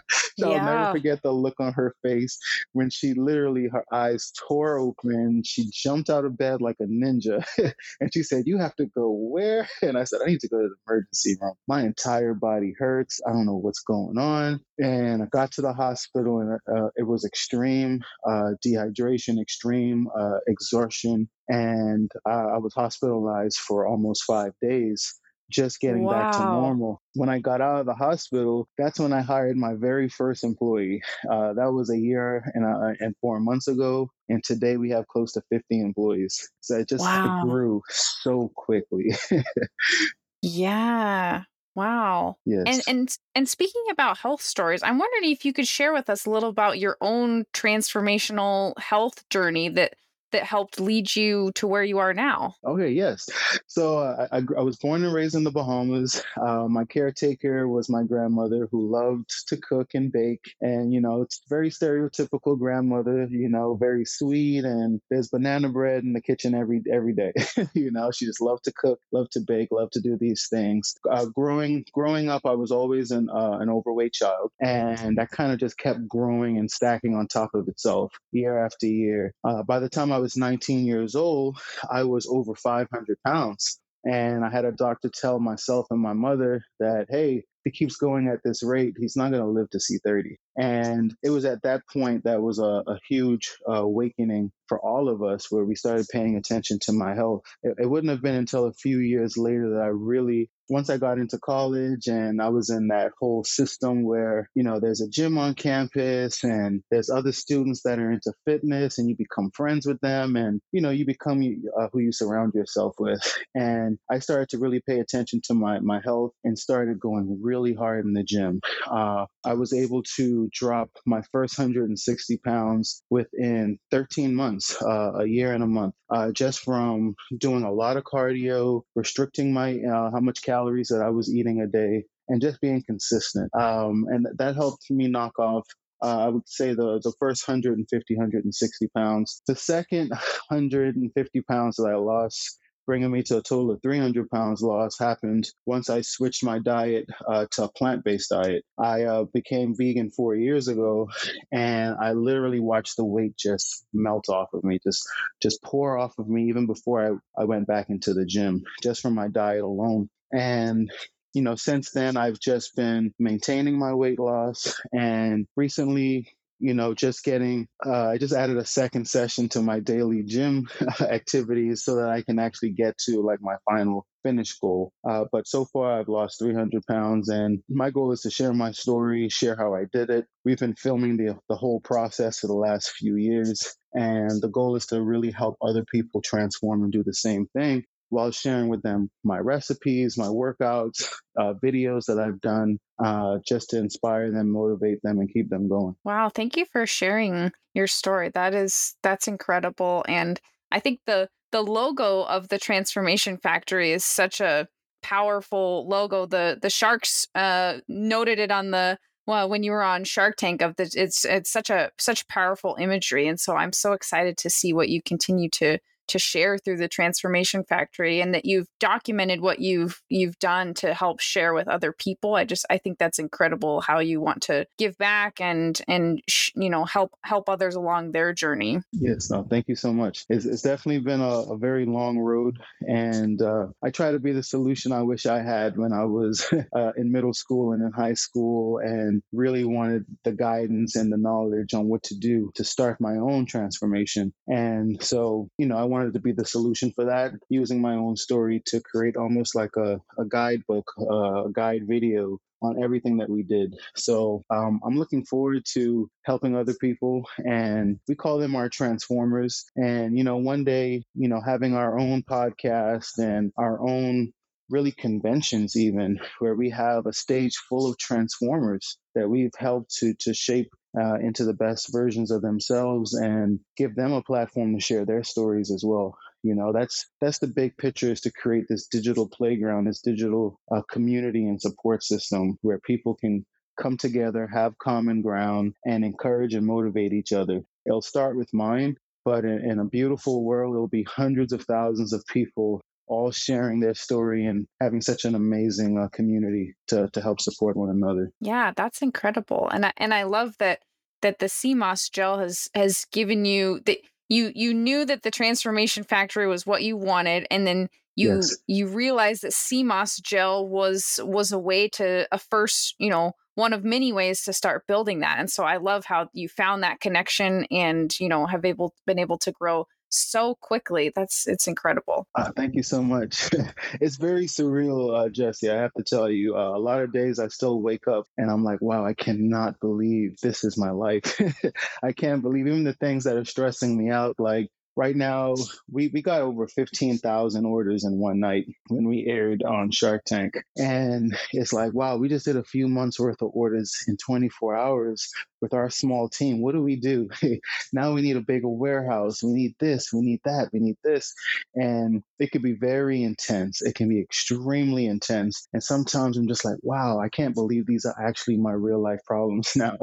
yeah. 0.36 0.46
I'll 0.48 0.60
never 0.60 0.88
forget 0.88 1.22
the 1.22 1.32
look 1.32 1.54
on 1.58 1.72
her 1.72 1.94
face 2.02 2.38
when 2.72 2.90
she 2.90 3.14
literally 3.14 3.68
her 3.72 3.84
eyes 3.92 4.32
tore 4.48 4.78
open. 4.78 5.42
She 5.44 5.70
jumped 5.72 6.10
out 6.10 6.24
of 6.24 6.36
bed 6.36 6.60
like 6.60 6.76
a 6.80 6.84
ninja, 6.84 7.44
and 8.00 8.12
she 8.12 8.22
said, 8.22 8.44
"You 8.46 8.58
have 8.58 8.76
to 8.76 8.86
go 8.86 9.10
where?" 9.10 9.68
And 9.82 9.96
I 9.96 10.04
said, 10.04 10.20
"I 10.22 10.26
need 10.26 10.40
to 10.40 10.48
go 10.48 10.60
to 10.60 10.68
the 10.68 10.92
emergency 10.92 11.36
room. 11.40 11.54
My 11.66 11.82
entire 11.82 12.34
body 12.34 12.74
hurts. 12.78 13.20
I 13.26 13.32
don't 13.32 13.46
know 13.46 13.56
what's 13.56 13.80
going 13.80 14.18
on." 14.18 14.60
And 14.78 15.22
I 15.22 15.26
got 15.26 15.52
to 15.52 15.62
the 15.62 15.72
hospital, 15.72 16.40
and 16.40 16.60
uh, 16.76 16.88
it 16.96 17.04
was 17.06 17.24
extreme 17.24 18.02
uh, 18.28 18.52
dehydration, 18.64 19.40
extreme 19.40 20.08
uh, 20.18 20.38
exhaustion 20.46 21.28
and 21.48 22.10
uh, 22.28 22.46
I 22.54 22.58
was 22.58 22.74
hospitalized 22.74 23.58
for 23.58 23.86
almost 23.86 24.24
five 24.24 24.52
days 24.60 25.18
just 25.50 25.80
getting 25.80 26.04
wow. 26.04 26.12
back 26.12 26.32
to 26.32 26.40
normal. 26.40 27.02
When 27.14 27.28
I 27.28 27.38
got 27.38 27.60
out 27.60 27.80
of 27.80 27.86
the 27.86 27.94
hospital, 27.94 28.68
that's 28.76 28.98
when 28.98 29.12
I 29.12 29.20
hired 29.20 29.56
my 29.56 29.74
very 29.74 30.08
first 30.08 30.44
employee. 30.44 31.02
Uh, 31.30 31.52
that 31.54 31.72
was 31.72 31.90
a 31.90 31.98
year 31.98 32.50
and, 32.54 32.64
uh, 32.64 32.94
and 33.00 33.14
four 33.20 33.38
months 33.40 33.68
ago. 33.68 34.10
And 34.28 34.42
today 34.42 34.76
we 34.76 34.90
have 34.90 35.06
close 35.06 35.32
to 35.32 35.42
50 35.50 35.80
employees. 35.80 36.48
So 36.60 36.78
it 36.78 36.88
just 36.88 37.04
wow. 37.04 37.42
grew 37.44 37.82
so 37.88 38.50
quickly. 38.56 39.14
yeah. 40.42 41.42
Wow. 41.76 42.38
Yes. 42.46 42.64
And 42.66 42.82
and 42.88 43.18
and 43.34 43.48
speaking 43.48 43.84
about 43.90 44.16
health 44.16 44.40
stories, 44.40 44.82
I'm 44.82 44.98
wondering 44.98 45.30
if 45.30 45.44
you 45.44 45.52
could 45.52 45.68
share 45.68 45.92
with 45.92 46.08
us 46.08 46.24
a 46.24 46.30
little 46.30 46.48
about 46.48 46.78
your 46.78 46.96
own 47.02 47.44
transformational 47.52 48.76
health 48.78 49.28
journey 49.28 49.68
that 49.68 49.94
that 50.32 50.44
helped 50.44 50.80
lead 50.80 51.14
you 51.14 51.52
to 51.56 51.66
where 51.66 51.84
you 51.84 51.98
are 51.98 52.14
now? 52.14 52.54
Okay, 52.64 52.90
yes. 52.90 53.28
So 53.66 53.98
uh, 53.98 54.28
I, 54.32 54.38
I, 54.38 54.62
was 54.62 54.76
born 54.76 55.04
and 55.04 55.12
raised 55.12 55.34
in 55.34 55.44
the 55.44 55.50
Bahamas. 55.50 56.22
Uh, 56.40 56.66
my 56.68 56.84
caretaker 56.84 57.68
was 57.68 57.88
my 57.88 58.02
grandmother 58.02 58.68
who 58.70 58.90
loved 58.90 59.30
to 59.48 59.56
cook 59.56 59.90
and 59.94 60.10
bake. 60.10 60.54
And, 60.60 60.92
you 60.92 61.00
know, 61.00 61.22
it's 61.22 61.42
very 61.48 61.70
stereotypical 61.70 62.58
grandmother, 62.58 63.26
you 63.30 63.48
know, 63.48 63.76
very 63.76 64.04
sweet. 64.04 64.64
And 64.64 65.00
there's 65.10 65.28
banana 65.28 65.68
bread 65.68 66.04
in 66.04 66.12
the 66.12 66.20
kitchen 66.20 66.54
every 66.54 66.82
every 66.90 67.14
day. 67.14 67.32
you 67.74 67.90
know, 67.90 68.10
she 68.10 68.26
just 68.26 68.40
loved 68.40 68.64
to 68.64 68.72
cook, 68.72 69.00
loved 69.12 69.32
to 69.32 69.40
bake, 69.46 69.68
loved 69.70 69.92
to 69.92 70.00
do 70.00 70.16
these 70.18 70.48
things. 70.48 70.94
Uh, 71.08 71.26
growing 71.26 71.84
growing 71.92 72.28
up, 72.28 72.42
I 72.44 72.54
was 72.54 72.70
always 72.70 73.10
an, 73.10 73.28
uh, 73.30 73.58
an 73.60 73.70
overweight 73.70 74.12
child. 74.12 74.50
And 74.60 75.18
that 75.18 75.30
kind 75.30 75.52
of 75.52 75.58
just 75.58 75.78
kept 75.78 76.06
growing 76.08 76.58
and 76.58 76.70
stacking 76.70 77.14
on 77.14 77.26
top 77.26 77.54
of 77.54 77.68
itself 77.68 78.12
year 78.32 78.64
after 78.64 78.86
year. 78.86 79.34
Uh, 79.44 79.62
by 79.62 79.78
the 79.78 79.88
time 79.88 80.12
I 80.12 80.15
was 80.18 80.36
19 80.36 80.84
years 80.86 81.14
old, 81.14 81.58
I 81.90 82.04
was 82.04 82.26
over 82.26 82.54
500 82.54 83.18
pounds. 83.26 83.80
And 84.04 84.44
I 84.44 84.50
had 84.50 84.64
a 84.64 84.72
doctor 84.72 85.08
tell 85.08 85.40
myself 85.40 85.86
and 85.90 86.00
my 86.00 86.12
mother 86.12 86.62
that, 86.78 87.06
hey, 87.10 87.38
if 87.38 87.44
he 87.64 87.70
keeps 87.72 87.96
going 87.96 88.28
at 88.28 88.38
this 88.44 88.62
rate, 88.62 88.94
he's 88.96 89.16
not 89.16 89.32
going 89.32 89.42
to 89.42 89.48
live 89.48 89.68
to 89.70 89.80
see 89.80 89.98
30. 90.04 90.36
And 90.56 91.14
it 91.22 91.30
was 91.30 91.44
at 91.44 91.62
that 91.62 91.82
point 91.92 92.24
that 92.24 92.42
was 92.42 92.58
a, 92.58 92.82
a 92.86 92.98
huge 93.08 93.52
uh, 93.68 93.82
awakening 93.82 94.52
for 94.68 94.80
all 94.80 95.08
of 95.08 95.22
us 95.22 95.50
where 95.50 95.64
we 95.64 95.74
started 95.74 96.06
paying 96.10 96.36
attention 96.36 96.78
to 96.82 96.92
my 96.92 97.14
health. 97.14 97.42
It, 97.62 97.74
it, 97.78 97.86
wouldn't 97.86 98.10
have 98.10 98.22
been 98.22 98.34
until 98.34 98.66
a 98.66 98.72
few 98.72 98.98
years 98.98 99.36
later 99.36 99.70
that 99.70 99.82
I 99.82 99.88
really, 99.88 100.50
once 100.68 100.90
I 100.90 100.98
got 100.98 101.18
into 101.18 101.38
college 101.38 102.08
and 102.08 102.42
I 102.42 102.48
was 102.48 102.70
in 102.70 102.88
that 102.88 103.12
whole 103.20 103.44
system 103.44 104.02
where, 104.04 104.50
you 104.54 104.64
know, 104.64 104.80
there's 104.80 105.00
a 105.00 105.08
gym 105.08 105.38
on 105.38 105.54
campus 105.54 106.42
and 106.42 106.82
there's 106.90 107.10
other 107.10 107.32
students 107.32 107.82
that 107.84 107.98
are 107.98 108.10
into 108.10 108.32
fitness 108.44 108.98
and 108.98 109.08
you 109.08 109.16
become 109.16 109.50
friends 109.54 109.86
with 109.86 110.00
them 110.00 110.36
and, 110.36 110.60
you 110.72 110.80
know, 110.80 110.90
you 110.90 111.06
become 111.06 111.40
uh, 111.78 111.88
who 111.92 112.00
you 112.00 112.12
surround 112.12 112.54
yourself 112.54 112.94
with. 112.98 113.20
And 113.54 113.98
I 114.10 114.18
started 114.18 114.48
to 114.50 114.58
really 114.58 114.82
pay 114.86 114.98
attention 114.98 115.40
to 115.44 115.54
my, 115.54 115.78
my 115.78 116.00
health 116.04 116.32
and 116.42 116.58
started 116.58 116.98
going 116.98 117.38
really 117.40 117.74
hard 117.74 118.04
in 118.04 118.14
the 118.14 118.24
gym. 118.24 118.60
Uh, 118.90 119.26
I 119.44 119.54
was 119.54 119.72
able 119.72 120.02
to 120.16 120.45
drop 120.52 120.90
my 121.06 121.22
first 121.32 121.58
160 121.58 122.36
pounds 122.38 123.02
within 123.10 123.78
13 123.90 124.34
months, 124.34 124.80
uh, 124.82 125.12
a 125.20 125.26
year 125.26 125.52
and 125.52 125.62
a 125.62 125.66
month, 125.66 125.94
uh, 126.10 126.30
just 126.32 126.60
from 126.60 127.14
doing 127.38 127.62
a 127.62 127.72
lot 127.72 127.96
of 127.96 128.04
cardio, 128.04 128.82
restricting 128.94 129.52
my 129.52 129.78
uh, 129.78 130.10
how 130.10 130.20
much 130.20 130.42
calories 130.42 130.88
that 130.88 131.02
I 131.02 131.10
was 131.10 131.32
eating 131.32 131.60
a 131.60 131.66
day, 131.66 132.04
and 132.28 132.40
just 132.40 132.60
being 132.60 132.82
consistent. 132.86 133.50
Um, 133.54 134.06
and 134.08 134.26
that 134.38 134.56
helped 134.56 134.90
me 134.90 135.08
knock 135.08 135.38
off 135.38 135.66
uh, 136.02 136.26
I 136.26 136.28
would 136.28 136.48
say 136.48 136.74
the, 136.74 137.00
the 137.02 137.12
first 137.18 137.48
150, 137.48 138.14
160 138.16 138.88
pounds. 138.94 139.42
The 139.46 139.56
second 139.56 140.10
150 140.48 141.40
pounds 141.42 141.76
that 141.76 141.88
I 141.88 141.96
lost 141.96 142.58
bringing 142.86 143.10
me 143.10 143.22
to 143.24 143.38
a 143.38 143.42
total 143.42 143.72
of 143.72 143.82
300 143.82 144.30
pounds 144.30 144.62
loss 144.62 144.98
happened 144.98 145.50
once 145.66 145.90
I 145.90 146.02
switched 146.02 146.44
my 146.44 146.58
diet 146.58 147.06
uh, 147.26 147.46
to 147.52 147.64
a 147.64 147.72
plant 147.72 148.04
based 148.04 148.30
diet. 148.30 148.64
I 148.78 149.04
uh, 149.04 149.24
became 149.24 149.74
vegan 149.76 150.10
four 150.10 150.34
years 150.34 150.68
ago, 150.68 151.08
and 151.52 151.96
I 152.00 152.12
literally 152.12 152.60
watched 152.60 152.96
the 152.96 153.04
weight 153.04 153.36
just 153.36 153.84
melt 153.92 154.28
off 154.28 154.54
of 154.54 154.64
me, 154.64 154.78
just 154.82 155.08
just 155.42 155.62
pour 155.62 155.98
off 155.98 156.18
of 156.18 156.28
me 156.28 156.48
even 156.48 156.66
before 156.66 157.20
I, 157.36 157.42
I 157.42 157.44
went 157.44 157.66
back 157.66 157.90
into 157.90 158.14
the 158.14 158.24
gym, 158.24 158.62
just 158.82 159.02
from 159.02 159.14
my 159.14 159.28
diet 159.28 159.62
alone. 159.62 160.08
And 160.32 160.90
you 161.34 161.42
know, 161.42 161.54
since 161.54 161.90
then, 161.90 162.16
I've 162.16 162.40
just 162.40 162.74
been 162.76 163.12
maintaining 163.18 163.78
my 163.78 163.92
weight 163.92 164.18
loss. 164.18 164.80
And 164.90 165.46
recently, 165.54 166.34
you 166.58 166.74
know, 166.74 166.94
just 166.94 167.24
getting, 167.24 167.68
uh, 167.84 168.08
I 168.08 168.18
just 168.18 168.34
added 168.34 168.56
a 168.56 168.64
second 168.64 169.06
session 169.06 169.48
to 169.50 169.62
my 169.62 169.80
daily 169.80 170.22
gym 170.22 170.68
activities 171.00 171.84
so 171.84 171.96
that 171.96 172.08
I 172.08 172.22
can 172.22 172.38
actually 172.38 172.70
get 172.70 172.96
to 173.06 173.20
like 173.20 173.40
my 173.40 173.56
final 173.68 174.06
finish 174.22 174.58
goal. 174.58 174.92
Uh, 175.08 175.24
but 175.30 175.46
so 175.46 175.66
far, 175.66 175.98
I've 175.98 176.08
lost 176.08 176.38
300 176.40 176.82
pounds, 176.86 177.28
and 177.28 177.62
my 177.68 177.90
goal 177.90 178.12
is 178.12 178.22
to 178.22 178.30
share 178.30 178.52
my 178.52 178.72
story, 178.72 179.28
share 179.28 179.56
how 179.56 179.74
I 179.74 179.84
did 179.92 180.10
it. 180.10 180.26
We've 180.44 180.58
been 180.58 180.74
filming 180.74 181.16
the, 181.16 181.38
the 181.48 181.56
whole 181.56 181.80
process 181.80 182.40
for 182.40 182.46
the 182.46 182.54
last 182.54 182.90
few 182.90 183.16
years, 183.16 183.76
and 183.92 184.40
the 184.40 184.48
goal 184.48 184.76
is 184.76 184.86
to 184.86 185.00
really 185.00 185.30
help 185.30 185.56
other 185.62 185.84
people 185.84 186.22
transform 186.22 186.82
and 186.82 186.92
do 186.92 187.02
the 187.04 187.14
same 187.14 187.46
thing 187.56 187.84
while 188.10 188.30
sharing 188.30 188.68
with 188.68 188.82
them 188.82 189.10
my 189.24 189.38
recipes, 189.38 190.16
my 190.16 190.26
workouts, 190.26 191.08
uh, 191.38 191.54
videos 191.62 192.06
that 192.06 192.18
I've 192.18 192.40
done, 192.40 192.78
uh, 193.02 193.38
just 193.46 193.70
to 193.70 193.78
inspire 193.78 194.30
them, 194.30 194.50
motivate 194.50 195.02
them, 195.02 195.18
and 195.18 195.32
keep 195.32 195.50
them 195.50 195.68
going. 195.68 195.96
Wow, 196.04 196.28
thank 196.28 196.56
you 196.56 196.64
for 196.66 196.86
sharing 196.86 197.52
your 197.74 197.86
story. 197.86 198.30
That 198.30 198.54
is 198.54 198.94
that's 199.02 199.28
incredible, 199.28 200.04
and 200.08 200.40
I 200.70 200.80
think 200.80 201.00
the 201.06 201.28
the 201.52 201.62
logo 201.62 202.22
of 202.22 202.48
the 202.48 202.58
Transformation 202.58 203.38
Factory 203.38 203.92
is 203.92 204.04
such 204.04 204.40
a 204.40 204.68
powerful 205.02 205.86
logo. 205.88 206.26
The 206.26 206.58
the 206.60 206.70
sharks 206.70 207.26
uh, 207.34 207.78
noted 207.88 208.38
it 208.38 208.50
on 208.50 208.70
the 208.70 208.98
well 209.26 209.48
when 209.48 209.62
you 209.62 209.72
were 209.72 209.82
on 209.82 210.04
Shark 210.04 210.36
Tank 210.36 210.62
of 210.62 210.76
the 210.76 210.90
it's 210.94 211.24
it's 211.24 211.50
such 211.50 211.70
a 211.70 211.90
such 211.98 212.26
powerful 212.28 212.76
imagery, 212.78 213.26
and 213.28 213.38
so 213.38 213.56
I'm 213.56 213.72
so 213.72 213.92
excited 213.92 214.36
to 214.38 214.50
see 214.50 214.72
what 214.72 214.88
you 214.88 215.02
continue 215.02 215.50
to 215.50 215.78
to 216.08 216.18
share 216.18 216.58
through 216.58 216.78
the 216.78 216.88
transformation 216.88 217.64
factory 217.64 218.20
and 218.20 218.34
that 218.34 218.44
you've 218.44 218.68
documented 218.80 219.40
what 219.40 219.60
you've 219.60 220.02
you've 220.08 220.38
done 220.38 220.74
to 220.74 220.94
help 220.94 221.20
share 221.20 221.54
with 221.54 221.68
other 221.68 221.92
people. 221.92 222.34
I 222.34 222.44
just 222.44 222.66
i 222.70 222.78
think 222.78 222.98
that's 222.98 223.18
incredible 223.18 223.80
how 223.80 223.98
you 223.98 224.20
want 224.20 224.42
to 224.42 224.66
give 224.78 224.96
back 224.98 225.40
and 225.40 225.80
and 225.88 226.22
sh- 226.28 226.52
you 226.54 226.70
know 226.70 226.84
help 226.84 227.12
help 227.22 227.48
others 227.48 227.74
along 227.74 228.12
their 228.12 228.32
journey. 228.32 228.80
Yes 228.92 229.30
no 229.30 229.46
thank 229.48 229.68
you 229.68 229.76
so 229.76 229.92
much. 229.92 230.24
It's, 230.28 230.44
it's 230.44 230.62
definitely 230.62 231.00
been 231.00 231.20
a, 231.20 231.52
a, 231.52 231.56
very 231.56 231.86
long 231.86 232.18
road 232.18 232.58
and 232.82 233.40
uh, 233.40 233.68
i 233.82 233.90
try 233.90 234.12
to 234.12 234.18
be 234.18 234.32
the 234.32 234.42
solution 234.42 234.92
i 234.92 235.02
wish 235.02 235.24
i 235.24 235.40
had 235.42 235.76
when 235.78 235.92
i 235.92 236.04
was 236.04 236.46
uh, 236.76 236.92
in 236.96 237.10
middle 237.10 237.32
school 237.32 237.72
and 237.72 237.82
in 237.82 237.92
high 237.92 238.14
school 238.14 238.78
and 238.78 239.22
really 239.32 239.64
wanted 239.64 240.04
the 240.24 240.32
guidance 240.32 240.96
and 240.96 241.12
the 241.12 241.16
knowledge 241.16 241.74
on 241.74 241.88
what 241.88 242.02
to 242.04 242.16
do 242.18 242.50
to 242.54 242.64
start 242.64 243.00
my 243.00 243.16
own 243.16 243.46
transformation. 243.46 244.32
And 244.46 245.02
so 245.02 245.48
you 245.58 245.66
know 245.66 245.76
i 245.76 245.84
wanted 245.96 246.12
to 246.12 246.20
be 246.20 246.32
the 246.32 246.44
solution 246.44 246.92
for 246.94 247.06
that, 247.06 247.32
using 247.48 247.80
my 247.80 247.94
own 247.94 248.16
story 248.16 248.62
to 248.66 248.80
create 248.80 249.16
almost 249.16 249.54
like 249.54 249.74
a, 249.76 249.98
a 250.18 250.24
guidebook, 250.28 250.92
uh, 251.00 251.44
a 251.44 251.52
guide 251.52 251.82
video 251.88 252.38
on 252.62 252.82
everything 252.82 253.16
that 253.18 253.30
we 253.30 253.42
did. 253.42 253.74
So 253.94 254.44
um, 254.50 254.80
I'm 254.84 254.98
looking 254.98 255.24
forward 255.24 255.62
to 255.72 256.10
helping 256.24 256.54
other 256.54 256.74
people, 256.74 257.24
and 257.38 257.98
we 258.08 258.14
call 258.14 258.38
them 258.38 258.56
our 258.56 258.68
transformers. 258.68 259.64
And 259.76 260.18
you 260.18 260.24
know, 260.24 260.36
one 260.36 260.64
day, 260.64 261.04
you 261.14 261.28
know, 261.28 261.40
having 261.40 261.74
our 261.74 261.98
own 261.98 262.22
podcast 262.22 263.18
and 263.18 263.52
our 263.56 263.80
own 263.80 264.32
really 264.68 264.92
conventions 264.92 265.76
even 265.76 266.18
where 266.38 266.54
we 266.54 266.70
have 266.70 267.06
a 267.06 267.12
stage 267.12 267.56
full 267.68 267.88
of 267.88 267.98
transformers 267.98 268.98
that 269.14 269.28
we've 269.28 269.54
helped 269.58 269.94
to 269.96 270.14
to 270.20 270.34
shape 270.34 270.70
uh, 270.98 271.16
into 271.16 271.44
the 271.44 271.54
best 271.54 271.92
versions 271.92 272.30
of 272.30 272.42
themselves 272.42 273.14
and 273.14 273.60
give 273.76 273.94
them 273.94 274.12
a 274.12 274.22
platform 274.22 274.74
to 274.74 274.80
share 274.80 275.04
their 275.04 275.22
stories 275.22 275.70
as 275.70 275.82
well. 275.84 276.16
You 276.42 276.54
know 276.54 276.72
that's 276.72 277.06
that's 277.20 277.38
the 277.38 277.48
big 277.48 277.76
picture 277.76 278.12
is 278.12 278.20
to 278.22 278.32
create 278.32 278.66
this 278.68 278.86
digital 278.86 279.28
playground 279.28 279.86
this 279.86 280.00
digital 280.00 280.60
uh, 280.74 280.82
community 280.90 281.44
and 281.46 281.60
support 281.60 282.02
system 282.02 282.58
where 282.62 282.78
people 282.78 283.14
can 283.14 283.44
come 283.80 283.96
together 283.96 284.46
have 284.46 284.78
common 284.78 285.22
ground 285.22 285.74
and 285.84 286.04
encourage 286.04 286.54
and 286.54 286.66
motivate 286.66 287.12
each 287.12 287.32
other. 287.32 287.62
It'll 287.86 288.02
start 288.02 288.36
with 288.36 288.52
mine 288.52 288.96
but 289.24 289.44
in, 289.44 289.70
in 289.70 289.78
a 289.80 289.84
beautiful 289.84 290.44
world 290.44 290.74
it'll 290.74 290.88
be 290.88 291.02
hundreds 291.02 291.52
of 291.52 291.62
thousands 291.62 292.12
of 292.12 292.24
people 292.32 292.80
all 293.06 293.30
sharing 293.30 293.80
their 293.80 293.94
story 293.94 294.46
and 294.46 294.66
having 294.80 295.00
such 295.00 295.24
an 295.24 295.34
amazing 295.34 295.98
uh, 295.98 296.08
community 296.08 296.74
to 296.88 297.08
to 297.12 297.20
help 297.20 297.40
support 297.40 297.76
one 297.76 297.90
another. 297.90 298.30
Yeah, 298.40 298.72
that's 298.76 299.02
incredible, 299.02 299.68
and 299.72 299.86
I, 299.86 299.92
and 299.96 300.12
I 300.12 300.24
love 300.24 300.56
that 300.58 300.80
that 301.22 301.38
the 301.38 301.48
sea 301.48 301.74
moss 301.74 302.08
gel 302.08 302.38
has 302.38 302.68
has 302.74 303.04
given 303.12 303.44
you 303.44 303.80
that 303.86 303.98
you 304.28 304.52
you 304.54 304.74
knew 304.74 305.04
that 305.04 305.22
the 305.22 305.30
transformation 305.30 306.04
factory 306.04 306.46
was 306.46 306.66
what 306.66 306.82
you 306.82 306.96
wanted, 306.96 307.46
and 307.50 307.66
then 307.66 307.88
you 308.16 308.36
yes. 308.36 308.56
you 308.66 308.88
realized 308.88 309.42
that 309.42 309.52
sea 309.52 309.82
moss 309.82 310.18
gel 310.18 310.66
was 310.66 311.20
was 311.22 311.52
a 311.52 311.58
way 311.58 311.88
to 311.88 312.26
a 312.32 312.38
first 312.38 312.94
you 312.98 313.10
know 313.10 313.32
one 313.54 313.72
of 313.72 313.84
many 313.84 314.12
ways 314.12 314.42
to 314.42 314.52
start 314.52 314.86
building 314.86 315.20
that 315.20 315.38
and 315.38 315.50
so 315.50 315.64
i 315.64 315.76
love 315.76 316.06
how 316.06 316.28
you 316.32 316.48
found 316.48 316.82
that 316.82 317.00
connection 317.00 317.66
and 317.70 318.18
you 318.18 318.28
know 318.28 318.46
have 318.46 318.64
able 318.64 318.94
been 319.06 319.18
able 319.18 319.38
to 319.38 319.52
grow 319.52 319.86
so 320.08 320.54
quickly. 320.60 321.12
That's 321.14 321.46
it's 321.46 321.66
incredible. 321.66 322.26
Uh, 322.34 322.50
thank 322.56 322.74
you 322.74 322.82
so 322.82 323.02
much. 323.02 323.50
it's 324.00 324.16
very 324.16 324.46
surreal, 324.46 325.14
uh, 325.14 325.28
Jessi. 325.28 325.70
I 325.70 325.80
have 325.80 325.92
to 325.94 326.02
tell 326.02 326.30
you, 326.30 326.56
uh, 326.56 326.76
a 326.76 326.78
lot 326.78 327.02
of 327.02 327.12
days 327.12 327.38
I 327.38 327.48
still 327.48 327.80
wake 327.80 328.08
up 328.08 328.26
and 328.36 328.50
I'm 328.50 328.64
like, 328.64 328.80
wow, 328.80 329.04
I 329.04 329.14
cannot 329.14 329.80
believe 329.80 330.36
this 330.42 330.64
is 330.64 330.78
my 330.78 330.90
life. 330.90 331.40
I 332.02 332.12
can't 332.12 332.42
believe 332.42 332.66
even 332.66 332.84
the 332.84 332.94
things 332.94 333.24
that 333.24 333.36
are 333.36 333.44
stressing 333.44 333.96
me 333.96 334.10
out, 334.10 334.36
like 334.38 334.70
right 334.96 335.14
now 335.14 335.54
we, 335.90 336.08
we 336.08 336.22
got 336.22 336.40
over 336.40 336.66
15,000 336.66 337.66
orders 337.66 338.04
in 338.04 338.18
one 338.18 338.40
night 338.40 338.66
when 338.88 339.06
we 339.06 339.26
aired 339.26 339.62
on 339.62 339.90
Shark 339.90 340.24
Tank. 340.24 340.54
And 340.76 341.36
it's 341.52 341.72
like, 341.72 341.92
wow, 341.92 342.16
we 342.16 342.28
just 342.28 342.46
did 342.46 342.56
a 342.56 342.64
few 342.64 342.88
months 342.88 343.20
worth 343.20 343.42
of 343.42 343.50
orders 343.52 343.94
in 344.08 344.16
24 344.16 344.76
hours 344.76 345.30
with 345.60 345.74
our 345.74 345.90
small 345.90 346.28
team. 346.28 346.62
What 346.62 346.72
do 346.72 346.82
we 346.82 346.96
do? 346.96 347.28
now 347.92 348.12
we 348.12 348.22
need 348.22 348.36
a 348.36 348.40
bigger 348.40 348.68
warehouse. 348.68 349.42
We 349.42 349.52
need 349.52 349.74
this, 349.78 350.12
we 350.12 350.22
need 350.22 350.40
that, 350.44 350.70
we 350.72 350.80
need 350.80 350.96
this. 351.04 351.34
And 351.74 352.22
it 352.38 352.50
could 352.52 352.62
be 352.62 352.74
very 352.74 353.22
intense. 353.22 353.82
It 353.82 353.94
can 353.94 354.08
be 354.08 354.20
extremely 354.20 355.06
intense. 355.06 355.68
And 355.72 355.82
sometimes 355.82 356.36
I'm 356.36 356.48
just 356.48 356.64
like, 356.64 356.76
wow, 356.82 357.18
I 357.18 357.28
can't 357.28 357.54
believe 357.54 357.86
these 357.86 358.04
are 358.04 358.16
actually 358.20 358.56
my 358.58 358.72
real 358.72 359.02
life 359.02 359.20
problems 359.26 359.72
now. 359.76 359.96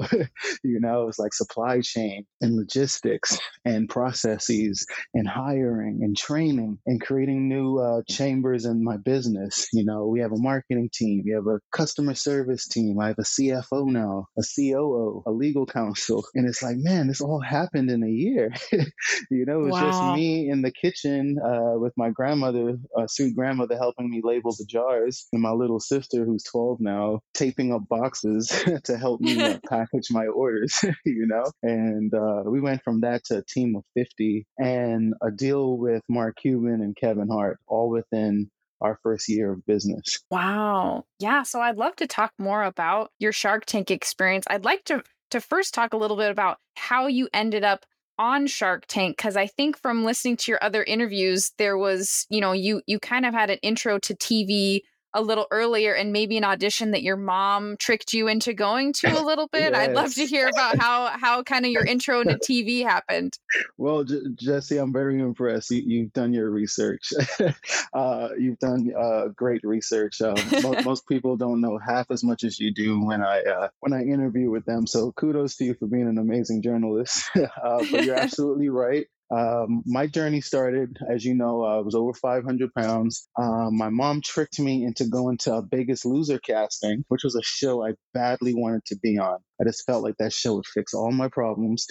you 0.63 0.79
know, 0.79 1.07
it's 1.07 1.19
like 1.19 1.33
supply 1.33 1.81
chain 1.81 2.25
and 2.41 2.55
logistics 2.55 3.39
and 3.65 3.89
processes 3.89 4.85
and 5.13 5.27
hiring 5.27 5.99
and 6.01 6.17
training 6.17 6.79
and 6.85 7.01
creating 7.01 7.47
new 7.47 7.77
uh, 7.77 8.01
chambers 8.09 8.65
in 8.65 8.83
my 8.83 8.97
business. 8.97 9.67
You 9.73 9.85
know, 9.85 10.07
we 10.07 10.19
have 10.21 10.31
a 10.31 10.37
marketing 10.37 10.89
team, 10.93 11.23
we 11.25 11.31
have 11.31 11.47
a 11.47 11.59
customer 11.71 12.15
service 12.15 12.67
team, 12.67 12.99
I 12.99 13.07
have 13.07 13.19
a 13.19 13.23
CFO 13.23 13.87
now, 13.87 14.27
a 14.37 14.43
COO, 14.43 15.23
a 15.25 15.31
legal 15.31 15.65
counsel. 15.65 16.23
And 16.35 16.47
it's 16.47 16.63
like, 16.63 16.77
man, 16.77 17.07
this 17.07 17.21
all 17.21 17.39
happened 17.39 17.89
in 17.89 18.03
a 18.03 18.09
year. 18.09 18.51
you 18.71 19.45
know, 19.45 19.65
it's 19.65 19.73
wow. 19.73 19.91
just 19.91 20.15
me 20.15 20.49
in 20.49 20.61
the 20.61 20.71
kitchen 20.71 21.37
uh, 21.43 21.77
with 21.77 21.93
my 21.97 22.09
grandmother, 22.23 22.77
uh, 22.97 23.05
sweet 23.05 23.35
grandmother, 23.35 23.77
helping 23.77 24.09
me 24.09 24.21
label 24.23 24.55
the 24.57 24.63
jars, 24.65 25.27
and 25.33 25.41
my 25.41 25.51
little 25.51 25.79
sister, 25.81 26.23
who's 26.23 26.43
12 26.43 26.79
now, 26.79 27.19
taping 27.33 27.73
up 27.73 27.81
boxes 27.89 28.47
to 28.85 28.97
help 28.97 29.19
me 29.19 29.41
uh, 29.41 29.59
package 29.69 30.07
my 30.09 30.25
orders, 30.27 30.73
you 31.05 31.27
know? 31.27 31.43
And 31.63 32.13
uh, 32.13 32.43
we 32.45 32.61
went 32.61 32.81
from 32.81 33.01
that 33.01 33.25
to 33.25 33.39
a 33.39 33.43
team 33.43 33.75
of 33.75 33.83
50 33.95 34.45
and 34.57 35.13
a 35.21 35.31
deal 35.31 35.77
with 35.77 36.01
Mark 36.07 36.37
Cuban 36.37 36.81
and 36.81 36.95
Kevin 36.95 37.27
Hart, 37.27 37.59
all 37.67 37.89
within 37.89 38.49
our 38.79 38.97
first 39.03 39.27
year 39.27 39.51
of 39.51 39.65
business. 39.65 40.19
Wow. 40.31 41.03
Yeah. 41.19 41.43
So 41.43 41.59
I'd 41.59 41.77
love 41.77 41.97
to 41.97 42.07
talk 42.07 42.31
more 42.39 42.63
about 42.63 43.11
your 43.19 43.33
Shark 43.33 43.65
Tank 43.65 43.91
experience. 43.91 44.45
I'd 44.49 44.63
like 44.63 44.85
to 44.85 45.03
to 45.31 45.41
first 45.41 45.73
talk 45.73 45.93
a 45.93 45.97
little 45.97 46.15
bit 46.15 46.29
about 46.29 46.59
how 46.75 47.07
you 47.07 47.27
ended 47.33 47.63
up 47.63 47.85
on 48.19 48.47
Shark 48.47 48.85
Tank 48.87 49.17
because 49.17 49.35
I 49.35 49.47
think 49.47 49.77
from 49.77 50.03
listening 50.03 50.37
to 50.37 50.51
your 50.51 50.63
other 50.63 50.83
interviews 50.83 51.51
there 51.57 51.77
was, 51.77 52.25
you 52.29 52.41
know, 52.41 52.51
you 52.51 52.81
you 52.87 52.99
kind 52.99 53.25
of 53.25 53.33
had 53.33 53.49
an 53.49 53.59
intro 53.61 53.99
to 53.99 54.15
TV 54.15 54.81
a 55.13 55.21
little 55.21 55.47
earlier 55.51 55.93
and 55.93 56.11
maybe 56.11 56.37
an 56.37 56.43
audition 56.43 56.91
that 56.91 57.03
your 57.03 57.17
mom 57.17 57.77
tricked 57.77 58.13
you 58.13 58.27
into 58.27 58.53
going 58.53 58.93
to 58.93 59.07
a 59.07 59.23
little 59.23 59.47
bit. 59.51 59.73
yes. 59.73 59.75
I'd 59.75 59.93
love 59.93 60.13
to 60.15 60.25
hear 60.25 60.47
about 60.47 60.79
how 60.79 61.07
how 61.17 61.43
kind 61.43 61.65
of 61.65 61.71
your 61.71 61.85
intro 61.85 62.21
into 62.21 62.35
TV 62.49 62.83
happened. 62.83 63.37
Well, 63.77 64.03
J- 64.03 64.21
Jessi, 64.41 64.81
I'm 64.81 64.93
very 64.93 65.19
impressed. 65.19 65.71
You, 65.71 66.03
have 66.03 66.13
done 66.13 66.33
your 66.33 66.49
research. 66.49 67.13
uh, 67.93 68.29
you've 68.37 68.59
done 68.59 68.91
uh, 68.97 69.27
great 69.35 69.61
research. 69.63 70.21
Uh, 70.21 70.35
most, 70.63 70.85
most, 70.85 71.07
people 71.07 71.35
don't 71.35 71.61
know 71.61 71.77
half 71.77 72.09
as 72.11 72.23
much 72.23 72.43
as 72.43 72.59
you 72.59 72.73
do 72.73 73.05
when 73.05 73.21
I 73.21 73.41
uh, 73.41 73.67
when 73.81 73.93
I 73.93 74.03
interview 74.03 74.49
with 74.49 74.65
them. 74.65 74.87
So 74.87 75.11
kudos 75.11 75.57
to 75.57 75.65
you 75.65 75.73
for 75.75 75.87
being 75.87 76.07
an 76.07 76.17
amazing 76.17 76.61
journalist. 76.61 77.29
Uh, 77.35 77.83
but 77.91 78.05
you're 78.05 78.15
absolutely 78.15 78.69
right. 78.69 79.07
Um, 79.33 79.81
my 79.85 80.05
journey 80.05 80.41
started, 80.41 80.97
as 81.09 81.25
you 81.25 81.33
know, 81.33 81.63
I 81.63 81.79
was 81.79 81.95
over 81.95 82.13
500 82.13 82.73
pounds. 82.73 83.27
Um, 83.39 83.77
my 83.77 83.89
mom 83.89 84.21
tricked 84.21 84.59
me 84.59 84.85
into 84.85 85.07
going 85.07 85.37
to 85.39 85.55
a 85.55 85.61
Biggest 85.61 86.05
Loser 86.05 86.37
casting, 86.37 87.03
which 87.07 87.23
was 87.23 87.35
a 87.35 87.41
show 87.41 87.83
I 87.85 87.93
badly 88.13 88.53
wanted 88.53 88.85
to 88.85 88.97
be 89.01 89.17
on. 89.17 89.39
I 89.59 89.63
just 89.63 89.85
felt 89.85 90.03
like 90.03 90.17
that 90.19 90.33
show 90.33 90.55
would 90.55 90.67
fix 90.67 90.93
all 90.93 91.11
my 91.11 91.29
problems. 91.29 91.87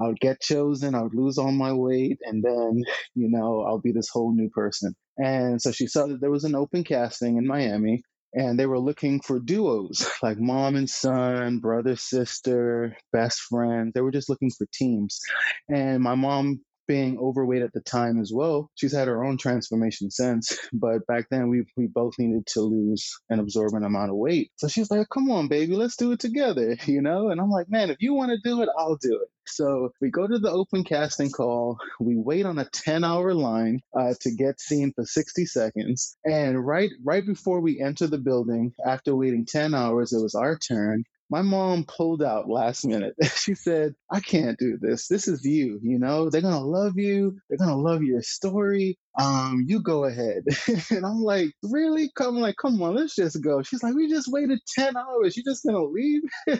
I 0.00 0.08
would 0.08 0.20
get 0.20 0.42
chosen, 0.42 0.94
I 0.94 1.02
would 1.02 1.14
lose 1.14 1.38
all 1.38 1.52
my 1.52 1.72
weight, 1.72 2.18
and 2.24 2.42
then, 2.42 2.82
you 3.14 3.30
know, 3.30 3.62
I'll 3.62 3.80
be 3.80 3.92
this 3.92 4.10
whole 4.12 4.34
new 4.34 4.50
person. 4.50 4.94
And 5.16 5.62
so 5.62 5.72
she 5.72 5.86
saw 5.86 6.06
that 6.06 6.20
there 6.20 6.30
was 6.30 6.44
an 6.44 6.54
open 6.54 6.84
casting 6.84 7.36
in 7.36 7.46
Miami 7.46 8.02
and 8.34 8.58
they 8.58 8.66
were 8.66 8.78
looking 8.78 9.20
for 9.20 9.38
duos 9.38 10.08
like 10.22 10.38
mom 10.38 10.76
and 10.76 10.88
son, 10.88 11.58
brother, 11.58 11.96
sister, 11.96 12.96
best 13.12 13.40
friend. 13.40 13.92
They 13.94 14.00
were 14.00 14.10
just 14.10 14.28
looking 14.28 14.50
for 14.50 14.66
teams. 14.72 15.20
And 15.68 16.02
my 16.02 16.14
mom 16.14 16.60
being 16.86 17.18
overweight 17.18 17.62
at 17.62 17.72
the 17.72 17.80
time 17.80 18.20
as 18.20 18.32
well. 18.32 18.70
She's 18.74 18.92
had 18.92 19.08
her 19.08 19.24
own 19.24 19.38
transformation 19.38 20.10
since, 20.10 20.58
but 20.72 21.06
back 21.06 21.26
then 21.30 21.48
we 21.48 21.64
we 21.76 21.86
both 21.86 22.18
needed 22.18 22.46
to 22.48 22.60
lose 22.60 23.18
an 23.30 23.40
absorbent 23.40 23.84
amount 23.84 24.10
of 24.10 24.16
weight. 24.16 24.50
So 24.56 24.68
she's 24.68 24.90
like, 24.90 25.08
"Come 25.12 25.30
on, 25.30 25.48
baby, 25.48 25.74
let's 25.74 25.96
do 25.96 26.12
it 26.12 26.20
together," 26.20 26.76
you 26.86 27.02
know. 27.02 27.30
And 27.30 27.40
I'm 27.40 27.50
like, 27.50 27.68
"Man, 27.68 27.90
if 27.90 27.98
you 28.00 28.14
want 28.14 28.30
to 28.30 28.48
do 28.48 28.62
it, 28.62 28.68
I'll 28.76 28.96
do 28.96 29.20
it." 29.22 29.28
So 29.46 29.90
we 30.00 30.10
go 30.10 30.26
to 30.26 30.38
the 30.38 30.50
open 30.50 30.84
casting 30.84 31.30
call. 31.30 31.78
We 32.00 32.16
wait 32.16 32.46
on 32.46 32.58
a 32.58 32.64
10 32.64 33.04
hour 33.04 33.34
line 33.34 33.80
uh, 33.98 34.14
to 34.20 34.30
get 34.34 34.60
seen 34.60 34.92
for 34.94 35.04
60 35.04 35.46
seconds. 35.46 36.16
And 36.24 36.64
right 36.64 36.90
right 37.04 37.26
before 37.26 37.60
we 37.60 37.80
enter 37.80 38.06
the 38.06 38.18
building, 38.18 38.72
after 38.86 39.16
waiting 39.16 39.44
10 39.46 39.74
hours, 39.74 40.12
it 40.12 40.22
was 40.22 40.34
our 40.34 40.58
turn 40.58 41.04
my 41.32 41.40
mom 41.40 41.84
pulled 41.84 42.22
out 42.22 42.46
last 42.46 42.84
minute. 42.84 43.14
she 43.36 43.54
said, 43.54 43.94
I 44.10 44.20
can't 44.20 44.58
do 44.58 44.76
this. 44.78 45.08
This 45.08 45.28
is 45.28 45.42
you, 45.46 45.80
you 45.82 45.98
know, 45.98 46.28
they're 46.28 46.42
going 46.42 46.52
to 46.52 46.60
love 46.60 46.98
you. 46.98 47.38
They're 47.48 47.56
going 47.56 47.70
to 47.70 47.76
love 47.76 48.02
your 48.02 48.20
story. 48.20 48.98
Um, 49.18 49.64
you 49.66 49.80
go 49.80 50.04
ahead. 50.04 50.42
and 50.90 51.06
I'm 51.06 51.22
like, 51.22 51.48
really? 51.62 52.10
Come 52.14 52.36
like, 52.36 52.56
come 52.60 52.82
on, 52.82 52.96
let's 52.96 53.14
just 53.14 53.42
go. 53.42 53.62
She's 53.62 53.82
like, 53.82 53.94
we 53.94 54.10
just 54.10 54.30
waited 54.30 54.58
10 54.74 54.94
hours. 54.94 55.34
You 55.34 55.42
just 55.42 55.64
gonna 55.64 55.82
leave? 55.82 56.20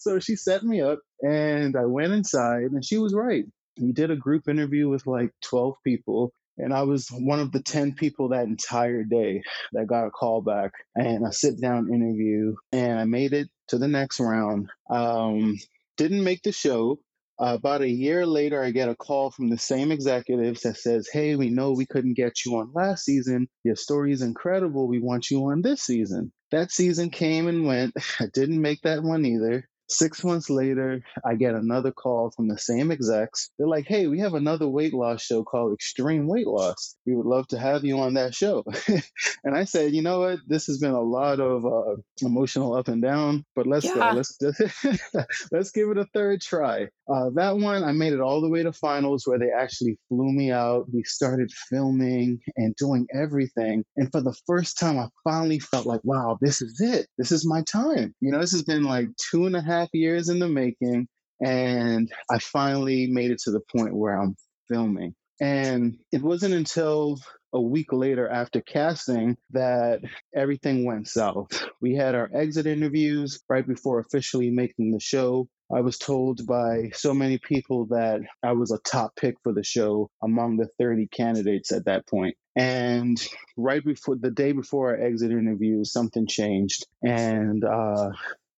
so 0.00 0.18
she 0.18 0.34
set 0.34 0.64
me 0.64 0.80
up 0.80 0.98
and 1.22 1.76
I 1.76 1.86
went 1.86 2.12
inside 2.12 2.70
and 2.72 2.84
she 2.84 2.98
was 2.98 3.14
right. 3.14 3.44
We 3.80 3.92
did 3.92 4.10
a 4.10 4.16
group 4.16 4.48
interview 4.48 4.88
with 4.88 5.06
like 5.06 5.30
12 5.42 5.74
people 5.84 6.32
and 6.56 6.72
I 6.74 6.82
was 6.82 7.08
one 7.08 7.38
of 7.40 7.52
the 7.52 7.62
10 7.62 7.94
people 7.94 8.30
that 8.30 8.46
entire 8.46 9.04
day 9.04 9.42
that 9.72 9.86
got 9.86 10.06
a 10.06 10.10
call 10.10 10.40
back 10.42 10.72
and 10.96 11.26
a 11.26 11.32
sit 11.32 11.60
down 11.60 11.92
interview. 11.92 12.54
And 12.72 12.98
I 12.98 13.04
made 13.04 13.32
it 13.32 13.48
to 13.68 13.78
the 13.78 13.88
next 13.88 14.20
round. 14.20 14.70
Um, 14.90 15.58
didn't 15.96 16.24
make 16.24 16.42
the 16.42 16.52
show. 16.52 16.98
Uh, 17.40 17.54
about 17.54 17.82
a 17.82 17.88
year 17.88 18.26
later, 18.26 18.62
I 18.62 18.72
get 18.72 18.88
a 18.88 18.96
call 18.96 19.30
from 19.30 19.48
the 19.48 19.58
same 19.58 19.92
executives 19.92 20.62
that 20.62 20.76
says, 20.76 21.08
Hey, 21.08 21.36
we 21.36 21.50
know 21.50 21.72
we 21.72 21.86
couldn't 21.86 22.14
get 22.14 22.44
you 22.44 22.56
on 22.56 22.72
last 22.74 23.04
season. 23.04 23.48
Your 23.62 23.76
story 23.76 24.12
is 24.12 24.22
incredible. 24.22 24.88
We 24.88 24.98
want 24.98 25.30
you 25.30 25.44
on 25.46 25.62
this 25.62 25.82
season. 25.82 26.32
That 26.50 26.72
season 26.72 27.10
came 27.10 27.46
and 27.46 27.64
went. 27.64 27.94
I 28.20 28.26
didn't 28.32 28.60
make 28.60 28.80
that 28.82 29.02
one 29.04 29.24
either. 29.24 29.68
Six 29.90 30.22
months 30.22 30.50
later, 30.50 31.02
I 31.24 31.34
get 31.34 31.54
another 31.54 31.92
call 31.92 32.30
from 32.30 32.48
the 32.48 32.58
same 32.58 32.90
execs. 32.90 33.50
They're 33.58 33.66
like, 33.66 33.86
hey, 33.86 34.06
we 34.06 34.20
have 34.20 34.34
another 34.34 34.68
weight 34.68 34.92
loss 34.92 35.22
show 35.22 35.42
called 35.42 35.72
Extreme 35.72 36.26
Weight 36.26 36.46
Loss. 36.46 36.96
We 37.06 37.16
would 37.16 37.26
love 37.26 37.46
to 37.48 37.58
have 37.58 37.84
you 37.84 37.98
on 37.98 38.14
that 38.14 38.34
show. 38.34 38.64
and 39.44 39.56
I 39.56 39.64
said, 39.64 39.92
you 39.92 40.02
know 40.02 40.20
what? 40.20 40.40
This 40.46 40.66
has 40.66 40.78
been 40.78 40.92
a 40.92 41.00
lot 41.00 41.40
of 41.40 41.64
uh, 41.64 41.96
emotional 42.20 42.74
up 42.74 42.88
and 42.88 43.00
down, 43.00 43.44
but 43.56 43.66
let's 43.66 43.86
yeah. 43.86 43.94
go. 43.94 44.16
Let's, 44.16 44.38
let's 45.52 45.70
give 45.70 45.88
it 45.88 45.98
a 45.98 46.06
third 46.12 46.42
try. 46.42 46.88
Uh, 47.10 47.30
that 47.34 47.56
one, 47.56 47.82
I 47.82 47.92
made 47.92 48.12
it 48.12 48.20
all 48.20 48.42
the 48.42 48.50
way 48.50 48.62
to 48.62 48.72
finals 48.72 49.26
where 49.26 49.38
they 49.38 49.50
actually 49.50 49.98
flew 50.08 50.30
me 50.30 50.52
out. 50.52 50.86
We 50.92 51.02
started 51.04 51.50
filming 51.70 52.40
and 52.56 52.74
doing 52.76 53.06
everything. 53.14 53.84
And 53.96 54.12
for 54.12 54.20
the 54.20 54.36
first 54.46 54.78
time, 54.78 54.98
I 54.98 55.08
finally 55.24 55.58
felt 55.58 55.86
like, 55.86 56.02
wow, 56.04 56.36
this 56.42 56.60
is 56.60 56.78
it. 56.80 57.06
This 57.16 57.32
is 57.32 57.46
my 57.46 57.62
time. 57.62 58.14
You 58.20 58.32
know, 58.32 58.40
this 58.40 58.52
has 58.52 58.62
been 58.62 58.84
like 58.84 59.08
two 59.30 59.46
and 59.46 59.56
a 59.56 59.62
half 59.62 59.77
half 59.78 59.88
years 59.92 60.28
in 60.28 60.38
the 60.38 60.48
making. 60.48 61.08
And 61.44 62.10
I 62.30 62.38
finally 62.38 63.06
made 63.06 63.30
it 63.30 63.40
to 63.44 63.50
the 63.50 63.60
point 63.60 63.94
where 63.94 64.20
I'm 64.20 64.36
filming. 64.68 65.14
And 65.40 65.98
it 66.10 66.20
wasn't 66.22 66.54
until 66.54 67.18
a 67.52 67.60
week 67.60 67.92
later 67.92 68.28
after 68.28 68.60
casting 68.60 69.36
that 69.50 70.00
everything 70.34 70.84
went 70.84 71.08
south. 71.08 71.64
We 71.80 71.94
had 71.94 72.14
our 72.14 72.28
exit 72.34 72.66
interviews 72.66 73.40
right 73.48 73.66
before 73.66 74.00
officially 74.00 74.50
making 74.50 74.92
the 74.92 75.00
show. 75.00 75.48
I 75.74 75.80
was 75.80 75.98
told 75.98 76.46
by 76.46 76.90
so 76.92 77.14
many 77.14 77.38
people 77.38 77.86
that 77.86 78.20
I 78.42 78.52
was 78.52 78.70
a 78.70 78.78
top 78.78 79.16
pick 79.16 79.36
for 79.42 79.52
the 79.52 79.64
show 79.64 80.10
among 80.22 80.56
the 80.56 80.68
30 80.78 81.08
candidates 81.08 81.72
at 81.72 81.84
that 81.86 82.06
point. 82.06 82.36
And 82.56 83.16
right 83.56 83.84
before 83.84 84.16
the 84.16 84.30
day 84.30 84.52
before 84.52 84.90
our 84.90 85.00
exit 85.00 85.30
interview, 85.30 85.84
something 85.84 86.26
changed. 86.26 86.86
And 87.02 87.64
uh, 87.64 88.10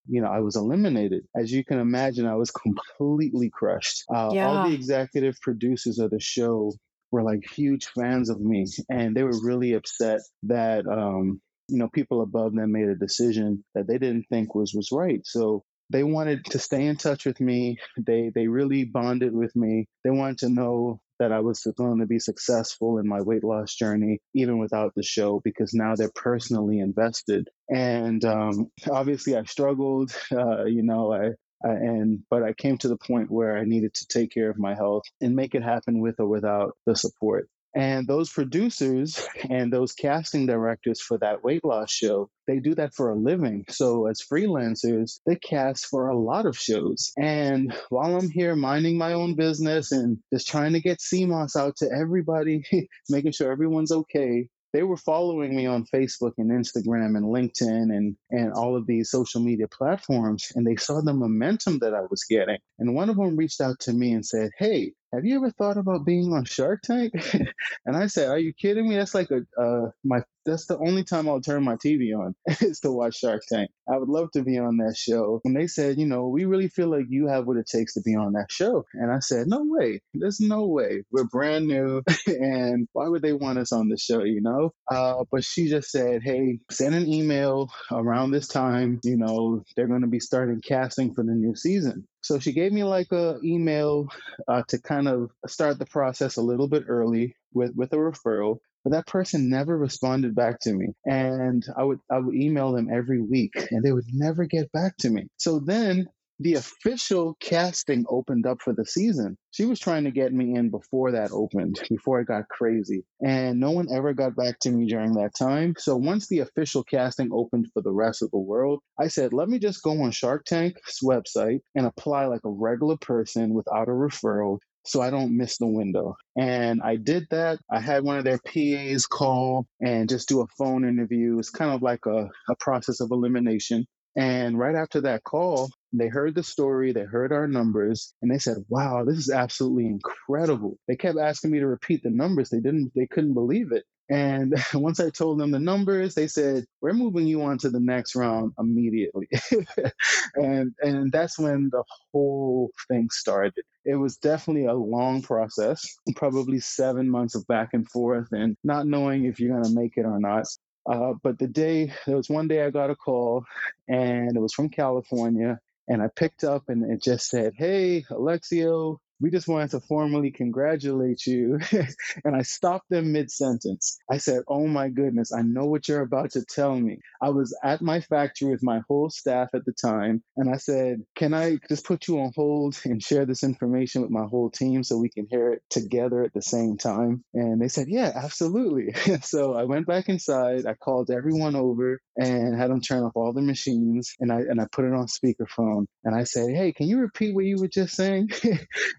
you 0.08 0.20
know, 0.20 0.28
I 0.28 0.40
was 0.40 0.56
eliminated. 0.56 1.24
As 1.36 1.52
you 1.52 1.64
can 1.64 1.78
imagine, 1.78 2.26
I 2.26 2.36
was 2.36 2.50
completely 3.00 3.50
crushed. 3.50 4.04
Uh, 4.12 4.30
yeah. 4.32 4.46
All 4.46 4.68
the 4.68 4.74
executive 4.74 5.40
producers 5.40 5.98
of 5.98 6.10
the 6.10 6.20
show 6.20 6.72
were 7.10 7.22
like 7.22 7.40
huge 7.50 7.86
fans 7.86 8.30
of 8.30 8.40
me, 8.40 8.66
and 8.88 9.16
they 9.16 9.22
were 9.22 9.38
really 9.42 9.74
upset 9.74 10.20
that 10.44 10.86
um, 10.86 11.40
you 11.68 11.78
know 11.78 11.88
people 11.88 12.22
above 12.22 12.54
them 12.54 12.72
made 12.72 12.88
a 12.88 12.94
decision 12.94 13.64
that 13.74 13.86
they 13.86 13.98
didn't 13.98 14.26
think 14.30 14.54
was 14.54 14.72
was 14.74 14.90
right. 14.92 15.20
So 15.24 15.64
they 15.90 16.04
wanted 16.04 16.44
to 16.46 16.58
stay 16.58 16.86
in 16.86 16.96
touch 16.96 17.26
with 17.26 17.40
me. 17.40 17.78
They 17.96 18.30
they 18.34 18.46
really 18.46 18.84
bonded 18.84 19.34
with 19.34 19.54
me. 19.56 19.86
They 20.04 20.10
wanted 20.10 20.38
to 20.38 20.48
know 20.48 21.00
that 21.20 21.32
I 21.32 21.40
was 21.40 21.66
going 21.76 22.00
to 22.00 22.06
be 22.06 22.18
successful 22.18 22.98
in 22.98 23.06
my 23.06 23.20
weight 23.20 23.44
loss 23.44 23.74
journey, 23.74 24.18
even 24.34 24.58
without 24.58 24.94
the 24.96 25.02
show, 25.02 25.40
because 25.44 25.72
now 25.72 25.94
they're 25.94 26.10
personally 26.14 26.80
invested. 26.80 27.48
And 27.68 28.24
um, 28.24 28.70
obviously, 28.90 29.36
I 29.36 29.44
struggled. 29.44 30.12
Uh, 30.40 30.64
you 30.64 30.82
know, 30.82 31.12
I, 31.12 31.26
I 31.66 31.72
and 31.72 32.20
but 32.30 32.42
I 32.42 32.52
came 32.54 32.78
to 32.78 32.88
the 32.88 32.96
point 32.96 33.30
where 33.30 33.58
I 33.58 33.64
needed 33.64 33.92
to 33.94 34.06
take 34.06 34.30
care 34.32 34.48
of 34.48 34.58
my 34.58 34.74
health 34.74 35.02
and 35.20 35.36
make 35.36 35.54
it 35.54 35.62
happen 35.62 36.00
with 36.00 36.18
or 36.18 36.26
without 36.26 36.76
the 36.86 36.96
support. 36.96 37.48
And 37.74 38.06
those 38.06 38.30
producers 38.30 39.26
and 39.50 39.72
those 39.72 39.92
casting 39.92 40.46
directors 40.46 41.00
for 41.00 41.18
that 41.18 41.44
weight 41.44 41.64
loss 41.64 41.92
show, 41.92 42.30
they 42.46 42.58
do 42.58 42.74
that 42.74 42.94
for 42.94 43.10
a 43.10 43.16
living. 43.16 43.64
So 43.68 44.06
as 44.06 44.20
freelancers, 44.20 45.20
they 45.26 45.36
cast 45.36 45.86
for 45.86 46.08
a 46.08 46.18
lot 46.18 46.46
of 46.46 46.58
shows. 46.58 47.12
And 47.16 47.72
while 47.88 48.16
I'm 48.16 48.30
here 48.30 48.56
minding 48.56 48.98
my 48.98 49.12
own 49.12 49.34
business 49.34 49.92
and 49.92 50.18
just 50.32 50.48
trying 50.48 50.72
to 50.72 50.80
get 50.80 51.00
sea 51.00 51.26
moss 51.26 51.56
out 51.56 51.76
to 51.76 51.90
everybody, 51.90 52.64
making 53.08 53.32
sure 53.32 53.52
everyone's 53.52 53.92
okay, 53.92 54.48
they 54.72 54.82
were 54.82 54.96
following 54.96 55.54
me 55.54 55.66
on 55.66 55.84
Facebook 55.92 56.32
and 56.38 56.50
Instagram 56.50 57.16
and 57.16 57.26
LinkedIn 57.26 57.94
and, 57.94 58.16
and 58.30 58.52
all 58.52 58.76
of 58.76 58.86
these 58.86 59.10
social 59.10 59.40
media 59.40 59.66
platforms, 59.68 60.52
and 60.54 60.66
they 60.66 60.76
saw 60.76 61.00
the 61.00 61.12
momentum 61.12 61.80
that 61.80 61.94
I 61.94 62.02
was 62.08 62.24
getting. 62.28 62.58
And 62.78 62.94
one 62.94 63.10
of 63.10 63.16
them 63.16 63.36
reached 63.36 63.60
out 63.60 63.80
to 63.80 63.92
me 63.92 64.12
and 64.12 64.24
said, 64.24 64.50
Hey, 64.58 64.92
have 65.12 65.24
you 65.24 65.36
ever 65.36 65.50
thought 65.50 65.76
about 65.76 66.04
being 66.04 66.32
on 66.32 66.44
Shark 66.44 66.82
Tank? 66.82 67.12
and 67.86 67.96
I 67.96 68.06
said, 68.06 68.28
Are 68.28 68.38
you 68.38 68.52
kidding 68.52 68.88
me? 68.88 68.96
That's 68.96 69.14
like 69.14 69.30
a 69.30 69.40
uh, 69.60 69.90
my 70.04 70.22
that's 70.46 70.66
the 70.66 70.78
only 70.78 71.04
time 71.04 71.28
I'll 71.28 71.40
turn 71.40 71.64
my 71.64 71.76
TV 71.76 72.16
on 72.16 72.34
is 72.60 72.80
to 72.80 72.90
watch 72.90 73.16
Shark 73.18 73.42
Tank. 73.52 73.70
I 73.88 73.98
would 73.98 74.08
love 74.08 74.30
to 74.32 74.42
be 74.42 74.58
on 74.58 74.78
that 74.78 74.96
show. 74.96 75.40
And 75.44 75.54
they 75.54 75.66
said, 75.66 75.98
you 75.98 76.06
know, 76.06 76.28
we 76.28 76.44
really 76.44 76.68
feel 76.68 76.88
like 76.88 77.06
you 77.08 77.26
have 77.28 77.46
what 77.46 77.56
it 77.56 77.66
takes 77.66 77.94
to 77.94 78.00
be 78.00 78.16
on 78.16 78.32
that 78.32 78.50
show. 78.50 78.84
And 78.94 79.12
I 79.12 79.18
said, 79.20 79.46
no 79.46 79.62
way. 79.64 80.00
There's 80.14 80.40
no 80.40 80.66
way. 80.66 81.02
We're 81.10 81.24
brand 81.24 81.66
new. 81.66 82.02
and 82.26 82.88
why 82.92 83.08
would 83.08 83.22
they 83.22 83.32
want 83.32 83.58
us 83.58 83.72
on 83.72 83.88
the 83.88 83.98
show, 83.98 84.24
you 84.24 84.40
know? 84.40 84.72
Uh, 84.90 85.24
but 85.30 85.44
she 85.44 85.68
just 85.68 85.90
said, 85.90 86.22
hey, 86.22 86.58
send 86.70 86.94
an 86.94 87.06
email 87.06 87.70
around 87.92 88.30
this 88.30 88.48
time. 88.48 89.00
You 89.04 89.16
know, 89.16 89.62
they're 89.76 89.88
going 89.88 90.02
to 90.02 90.06
be 90.06 90.20
starting 90.20 90.60
casting 90.66 91.14
for 91.14 91.22
the 91.22 91.32
new 91.32 91.54
season. 91.54 92.06
So 92.22 92.38
she 92.38 92.52
gave 92.52 92.72
me 92.72 92.84
like 92.84 93.12
a 93.12 93.38
email 93.42 94.08
uh, 94.48 94.62
to 94.68 94.80
kind 94.80 95.08
of 95.08 95.30
start 95.46 95.78
the 95.78 95.86
process 95.86 96.36
a 96.36 96.42
little 96.42 96.68
bit 96.68 96.84
early 96.88 97.36
with 97.52 97.74
with 97.74 97.92
a 97.92 97.96
referral 97.96 98.58
but 98.84 98.92
that 98.92 99.06
person 99.06 99.50
never 99.50 99.76
responded 99.76 100.34
back 100.34 100.58
to 100.60 100.72
me. 100.72 100.88
And 101.04 101.64
i 101.76 101.84
would 101.84 101.98
i 102.10 102.18
would 102.18 102.34
email 102.34 102.72
them 102.72 102.88
every 102.92 103.20
week 103.20 103.52
and 103.70 103.82
they 103.82 103.92
would 103.92 104.06
never 104.12 104.46
get 104.46 104.72
back 104.72 104.96
to 104.98 105.10
me. 105.10 105.26
So 105.36 105.60
then 105.60 106.08
the 106.40 106.54
official 106.54 107.36
casting 107.38 108.06
opened 108.08 108.46
up 108.46 108.62
for 108.62 108.72
the 108.72 108.86
season. 108.86 109.36
She 109.50 109.66
was 109.66 109.78
trying 109.78 110.04
to 110.04 110.10
get 110.10 110.32
me 110.32 110.56
in 110.56 110.70
before 110.70 111.12
that 111.12 111.32
opened, 111.32 111.80
before 111.90 112.20
it 112.20 112.28
got 112.28 112.48
crazy. 112.48 113.04
And 113.24 113.60
no 113.60 113.72
one 113.72 113.88
ever 113.92 114.14
got 114.14 114.34
back 114.34 114.58
to 114.60 114.70
me 114.70 114.86
during 114.86 115.12
that 115.14 115.34
time. 115.38 115.74
So 115.78 115.96
once 115.96 116.28
the 116.28 116.38
official 116.38 116.82
casting 116.82 117.30
opened 117.30 117.68
for 117.74 117.82
the 117.82 117.92
rest 117.92 118.22
of 118.22 118.30
the 118.30 118.38
world, 118.38 118.80
I 118.98 119.08
said, 119.08 119.34
let 119.34 119.50
me 119.50 119.58
just 119.58 119.82
go 119.82 120.02
on 120.02 120.12
Shark 120.12 120.46
Tank's 120.46 121.00
website 121.04 121.60
and 121.74 121.84
apply 121.86 122.26
like 122.26 122.44
a 122.44 122.50
regular 122.50 122.96
person 122.96 123.52
without 123.52 123.88
a 123.88 123.92
referral 123.92 124.58
so 124.86 125.02
I 125.02 125.10
don't 125.10 125.36
miss 125.36 125.58
the 125.58 125.66
window. 125.66 126.16
And 126.38 126.80
I 126.82 126.96
did 126.96 127.26
that. 127.30 127.58
I 127.70 127.80
had 127.80 128.02
one 128.02 128.16
of 128.16 128.24
their 128.24 128.38
PAs 128.38 129.04
call 129.04 129.66
and 129.78 130.08
just 130.08 130.28
do 130.28 130.40
a 130.40 130.46
phone 130.56 130.88
interview. 130.88 131.38
It's 131.38 131.50
kind 131.50 131.70
of 131.70 131.82
like 131.82 132.06
a, 132.06 132.30
a 132.48 132.56
process 132.58 133.00
of 133.00 133.10
elimination. 133.10 133.86
And 134.16 134.58
right 134.58 134.74
after 134.74 135.02
that 135.02 135.22
call, 135.22 135.70
they 135.92 136.08
heard 136.08 136.34
the 136.34 136.42
story, 136.42 136.92
they 136.92 137.04
heard 137.04 137.32
our 137.32 137.48
numbers, 137.48 138.14
and 138.22 138.30
they 138.30 138.38
said, 138.38 138.58
"Wow, 138.68 139.04
this 139.04 139.18
is 139.18 139.30
absolutely 139.30 139.86
incredible." 139.86 140.78
They 140.88 140.96
kept 140.96 141.18
asking 141.18 141.50
me 141.50 141.60
to 141.60 141.66
repeat 141.66 142.02
the 142.02 142.10
numbers. 142.10 142.50
They 142.50 142.60
didn't 142.60 142.92
they 142.94 143.06
couldn't 143.06 143.34
believe 143.34 143.72
it. 143.72 143.84
And 144.08 144.54
once 144.74 145.00
I 145.00 145.10
told 145.10 145.38
them 145.38 145.52
the 145.52 145.60
numbers, 145.60 146.14
they 146.14 146.26
said, 146.26 146.64
"We're 146.80 146.92
moving 146.92 147.26
you 147.26 147.42
on 147.42 147.58
to 147.58 147.70
the 147.70 147.80
next 147.80 148.14
round 148.16 148.52
immediately." 148.58 149.28
and 150.34 150.74
and 150.80 151.12
that's 151.12 151.38
when 151.38 151.70
the 151.70 151.84
whole 152.12 152.70
thing 152.88 153.08
started. 153.10 153.64
It 153.84 153.96
was 153.96 154.16
definitely 154.16 154.66
a 154.66 154.74
long 154.74 155.22
process, 155.22 155.96
probably 156.16 156.60
7 156.60 157.08
months 157.08 157.34
of 157.34 157.46
back 157.46 157.70
and 157.72 157.88
forth 157.88 158.28
and 158.32 158.56
not 158.62 158.86
knowing 158.86 159.24
if 159.24 159.40
you're 159.40 159.52
going 159.52 159.64
to 159.64 159.74
make 159.80 159.96
it 159.96 160.04
or 160.04 160.20
not. 160.20 160.46
Uh, 160.90 161.14
but 161.22 161.38
the 161.38 161.46
day, 161.46 161.92
there 162.06 162.16
was 162.16 162.28
one 162.28 162.48
day 162.48 162.64
I 162.64 162.70
got 162.70 162.90
a 162.90 162.96
call 162.96 163.44
and 163.88 164.36
it 164.36 164.40
was 164.40 164.52
from 164.52 164.68
California. 164.68 165.58
And 165.90 166.02
I 166.02 166.08
picked 166.16 166.44
up 166.44 166.64
and 166.70 166.90
it 166.90 167.02
just 167.04 167.30
said, 167.30 167.54
Hey, 167.58 168.04
Alexiou, 168.10 168.98
we 169.20 169.30
just 169.30 169.48
wanted 169.48 169.70
to 169.72 169.80
formally 169.80 170.30
congratulate 170.30 171.26
you. 171.26 171.58
and 172.24 172.34
I 172.34 172.42
stopped 172.42 172.88
them 172.90 173.12
mid 173.12 173.30
sentence. 173.30 173.98
I 174.10 174.18
said, 174.18 174.42
Oh 174.48 174.66
my 174.66 174.88
goodness, 174.88 175.32
I 175.32 175.42
know 175.42 175.66
what 175.66 175.88
you're 175.88 176.00
about 176.00 176.32
to 176.32 176.44
tell 176.44 176.74
me. 176.74 176.98
I 177.20 177.30
was 177.30 177.56
at 177.62 177.82
my 177.82 178.00
factory 178.00 178.50
with 178.50 178.62
my 178.62 178.80
whole 178.88 179.10
staff 179.10 179.50
at 179.54 179.64
the 179.64 179.72
time, 179.72 180.22
and 180.36 180.52
I 180.52 180.56
said, 180.56 181.02
Can 181.16 181.34
I 181.34 181.58
just 181.68 181.84
put 181.84 182.08
you 182.08 182.20
on 182.20 182.32
hold 182.34 182.78
and 182.84 183.02
share 183.02 183.26
this 183.26 183.44
information 183.44 184.02
with 184.02 184.10
my 184.10 184.24
whole 184.24 184.50
team 184.50 184.82
so 184.82 184.96
we 184.96 185.10
can 185.10 185.26
hear 185.30 185.52
it 185.52 185.62
together 185.70 186.22
at 186.22 186.32
the 186.32 186.42
same 186.42 186.78
time? 186.78 187.24
And 187.34 187.60
they 187.60 187.68
said, 187.68 187.88
Yeah, 187.88 188.12
absolutely. 188.14 188.94
so 189.22 189.54
I 189.54 189.64
went 189.64 189.86
back 189.86 190.08
inside, 190.08 190.66
I 190.66 190.74
called 190.74 191.10
everyone 191.10 191.56
over 191.56 192.00
and 192.16 192.58
had 192.58 192.70
them 192.70 192.80
turn 192.80 193.02
off 193.02 193.12
all 193.14 193.32
the 193.32 193.42
machines, 193.42 194.14
and 194.20 194.32
I 194.32 194.40
and 194.40 194.60
I 194.60 194.66
put 194.72 194.84
it 194.84 194.94
on 194.94 195.06
speakerphone. 195.06 195.86
And 196.04 196.14
I 196.14 196.24
said, 196.24 196.50
Hey, 196.54 196.72
can 196.72 196.86
you 196.86 196.98
repeat 197.00 197.34
what 197.34 197.44
you 197.44 197.58
were 197.58 197.68
just 197.68 197.94
saying? 197.94 198.30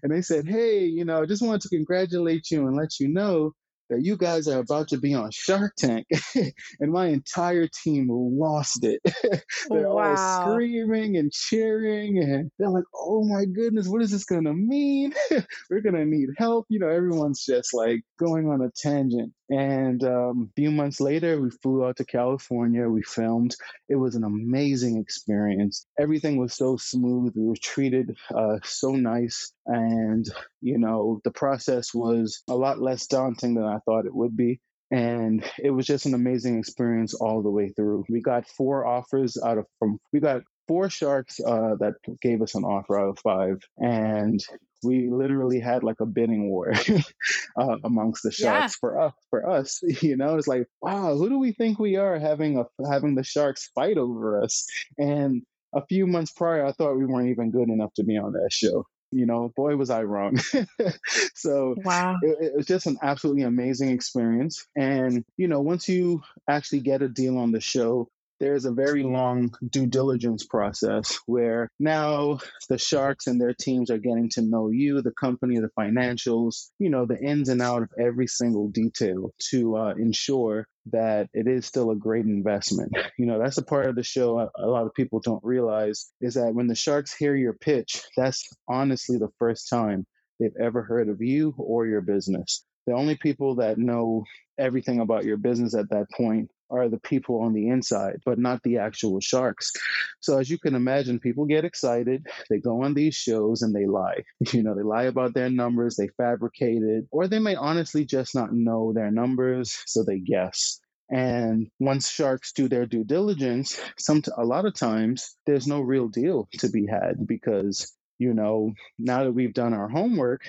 and 0.02 0.11
they 0.14 0.22
said, 0.22 0.48
Hey, 0.48 0.84
you 0.84 1.04
know, 1.04 1.22
I 1.22 1.26
just 1.26 1.42
wanted 1.42 1.62
to 1.62 1.70
congratulate 1.70 2.50
you 2.50 2.66
and 2.66 2.76
let 2.76 3.00
you 3.00 3.08
know 3.08 3.52
that 3.92 4.04
you 4.04 4.16
guys 4.16 4.48
are 4.48 4.58
about 4.58 4.88
to 4.88 4.98
be 4.98 5.14
on 5.14 5.30
Shark 5.30 5.74
Tank. 5.76 6.06
and 6.80 6.92
my 6.92 7.08
entire 7.08 7.68
team 7.68 8.08
lost 8.10 8.84
it. 8.84 9.00
they're 9.68 9.88
wow. 9.88 10.16
all 10.16 10.52
screaming 10.52 11.16
and 11.16 11.32
cheering, 11.32 12.18
and 12.18 12.50
they're 12.58 12.70
like, 12.70 12.84
oh 12.94 13.24
my 13.24 13.44
goodness, 13.44 13.88
what 13.88 14.02
is 14.02 14.10
this 14.10 14.24
going 14.24 14.44
to 14.44 14.54
mean? 14.54 15.12
We're 15.70 15.80
going 15.80 15.94
to 15.94 16.04
need 16.04 16.30
help. 16.38 16.66
You 16.68 16.78
know, 16.78 16.88
everyone's 16.88 17.44
just 17.44 17.74
like 17.74 18.02
going 18.18 18.48
on 18.48 18.62
a 18.62 18.70
tangent. 18.70 19.32
And 19.52 20.02
um, 20.02 20.48
a 20.50 20.52
few 20.54 20.70
months 20.70 20.98
later, 20.98 21.38
we 21.38 21.50
flew 21.50 21.84
out 21.84 21.98
to 21.98 22.06
California. 22.06 22.88
We 22.88 23.02
filmed. 23.02 23.54
It 23.86 23.96
was 23.96 24.14
an 24.14 24.24
amazing 24.24 24.96
experience. 24.96 25.86
Everything 26.00 26.38
was 26.38 26.54
so 26.54 26.78
smooth. 26.78 27.34
We 27.36 27.48
were 27.48 27.56
treated 27.60 28.16
uh, 28.34 28.60
so 28.64 28.92
nice. 28.92 29.52
And, 29.66 30.26
you 30.62 30.78
know, 30.78 31.20
the 31.24 31.30
process 31.30 31.92
was 31.92 32.42
a 32.48 32.54
lot 32.54 32.80
less 32.80 33.06
daunting 33.06 33.54
than 33.54 33.64
I 33.64 33.78
thought 33.84 34.06
it 34.06 34.14
would 34.14 34.36
be. 34.36 34.60
And 34.90 35.42
it 35.58 35.70
was 35.70 35.86
just 35.86 36.04
an 36.04 36.14
amazing 36.14 36.58
experience 36.58 37.14
all 37.14 37.42
the 37.42 37.50
way 37.50 37.70
through. 37.70 38.04
We 38.10 38.20
got 38.20 38.46
four 38.46 38.86
offers 38.86 39.38
out 39.42 39.56
of 39.56 39.66
from 39.78 39.98
we 40.12 40.20
got 40.20 40.42
four 40.68 40.90
sharks 40.90 41.40
uh, 41.40 41.76
that 41.80 41.94
gave 42.20 42.42
us 42.42 42.54
an 42.54 42.64
offer 42.64 42.98
out 42.98 43.08
of 43.08 43.18
five, 43.18 43.62
and 43.78 44.40
we 44.82 45.08
literally 45.10 45.60
had 45.60 45.82
like 45.82 46.00
a 46.00 46.06
bidding 46.06 46.50
war 46.50 46.72
uh, 47.60 47.76
amongst 47.84 48.22
the 48.22 48.30
sharks 48.30 48.74
yeah. 48.74 48.80
for 48.80 49.00
us. 49.00 49.12
For 49.30 49.48
us, 49.48 49.80
you 50.02 50.16
know, 50.16 50.36
it's 50.36 50.48
like, 50.48 50.66
wow, 50.82 51.14
who 51.16 51.28
do 51.28 51.38
we 51.38 51.52
think 51.52 51.78
we 51.78 51.96
are 51.96 52.18
having 52.18 52.58
a 52.58 52.64
having 52.90 53.14
the 53.14 53.24
sharks 53.24 53.70
fight 53.74 53.96
over 53.96 54.42
us? 54.42 54.66
And 54.98 55.42
a 55.74 55.84
few 55.86 56.06
months 56.06 56.32
prior, 56.32 56.66
I 56.66 56.72
thought 56.72 56.98
we 56.98 57.06
weren't 57.06 57.30
even 57.30 57.50
good 57.50 57.70
enough 57.70 57.94
to 57.94 58.04
be 58.04 58.18
on 58.18 58.32
that 58.32 58.52
show 58.52 58.84
you 59.12 59.26
know, 59.26 59.52
boy, 59.54 59.76
was 59.76 59.90
I 59.90 60.02
wrong. 60.02 60.38
so 61.34 61.74
wow. 61.84 62.16
It, 62.22 62.36
it, 62.40 62.56
was 62.56 62.66
just 62.66 62.86
an 62.86 62.98
absolutely 63.02 63.42
amazing 63.42 63.90
experience. 63.90 64.66
And, 64.74 65.24
you 65.36 65.48
know, 65.48 65.60
once 65.60 65.88
you 65.88 66.22
actually 66.48 66.80
get 66.80 67.02
a 67.02 67.08
deal 67.08 67.38
on 67.38 67.52
the 67.52 67.60
show, 67.60 68.08
there's 68.42 68.64
a 68.64 68.72
very 68.72 69.04
long 69.04 69.54
due 69.70 69.86
diligence 69.86 70.44
process 70.44 71.16
where 71.26 71.70
now 71.78 72.40
the 72.68 72.76
sharks 72.76 73.28
and 73.28 73.40
their 73.40 73.54
teams 73.54 73.88
are 73.88 73.98
getting 73.98 74.28
to 74.30 74.42
know 74.42 74.68
you, 74.68 75.00
the 75.00 75.12
company, 75.12 75.60
the 75.60 75.70
financials, 75.78 76.70
you 76.80 76.90
know, 76.90 77.06
the 77.06 77.16
ins 77.20 77.48
and 77.48 77.62
out 77.62 77.82
of 77.82 77.90
every 78.00 78.26
single 78.26 78.68
detail 78.68 79.30
to 79.50 79.76
uh, 79.76 79.94
ensure 79.96 80.66
that 80.90 81.28
it 81.32 81.46
is 81.46 81.66
still 81.66 81.92
a 81.92 81.96
great 81.96 82.24
investment. 82.24 82.92
You 83.16 83.26
know, 83.26 83.38
that's 83.38 83.58
a 83.58 83.64
part 83.64 83.86
of 83.86 83.94
the 83.94 84.02
show 84.02 84.50
a 84.58 84.66
lot 84.66 84.86
of 84.86 84.94
people 84.94 85.20
don't 85.20 85.44
realize 85.44 86.10
is 86.20 86.34
that 86.34 86.52
when 86.52 86.66
the 86.66 86.74
sharks 86.74 87.14
hear 87.14 87.36
your 87.36 87.52
pitch, 87.52 88.02
that's 88.16 88.48
honestly 88.68 89.18
the 89.18 89.30
first 89.38 89.68
time 89.70 90.04
they've 90.40 90.50
ever 90.60 90.82
heard 90.82 91.08
of 91.08 91.22
you 91.22 91.54
or 91.58 91.86
your 91.86 92.00
business. 92.00 92.64
The 92.88 92.94
only 92.94 93.16
people 93.16 93.54
that 93.56 93.78
know 93.78 94.24
everything 94.58 94.98
about 94.98 95.24
your 95.24 95.36
business 95.36 95.76
at 95.76 95.90
that 95.90 96.06
point 96.16 96.50
are 96.72 96.88
the 96.88 96.98
people 96.98 97.40
on 97.42 97.52
the 97.52 97.68
inside, 97.68 98.20
but 98.24 98.38
not 98.38 98.62
the 98.62 98.78
actual 98.78 99.20
sharks. 99.20 99.72
So 100.20 100.38
as 100.38 100.50
you 100.50 100.58
can 100.58 100.74
imagine, 100.74 101.20
people 101.20 101.44
get 101.44 101.64
excited. 101.64 102.26
They 102.48 102.58
go 102.58 102.82
on 102.82 102.94
these 102.94 103.14
shows 103.14 103.62
and 103.62 103.74
they 103.74 103.86
lie. 103.86 104.22
You 104.52 104.62
know, 104.62 104.74
they 104.74 104.82
lie 104.82 105.04
about 105.04 105.34
their 105.34 105.48
numbers, 105.48 105.96
they 105.96 106.08
fabricate 106.16 106.82
it, 106.82 107.06
or 107.10 107.26
they 107.26 107.38
may 107.38 107.54
honestly 107.54 108.04
just 108.04 108.34
not 108.34 108.52
know 108.52 108.92
their 108.92 109.10
numbers, 109.10 109.82
so 109.86 110.04
they 110.04 110.18
guess. 110.18 110.78
And 111.10 111.68
once 111.78 112.08
sharks 112.10 112.52
do 112.52 112.68
their 112.68 112.86
due 112.86 113.04
diligence, 113.04 113.78
some 113.98 114.22
a 114.36 114.44
lot 114.44 114.64
of 114.64 114.74
times 114.74 115.36
there's 115.46 115.66
no 115.66 115.80
real 115.80 116.08
deal 116.08 116.48
to 116.58 116.68
be 116.70 116.86
had 116.86 117.26
because 117.26 117.94
you 118.18 118.34
know 118.34 118.72
now 118.98 119.24
that 119.24 119.32
we've 119.32 119.54
done 119.54 119.74
our 119.74 119.88
homework, 119.88 120.42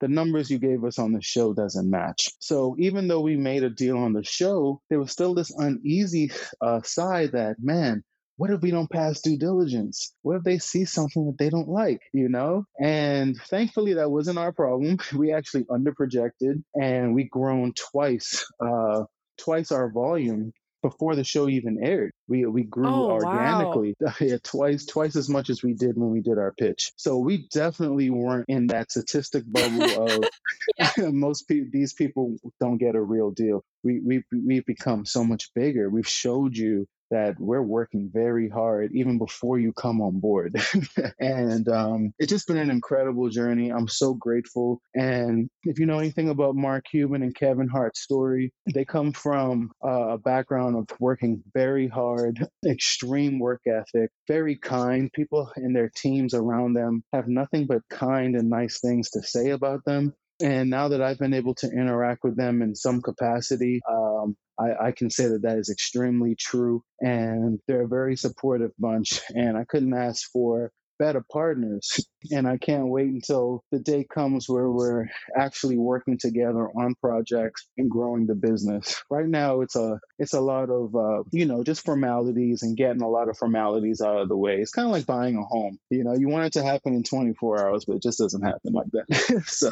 the 0.00 0.08
numbers 0.08 0.50
you 0.50 0.58
gave 0.58 0.84
us 0.84 0.98
on 0.98 1.12
the 1.12 1.22
show 1.22 1.52
doesn't 1.52 1.88
match. 1.88 2.30
So 2.38 2.76
even 2.78 3.08
though 3.08 3.20
we 3.20 3.36
made 3.36 3.62
a 3.62 3.70
deal 3.70 3.98
on 3.98 4.12
the 4.12 4.24
show, 4.24 4.80
there 4.90 4.98
was 4.98 5.12
still 5.12 5.34
this 5.34 5.52
uneasy 5.56 6.32
uh, 6.60 6.82
side 6.82 7.32
that, 7.32 7.56
man, 7.60 8.02
what 8.36 8.50
if 8.50 8.62
we 8.62 8.70
don't 8.70 8.90
pass 8.90 9.20
due 9.20 9.36
diligence? 9.36 10.14
What 10.22 10.36
if 10.36 10.44
they 10.44 10.58
see 10.58 10.86
something 10.86 11.26
that 11.26 11.36
they 11.38 11.50
don't 11.50 11.68
like, 11.68 12.00
you 12.14 12.30
know? 12.30 12.64
And 12.82 13.36
thankfully, 13.50 13.94
that 13.94 14.10
wasn't 14.10 14.38
our 14.38 14.52
problem. 14.52 14.96
We 15.14 15.32
actually 15.32 15.64
underprojected 15.64 16.62
and 16.80 17.14
we 17.14 17.24
grown 17.24 17.74
twice, 17.74 18.46
uh, 18.64 19.02
twice 19.36 19.70
our 19.70 19.90
volume 19.92 20.52
before 20.82 21.14
the 21.14 21.24
show 21.24 21.48
even 21.48 21.82
aired. 21.82 22.12
We 22.28 22.46
we 22.46 22.64
grew 22.64 22.88
oh, 22.88 23.10
organically 23.10 23.94
wow. 24.00 24.12
yeah, 24.20 24.36
twice 24.42 24.86
twice 24.86 25.16
as 25.16 25.28
much 25.28 25.50
as 25.50 25.62
we 25.62 25.74
did 25.74 25.96
when 25.96 26.10
we 26.10 26.20
did 26.20 26.38
our 26.38 26.52
pitch. 26.52 26.92
So 26.96 27.18
we 27.18 27.48
definitely 27.52 28.10
weren't 28.10 28.46
in 28.48 28.68
that 28.68 28.90
statistic 28.90 29.44
bubble 29.46 30.10
of 30.98 31.12
most 31.14 31.48
people. 31.48 31.68
These 31.72 31.94
people 31.94 32.36
don't 32.60 32.78
get 32.78 32.94
a 32.94 33.02
real 33.02 33.30
deal. 33.30 33.62
We 33.82 34.00
we 34.00 34.22
we've 34.32 34.66
become 34.66 35.04
so 35.06 35.24
much 35.24 35.52
bigger. 35.54 35.88
We've 35.90 36.08
showed 36.08 36.56
you 36.56 36.86
that 37.10 37.38
we're 37.38 37.62
working 37.62 38.10
very 38.12 38.48
hard 38.48 38.90
even 38.92 39.18
before 39.18 39.58
you 39.58 39.72
come 39.72 40.00
on 40.00 40.20
board. 40.20 40.56
and 41.20 41.68
um, 41.68 42.12
it's 42.18 42.30
just 42.30 42.46
been 42.46 42.56
an 42.56 42.70
incredible 42.70 43.28
journey. 43.28 43.70
I'm 43.70 43.88
so 43.88 44.14
grateful. 44.14 44.80
And 44.94 45.48
if 45.64 45.78
you 45.78 45.86
know 45.86 45.98
anything 45.98 46.28
about 46.28 46.56
Mark 46.56 46.84
Cuban 46.90 47.22
and 47.22 47.34
Kevin 47.34 47.68
Hart's 47.68 48.00
story, 48.00 48.52
they 48.74 48.84
come 48.84 49.12
from 49.12 49.70
uh, 49.84 50.10
a 50.10 50.18
background 50.18 50.76
of 50.76 51.00
working 51.00 51.42
very 51.54 51.88
hard, 51.88 52.46
extreme 52.66 53.38
work 53.38 53.62
ethic, 53.66 54.10
very 54.28 54.56
kind. 54.56 55.12
People 55.12 55.50
in 55.56 55.72
their 55.72 55.90
teams 55.94 56.34
around 56.34 56.74
them 56.74 57.02
have 57.12 57.28
nothing 57.28 57.66
but 57.66 57.82
kind 57.90 58.36
and 58.36 58.48
nice 58.48 58.80
things 58.80 59.10
to 59.10 59.22
say 59.22 59.50
about 59.50 59.84
them. 59.84 60.14
And 60.42 60.70
now 60.70 60.88
that 60.88 61.02
I've 61.02 61.18
been 61.18 61.34
able 61.34 61.54
to 61.56 61.70
interact 61.70 62.24
with 62.24 62.36
them 62.36 62.62
in 62.62 62.74
some 62.74 63.02
capacity, 63.02 63.80
um, 64.22 64.36
I, 64.58 64.88
I, 64.88 64.92
can 64.92 65.10
say 65.10 65.26
that 65.26 65.42
that 65.42 65.58
is 65.58 65.70
extremely 65.70 66.34
true. 66.34 66.82
And 67.00 67.58
they're 67.66 67.82
a 67.82 67.88
very 67.88 68.16
supportive 68.16 68.72
bunch. 68.78 69.20
And 69.34 69.56
I 69.56 69.64
couldn't 69.64 69.94
ask 69.94 70.30
for 70.30 70.72
better 71.00 71.24
partners. 71.32 72.06
And 72.30 72.46
I 72.46 72.58
can't 72.58 72.88
wait 72.88 73.08
until 73.08 73.64
the 73.72 73.78
day 73.78 74.04
comes 74.04 74.46
where 74.48 74.70
we're 74.70 75.06
actually 75.34 75.78
working 75.78 76.18
together 76.18 76.68
on 76.68 76.94
projects 77.00 77.66
and 77.78 77.90
growing 77.90 78.26
the 78.26 78.34
business. 78.34 79.02
Right 79.10 79.26
now, 79.26 79.62
it's 79.62 79.74
a 79.74 79.98
it's 80.18 80.34
a 80.34 80.40
lot 80.40 80.68
of 80.68 80.94
uh, 80.94 81.22
you 81.32 81.46
know 81.46 81.64
just 81.64 81.84
formalities 81.84 82.62
and 82.62 82.76
getting 82.76 83.00
a 83.00 83.08
lot 83.08 83.30
of 83.30 83.38
formalities 83.38 84.02
out 84.02 84.20
of 84.20 84.28
the 84.28 84.36
way. 84.36 84.58
It's 84.58 84.70
kind 84.70 84.86
of 84.86 84.92
like 84.92 85.06
buying 85.06 85.36
a 85.36 85.42
home. 85.42 85.78
You 85.88 86.04
know, 86.04 86.14
you 86.14 86.28
want 86.28 86.44
it 86.44 86.52
to 86.52 86.62
happen 86.62 86.94
in 86.94 87.02
24 87.02 87.66
hours, 87.66 87.86
but 87.86 87.96
it 87.96 88.02
just 88.02 88.18
doesn't 88.18 88.42
happen 88.42 88.74
like 88.74 88.90
that. 88.92 89.42
so, 89.46 89.70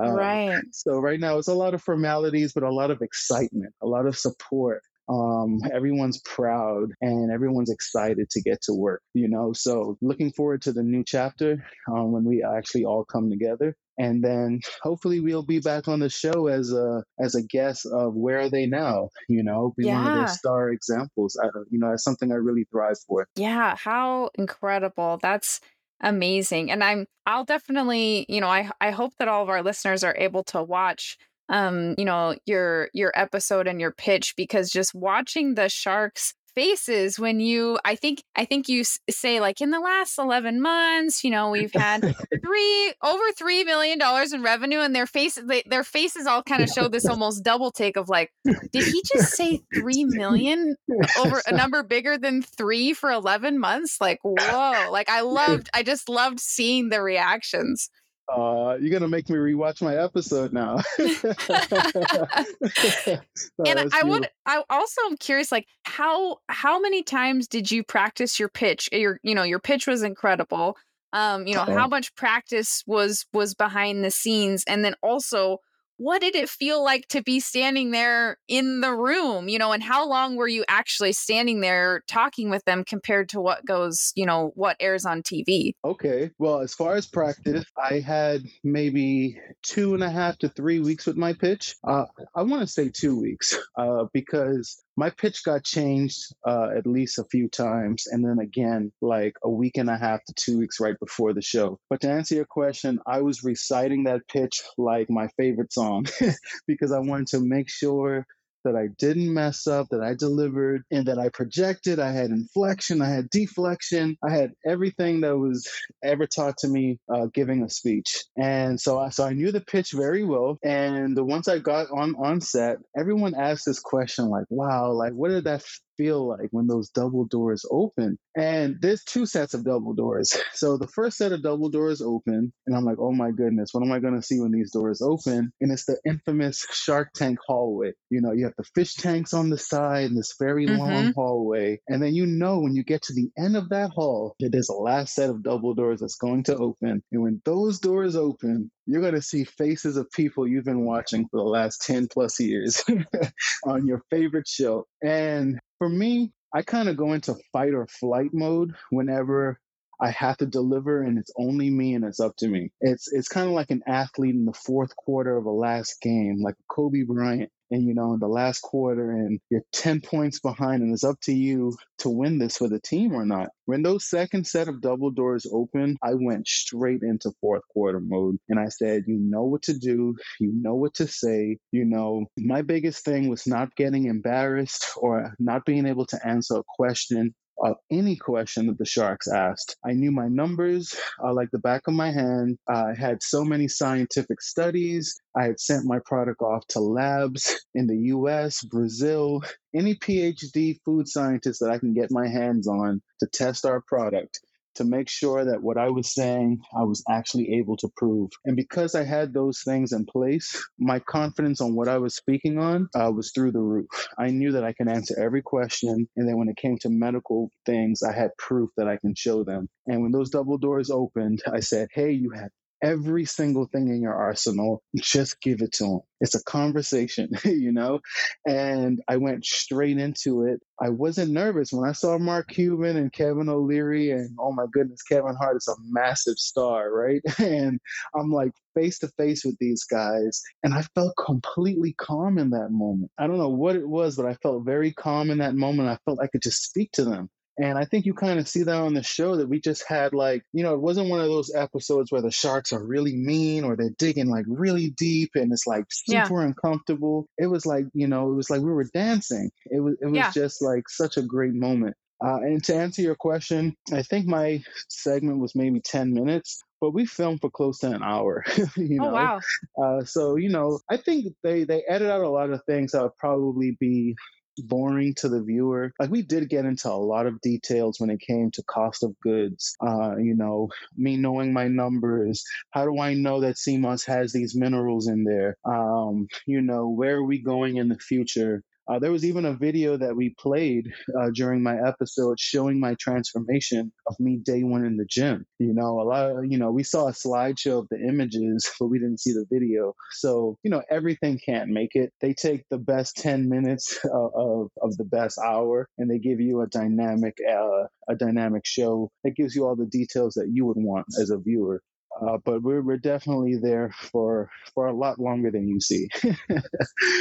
um, 0.00 0.12
right. 0.12 0.62
So 0.70 1.00
right 1.00 1.18
now, 1.18 1.38
it's 1.38 1.48
a 1.48 1.54
lot 1.54 1.74
of 1.74 1.82
formalities, 1.82 2.52
but 2.52 2.62
a 2.62 2.72
lot 2.72 2.92
of 2.92 3.02
excitement, 3.02 3.74
a 3.82 3.86
lot 3.86 4.06
of 4.06 4.16
support 4.16 4.82
um, 5.08 5.60
everyone's 5.72 6.20
proud 6.24 6.90
and 7.00 7.30
everyone's 7.30 7.70
excited 7.70 8.30
to 8.30 8.42
get 8.42 8.62
to 8.62 8.74
work, 8.74 9.02
you 9.14 9.28
know. 9.28 9.52
So, 9.52 9.96
looking 10.00 10.32
forward 10.32 10.62
to 10.62 10.72
the 10.72 10.82
new 10.82 11.02
chapter 11.04 11.64
um, 11.90 12.12
when 12.12 12.24
we 12.24 12.42
actually 12.42 12.84
all 12.84 13.04
come 13.04 13.30
together. 13.30 13.76
And 13.98 14.24
then 14.24 14.60
hopefully 14.82 15.20
we'll 15.20 15.42
be 15.42 15.58
back 15.58 15.86
on 15.86 16.00
the 16.00 16.08
show 16.08 16.46
as 16.46 16.72
a 16.72 17.04
as 17.20 17.34
a 17.34 17.42
guest 17.42 17.86
of 17.86 18.14
where 18.14 18.40
are 18.40 18.48
they 18.48 18.66
now? 18.66 19.10
You 19.28 19.42
know, 19.42 19.74
be 19.76 19.86
yeah. 19.86 20.02
one 20.02 20.12
of 20.12 20.18
their 20.18 20.28
star 20.28 20.70
examples. 20.70 21.38
I, 21.42 21.48
you 21.70 21.78
know, 21.78 21.90
that's 21.90 22.02
something 22.02 22.32
I 22.32 22.36
really 22.36 22.64
thrive 22.70 22.96
for. 23.06 23.28
Yeah, 23.36 23.76
how 23.76 24.30
incredible! 24.34 25.18
That's 25.20 25.60
amazing, 26.00 26.70
and 26.70 26.82
I'm 26.82 27.06
I'll 27.26 27.44
definitely 27.44 28.24
you 28.30 28.40
know 28.40 28.48
I 28.48 28.70
I 28.80 28.92
hope 28.92 29.12
that 29.18 29.28
all 29.28 29.42
of 29.42 29.50
our 29.50 29.62
listeners 29.62 30.02
are 30.02 30.16
able 30.18 30.42
to 30.44 30.62
watch 30.62 31.18
um 31.48 31.94
you 31.98 32.04
know 32.04 32.34
your 32.46 32.88
your 32.92 33.12
episode 33.14 33.66
and 33.66 33.80
your 33.80 33.92
pitch 33.92 34.34
because 34.36 34.70
just 34.70 34.94
watching 34.94 35.54
the 35.54 35.68
sharks 35.68 36.34
faces 36.54 37.18
when 37.18 37.40
you 37.40 37.78
i 37.84 37.94
think 37.94 38.22
i 38.36 38.44
think 38.44 38.68
you 38.68 38.84
say 39.10 39.40
like 39.40 39.60
in 39.60 39.70
the 39.70 39.80
last 39.80 40.18
11 40.18 40.60
months 40.60 41.24
you 41.24 41.30
know 41.30 41.50
we've 41.50 41.72
had 41.72 42.00
three 42.44 42.94
over 43.02 43.22
three 43.38 43.64
million 43.64 43.98
dollars 43.98 44.32
in 44.32 44.42
revenue 44.42 44.80
and 44.80 44.94
their 44.94 45.06
faces 45.06 45.44
they, 45.46 45.62
their 45.66 45.84
faces 45.84 46.26
all 46.26 46.42
kind 46.42 46.62
of 46.62 46.68
show 46.68 46.88
this 46.88 47.06
almost 47.06 47.42
double 47.42 47.70
take 47.70 47.96
of 47.96 48.08
like 48.08 48.30
did 48.44 48.84
he 48.84 49.02
just 49.14 49.34
say 49.34 49.60
three 49.74 50.04
million 50.04 50.76
over 51.18 51.40
a 51.46 51.52
number 51.52 51.82
bigger 51.82 52.18
than 52.18 52.42
three 52.42 52.92
for 52.92 53.10
11 53.10 53.58
months? 53.58 53.98
Like 54.00 54.18
whoa 54.22 54.90
like 54.90 55.08
i 55.08 55.22
loved 55.22 55.70
i 55.74 55.82
just 55.82 56.08
loved 56.08 56.40
seeing 56.40 56.90
the 56.90 57.02
reactions 57.02 57.88
Uh, 58.32 58.76
you're 58.80 58.90
gonna 58.90 59.08
make 59.08 59.28
me 59.28 59.36
rewatch 59.36 59.82
my 59.82 59.96
episode 59.96 60.52
now. 60.52 60.80
oh, 60.98 61.34
and 63.66 63.90
I 63.92 64.02
would, 64.04 64.28
I 64.46 64.62
also 64.70 65.02
am 65.10 65.16
curious, 65.16 65.52
like 65.52 65.66
how 65.84 66.38
how 66.48 66.80
many 66.80 67.02
times 67.02 67.46
did 67.46 67.70
you 67.70 67.84
practice 67.84 68.38
your 68.38 68.48
pitch? 68.48 68.88
Your, 68.92 69.18
you 69.22 69.34
know, 69.34 69.42
your 69.42 69.58
pitch 69.58 69.86
was 69.86 70.02
incredible. 70.02 70.76
Um, 71.12 71.46
you 71.46 71.54
know, 71.54 71.62
Uh-oh. 71.62 71.74
how 71.74 71.88
much 71.88 72.14
practice 72.14 72.82
was 72.86 73.26
was 73.32 73.54
behind 73.54 74.02
the 74.02 74.10
scenes, 74.10 74.64
and 74.66 74.84
then 74.84 74.94
also 75.02 75.58
what 75.96 76.20
did 76.20 76.34
it 76.34 76.48
feel 76.48 76.82
like 76.82 77.06
to 77.08 77.22
be 77.22 77.40
standing 77.40 77.90
there 77.90 78.38
in 78.48 78.80
the 78.80 78.92
room 78.92 79.48
you 79.48 79.58
know 79.58 79.72
and 79.72 79.82
how 79.82 80.08
long 80.08 80.36
were 80.36 80.48
you 80.48 80.64
actually 80.68 81.12
standing 81.12 81.60
there 81.60 82.02
talking 82.08 82.50
with 82.50 82.64
them 82.64 82.84
compared 82.84 83.28
to 83.28 83.40
what 83.40 83.64
goes 83.64 84.12
you 84.14 84.26
know 84.26 84.52
what 84.54 84.76
airs 84.80 85.04
on 85.04 85.22
tv 85.22 85.72
okay 85.84 86.30
well 86.38 86.60
as 86.60 86.74
far 86.74 86.94
as 86.94 87.06
practice 87.06 87.64
i 87.76 88.00
had 88.00 88.42
maybe 88.64 89.38
two 89.62 89.94
and 89.94 90.02
a 90.02 90.10
half 90.10 90.38
to 90.38 90.48
three 90.48 90.80
weeks 90.80 91.06
with 91.06 91.16
my 91.16 91.32
pitch. 91.32 91.76
Uh, 91.86 92.04
i 92.34 92.42
want 92.42 92.62
to 92.62 92.66
say 92.66 92.88
two 92.88 93.20
weeks 93.20 93.58
uh, 93.76 94.04
because 94.12 94.82
my 94.96 95.10
pitch 95.10 95.44
got 95.44 95.64
changed 95.64 96.34
uh, 96.46 96.68
at 96.76 96.86
least 96.86 97.18
a 97.18 97.24
few 97.24 97.48
times 97.48 98.06
and 98.06 98.24
then 98.24 98.38
again 98.38 98.92
like 99.00 99.36
a 99.42 99.50
week 99.50 99.76
and 99.76 99.88
a 99.88 99.96
half 99.96 100.24
to 100.24 100.34
two 100.34 100.58
weeks 100.58 100.80
right 100.80 100.98
before 101.00 101.32
the 101.32 101.42
show. 101.42 101.78
But 101.88 102.00
to 102.02 102.10
answer 102.10 102.34
your 102.34 102.46
question 102.46 102.98
i 103.06 103.20
was 103.20 103.44
reciting 103.44 104.04
that 104.04 104.26
pitch 104.28 104.62
like 104.76 105.08
my 105.10 105.28
favorite 105.36 105.72
song 105.72 106.06
because 106.66 106.92
i 106.92 106.98
wanted 106.98 107.28
to 107.28 107.40
make 107.40 107.68
sure 107.68 108.26
that 108.64 108.76
I 108.76 108.88
didn't 108.98 109.32
mess 109.32 109.66
up, 109.66 109.88
that 109.90 110.02
I 110.02 110.14
delivered, 110.14 110.84
and 110.90 111.06
that 111.06 111.18
I 111.18 111.28
projected. 111.28 111.98
I 111.98 112.12
had 112.12 112.30
inflection, 112.30 113.02
I 113.02 113.08
had 113.08 113.30
deflection, 113.30 114.16
I 114.22 114.30
had 114.30 114.52
everything 114.66 115.20
that 115.22 115.36
was 115.36 115.68
ever 116.02 116.26
taught 116.26 116.58
to 116.58 116.68
me 116.68 116.98
uh, 117.12 117.26
giving 117.32 117.62
a 117.62 117.68
speech. 117.68 118.24
And 118.36 118.80
so 118.80 118.98
I, 118.98 119.10
so 119.10 119.24
I 119.24 119.32
knew 119.32 119.52
the 119.52 119.60
pitch 119.60 119.92
very 119.92 120.24
well. 120.24 120.58
And 120.62 121.16
once 121.18 121.48
I 121.48 121.58
got 121.58 121.90
on 121.90 122.14
on 122.16 122.40
set, 122.40 122.78
everyone 122.96 123.34
asked 123.34 123.64
this 123.66 123.80
question 123.80 124.28
like, 124.28 124.46
"Wow, 124.50 124.92
like 124.92 125.12
what 125.12 125.28
did 125.28 125.44
that 125.44 125.64
feel 125.96 126.28
like 126.28 126.48
when 126.50 126.66
those 126.66 126.90
double 126.90 127.24
doors 127.24 127.64
open. 127.70 128.18
And 128.36 128.76
there's 128.80 129.04
two 129.04 129.26
sets 129.26 129.54
of 129.54 129.64
double 129.64 129.94
doors. 129.94 130.36
So 130.54 130.76
the 130.76 130.86
first 130.86 131.16
set 131.16 131.32
of 131.32 131.42
double 131.42 131.70
doors 131.70 132.00
open, 132.00 132.52
and 132.66 132.76
I'm 132.76 132.84
like, 132.84 132.98
oh 133.00 133.10
my 133.10 133.30
goodness, 133.30 133.70
what 133.72 133.82
am 133.82 133.90
I 133.90 133.98
going 133.98 134.14
to 134.14 134.22
see 134.22 134.38
when 134.38 134.52
these 134.52 134.70
doors 134.70 135.02
open? 135.02 135.52
And 135.60 135.72
it's 135.72 135.86
the 135.86 135.98
infamous 136.06 136.66
Shark 136.70 137.08
Tank 137.14 137.38
hallway. 137.44 137.92
You 138.10 138.20
know, 138.20 138.32
you 138.32 138.44
have 138.44 138.54
the 138.56 138.64
fish 138.74 138.94
tanks 138.94 139.34
on 139.34 139.50
the 139.50 139.58
side 139.58 140.10
and 140.10 140.16
this 140.16 140.34
very 140.38 140.66
mm-hmm. 140.66 140.78
long 140.78 141.12
hallway. 141.14 141.80
And 141.88 142.02
then 142.02 142.14
you 142.14 142.26
know 142.26 142.60
when 142.60 142.76
you 142.76 142.84
get 142.84 143.02
to 143.04 143.14
the 143.14 143.30
end 143.36 143.56
of 143.56 143.70
that 143.70 143.90
hall 143.90 144.36
that 144.40 144.50
there's 144.52 144.68
a 144.68 144.74
last 144.74 145.14
set 145.14 145.30
of 145.30 145.42
double 145.42 145.74
doors 145.74 146.00
that's 146.00 146.16
going 146.16 146.44
to 146.44 146.56
open. 146.56 147.02
And 147.10 147.22
when 147.22 147.42
those 147.44 147.80
doors 147.80 148.14
open, 148.14 148.70
you're 148.86 149.00
going 149.00 149.14
to 149.14 149.22
see 149.22 149.44
faces 149.44 149.96
of 149.96 150.10
people 150.10 150.46
you've 150.46 150.64
been 150.64 150.84
watching 150.84 151.26
for 151.28 151.38
the 151.38 151.48
last 151.48 151.82
10 151.82 152.08
plus 152.08 152.40
years 152.40 152.84
on 153.64 153.86
your 153.86 154.02
favorite 154.10 154.48
show. 154.48 154.86
And 155.02 155.58
for 155.78 155.88
me, 155.88 156.32
I 156.54 156.62
kind 156.62 156.88
of 156.88 156.96
go 156.96 157.12
into 157.12 157.36
fight 157.52 157.74
or 157.74 157.86
flight 157.86 158.30
mode 158.32 158.74
whenever 158.90 159.58
I 160.00 160.10
have 160.10 160.36
to 160.38 160.46
deliver 160.46 161.02
and 161.02 161.18
it's 161.18 161.32
only 161.38 161.70
me 161.70 161.94
and 161.94 162.04
it's 162.04 162.20
up 162.20 162.36
to 162.38 162.48
me. 162.48 162.70
It's 162.80 163.12
it's 163.12 163.28
kind 163.28 163.46
of 163.46 163.52
like 163.52 163.70
an 163.70 163.82
athlete 163.86 164.34
in 164.34 164.44
the 164.44 164.52
fourth 164.52 164.94
quarter 164.96 165.36
of 165.36 165.46
a 165.46 165.50
last 165.50 166.00
game, 166.00 166.40
like 166.42 166.56
Kobe 166.68 167.02
Bryant 167.02 167.50
and 167.72 167.86
you 167.88 167.94
know 167.94 168.12
in 168.12 168.20
the 168.20 168.28
last 168.28 168.60
quarter 168.60 169.10
and 169.10 169.40
you're 169.50 169.62
10 169.72 170.02
points 170.02 170.38
behind 170.38 170.82
and 170.82 170.92
it's 170.92 171.04
up 171.04 171.18
to 171.22 171.32
you 171.32 171.74
to 171.98 172.10
win 172.10 172.38
this 172.38 172.58
for 172.58 172.68
the 172.68 172.80
team 172.80 173.14
or 173.14 173.24
not. 173.24 173.48
When 173.64 173.82
those 173.82 174.08
second 174.08 174.46
set 174.46 174.68
of 174.68 174.80
double 174.80 175.10
doors 175.10 175.46
open 175.50 175.96
i 176.02 176.14
went 176.14 176.46
straight 176.46 177.02
into 177.02 177.32
fourth 177.40 177.62
quarter 177.72 178.00
mode 178.00 178.36
and 178.48 178.60
i 178.60 178.68
said 178.68 179.04
you 179.06 179.18
know 179.18 179.44
what 179.44 179.62
to 179.62 179.78
do. 179.78 180.14
You 180.38 180.52
know 180.54 180.74
what 180.74 180.94
to 180.94 181.08
say. 181.08 181.58
You 181.72 181.84
know 181.84 182.26
my 182.36 182.62
biggest 182.62 183.04
thing 183.04 183.28
was 183.28 183.46
not 183.46 183.74
getting 183.74 184.06
embarrassed 184.06 184.92
or 184.96 185.34
not 185.38 185.64
being 185.64 185.86
able 185.86 186.06
to 186.06 186.26
answer 186.26 186.56
a 186.56 186.64
question 186.76 187.34
of 187.62 187.76
any 187.90 188.16
question 188.16 188.66
that 188.66 188.78
the 188.78 188.84
Sharks 188.84 189.28
asked. 189.28 189.76
I 189.84 189.92
knew 189.92 190.10
my 190.10 190.28
numbers 190.28 190.96
uh, 191.22 191.32
like 191.32 191.50
the 191.52 191.58
back 191.58 191.82
of 191.86 191.94
my 191.94 192.10
hand. 192.10 192.58
I 192.68 192.94
had 192.98 193.22
so 193.22 193.44
many 193.44 193.68
scientific 193.68 194.40
studies. 194.40 195.20
I 195.36 195.44
had 195.44 195.60
sent 195.60 195.86
my 195.86 195.98
product 196.04 196.42
off 196.42 196.66
to 196.68 196.80
labs 196.80 197.60
in 197.74 197.86
the 197.86 197.96
US, 198.14 198.62
Brazil, 198.64 199.42
any 199.74 199.94
PhD 199.94 200.78
food 200.84 201.08
scientist 201.08 201.60
that 201.60 201.70
I 201.70 201.78
can 201.78 201.94
get 201.94 202.10
my 202.10 202.28
hands 202.28 202.68
on 202.68 203.00
to 203.20 203.26
test 203.26 203.64
our 203.64 203.80
product 203.80 204.40
to 204.76 204.84
make 204.84 205.08
sure 205.08 205.44
that 205.44 205.62
what 205.62 205.78
I 205.78 205.90
was 205.90 206.14
saying, 206.14 206.60
I 206.76 206.84
was 206.84 207.04
actually 207.08 207.54
able 207.58 207.76
to 207.78 207.88
prove. 207.96 208.30
And 208.44 208.56
because 208.56 208.94
I 208.94 209.04
had 209.04 209.32
those 209.32 209.62
things 209.62 209.92
in 209.92 210.06
place, 210.06 210.64
my 210.78 210.98
confidence 210.98 211.60
on 211.60 211.74
what 211.74 211.88
I 211.88 211.98
was 211.98 212.14
speaking 212.16 212.58
on 212.58 212.88
uh, 212.94 213.10
was 213.14 213.32
through 213.32 213.52
the 213.52 213.60
roof. 213.60 213.86
I 214.18 214.28
knew 214.28 214.52
that 214.52 214.64
I 214.64 214.72
can 214.72 214.88
answer 214.88 215.18
every 215.18 215.42
question. 215.42 216.08
And 216.16 216.28
then 216.28 216.38
when 216.38 216.48
it 216.48 216.56
came 216.56 216.78
to 216.78 216.88
medical 216.88 217.50
things, 217.66 218.02
I 218.02 218.12
had 218.12 218.30
proof 218.38 218.70
that 218.76 218.88
I 218.88 218.96
can 218.96 219.14
show 219.14 219.44
them. 219.44 219.68
And 219.86 220.02
when 220.02 220.12
those 220.12 220.30
double 220.30 220.58
doors 220.58 220.90
opened, 220.90 221.42
I 221.50 221.60
said, 221.60 221.88
Hey, 221.92 222.12
you 222.12 222.30
have 222.30 222.50
every 222.82 223.24
single 223.24 223.66
thing 223.66 223.88
in 223.88 224.02
your 224.02 224.14
arsenal. 224.14 224.82
Just 224.96 225.40
give 225.40 225.62
it 225.62 225.72
to 225.74 225.84
them. 225.84 226.00
It's 226.20 226.34
a 226.34 226.42
conversation, 226.44 227.30
you 227.44 227.72
know? 227.72 228.00
And 228.46 229.00
I 229.08 229.16
went 229.18 229.44
straight 229.44 229.98
into 229.98 230.44
it. 230.44 230.60
I 230.80 230.90
wasn't 230.90 231.32
nervous 231.32 231.72
when 231.72 231.88
I 231.88 231.92
saw 231.92 232.18
Mark 232.18 232.48
Cuban 232.48 232.96
and 232.96 233.12
Kevin 233.12 233.48
O'Leary, 233.48 234.10
and 234.10 234.36
oh 234.40 234.52
my 234.52 234.64
goodness, 234.72 235.02
Kevin 235.02 235.36
Hart 235.36 235.56
is 235.56 235.68
a 235.68 235.74
massive 235.88 236.38
star, 236.38 236.90
right? 236.92 237.22
And 237.38 237.80
I'm 238.14 238.30
like 238.30 238.52
face 238.74 238.98
to 239.00 239.08
face 239.16 239.44
with 239.44 239.56
these 239.58 239.84
guys, 239.84 240.42
and 240.64 240.74
I 240.74 240.82
felt 240.94 241.14
completely 241.24 241.94
calm 241.98 242.38
in 242.38 242.50
that 242.50 242.70
moment. 242.70 243.10
I 243.18 243.26
don't 243.26 243.38
know 243.38 243.48
what 243.48 243.76
it 243.76 243.88
was, 243.88 244.16
but 244.16 244.26
I 244.26 244.34
felt 244.34 244.64
very 244.64 244.92
calm 244.92 245.30
in 245.30 245.38
that 245.38 245.54
moment. 245.54 245.88
I 245.88 245.98
felt 246.04 246.20
I 246.20 246.26
could 246.28 246.42
just 246.42 246.64
speak 246.64 246.90
to 246.92 247.04
them. 247.04 247.30
And 247.58 247.76
I 247.76 247.84
think 247.84 248.06
you 248.06 248.14
kind 248.14 248.38
of 248.38 248.48
see 248.48 248.62
that 248.62 248.74
on 248.74 248.94
the 248.94 249.02
show 249.02 249.36
that 249.36 249.48
we 249.48 249.60
just 249.60 249.84
had 249.86 250.14
like, 250.14 250.42
you 250.52 250.62
know, 250.62 250.74
it 250.74 250.80
wasn't 250.80 251.10
one 251.10 251.20
of 251.20 251.26
those 251.26 251.54
episodes 251.54 252.10
where 252.10 252.22
the 252.22 252.30
sharks 252.30 252.72
are 252.72 252.82
really 252.82 253.14
mean 253.14 253.64
or 253.64 253.76
they're 253.76 253.90
digging 253.98 254.30
like 254.30 254.46
really 254.48 254.90
deep 254.90 255.32
and 255.34 255.52
it's 255.52 255.66
like 255.66 255.84
super 255.90 256.40
yeah. 256.40 256.46
uncomfortable. 256.46 257.26
It 257.36 257.46
was 257.46 257.66
like, 257.66 257.84
you 257.92 258.06
know, 258.06 258.30
it 258.30 258.34
was 258.34 258.48
like 258.48 258.62
we 258.62 258.72
were 258.72 258.88
dancing. 258.94 259.50
It 259.66 259.80
was 259.80 259.96
it 260.00 260.06
was 260.06 260.16
yeah. 260.16 260.30
just 260.30 260.62
like 260.62 260.88
such 260.88 261.18
a 261.18 261.22
great 261.22 261.54
moment. 261.54 261.96
Uh, 262.24 262.36
and 262.36 262.62
to 262.64 262.74
answer 262.74 263.02
your 263.02 263.16
question, 263.16 263.76
I 263.92 264.02
think 264.02 264.26
my 264.26 264.62
segment 264.88 265.40
was 265.40 265.56
maybe 265.56 265.80
10 265.80 266.14
minutes, 266.14 266.62
but 266.80 266.92
we 266.92 267.04
filmed 267.04 267.40
for 267.40 267.50
close 267.50 267.80
to 267.80 267.90
an 267.90 268.02
hour. 268.02 268.44
you 268.76 268.98
oh, 269.00 269.04
know, 269.04 269.10
oh, 269.10 269.12
wow. 269.12 269.40
Uh, 269.76 270.04
so 270.04 270.36
you 270.36 270.48
know, 270.48 270.78
I 270.88 270.96
think 270.96 271.34
they 271.42 271.64
they 271.64 271.82
edit 271.88 272.10
out 272.10 272.22
a 272.22 272.30
lot 272.30 272.50
of 272.50 272.62
things 272.64 272.92
that 272.92 273.02
would 273.02 273.16
probably 273.18 273.76
be 273.78 274.14
boring 274.58 275.14
to 275.18 275.28
the 275.28 275.42
viewer. 275.42 275.92
Like 275.98 276.10
we 276.10 276.22
did 276.22 276.48
get 276.48 276.64
into 276.64 276.90
a 276.90 276.94
lot 276.94 277.26
of 277.26 277.40
details 277.40 277.98
when 277.98 278.10
it 278.10 278.20
came 278.20 278.50
to 278.52 278.62
cost 278.64 279.02
of 279.02 279.18
goods. 279.20 279.76
Uh, 279.80 280.16
you 280.16 280.34
know, 280.34 280.68
me 280.96 281.16
knowing 281.16 281.52
my 281.52 281.68
numbers. 281.68 282.44
How 282.70 282.84
do 282.84 282.98
I 282.98 283.14
know 283.14 283.40
that 283.40 283.56
moss 283.78 284.04
has 284.04 284.32
these 284.32 284.54
minerals 284.54 285.08
in 285.08 285.24
there? 285.24 285.56
Um, 285.64 286.28
you 286.46 286.60
know, 286.60 286.88
where 286.88 287.16
are 287.16 287.24
we 287.24 287.42
going 287.42 287.76
in 287.76 287.88
the 287.88 287.98
future? 287.98 288.62
Uh, 288.88 288.98
there 288.98 289.12
was 289.12 289.24
even 289.24 289.44
a 289.44 289.54
video 289.54 289.96
that 289.96 290.16
we 290.16 290.34
played 290.38 290.92
uh, 291.18 291.30
during 291.34 291.62
my 291.62 291.76
episode 291.86 292.38
showing 292.38 292.80
my 292.80 292.94
transformation 292.98 293.92
of 294.06 294.16
me 294.18 294.38
day 294.44 294.62
one 294.62 294.84
in 294.84 294.96
the 294.96 295.06
gym. 295.08 295.46
You 295.58 295.72
know, 295.72 296.00
a 296.00 296.02
lot 296.02 296.30
of, 296.30 296.44
you 296.46 296.58
know, 296.58 296.70
we 296.70 296.82
saw 296.82 297.08
a 297.08 297.12
slideshow 297.12 297.80
of 297.80 297.88
the 297.90 298.00
images, 298.00 298.68
but 298.80 298.88
we 298.88 298.98
didn't 298.98 299.20
see 299.20 299.32
the 299.32 299.46
video. 299.50 299.94
So, 300.12 300.58
you 300.62 300.70
know, 300.70 300.82
everything 300.90 301.38
can't 301.44 301.70
make 301.70 301.94
it. 301.94 302.12
They 302.20 302.34
take 302.34 302.64
the 302.70 302.78
best 302.78 303.16
10 303.16 303.48
minutes 303.48 303.98
of, 304.04 304.30
of, 304.34 304.68
of 304.82 304.96
the 304.96 305.04
best 305.04 305.38
hour 305.38 305.88
and 305.98 306.10
they 306.10 306.18
give 306.18 306.40
you 306.40 306.62
a 306.62 306.66
dynamic, 306.66 307.36
uh, 307.48 307.84
a 308.08 308.16
dynamic 308.16 308.62
show 308.66 309.10
that 309.24 309.36
gives 309.36 309.54
you 309.54 309.66
all 309.66 309.76
the 309.76 309.86
details 309.86 310.34
that 310.34 310.50
you 310.52 310.66
would 310.66 310.78
want 310.78 311.06
as 311.20 311.30
a 311.30 311.38
viewer. 311.38 311.82
Uh, 312.20 312.38
but 312.44 312.62
we're, 312.62 312.82
we're 312.82 312.98
definitely 312.98 313.56
there 313.56 313.92
for 314.12 314.50
for 314.74 314.86
a 314.86 314.92
lot 314.92 315.18
longer 315.18 315.50
than 315.50 315.66
you 315.66 315.80
see. 315.80 316.08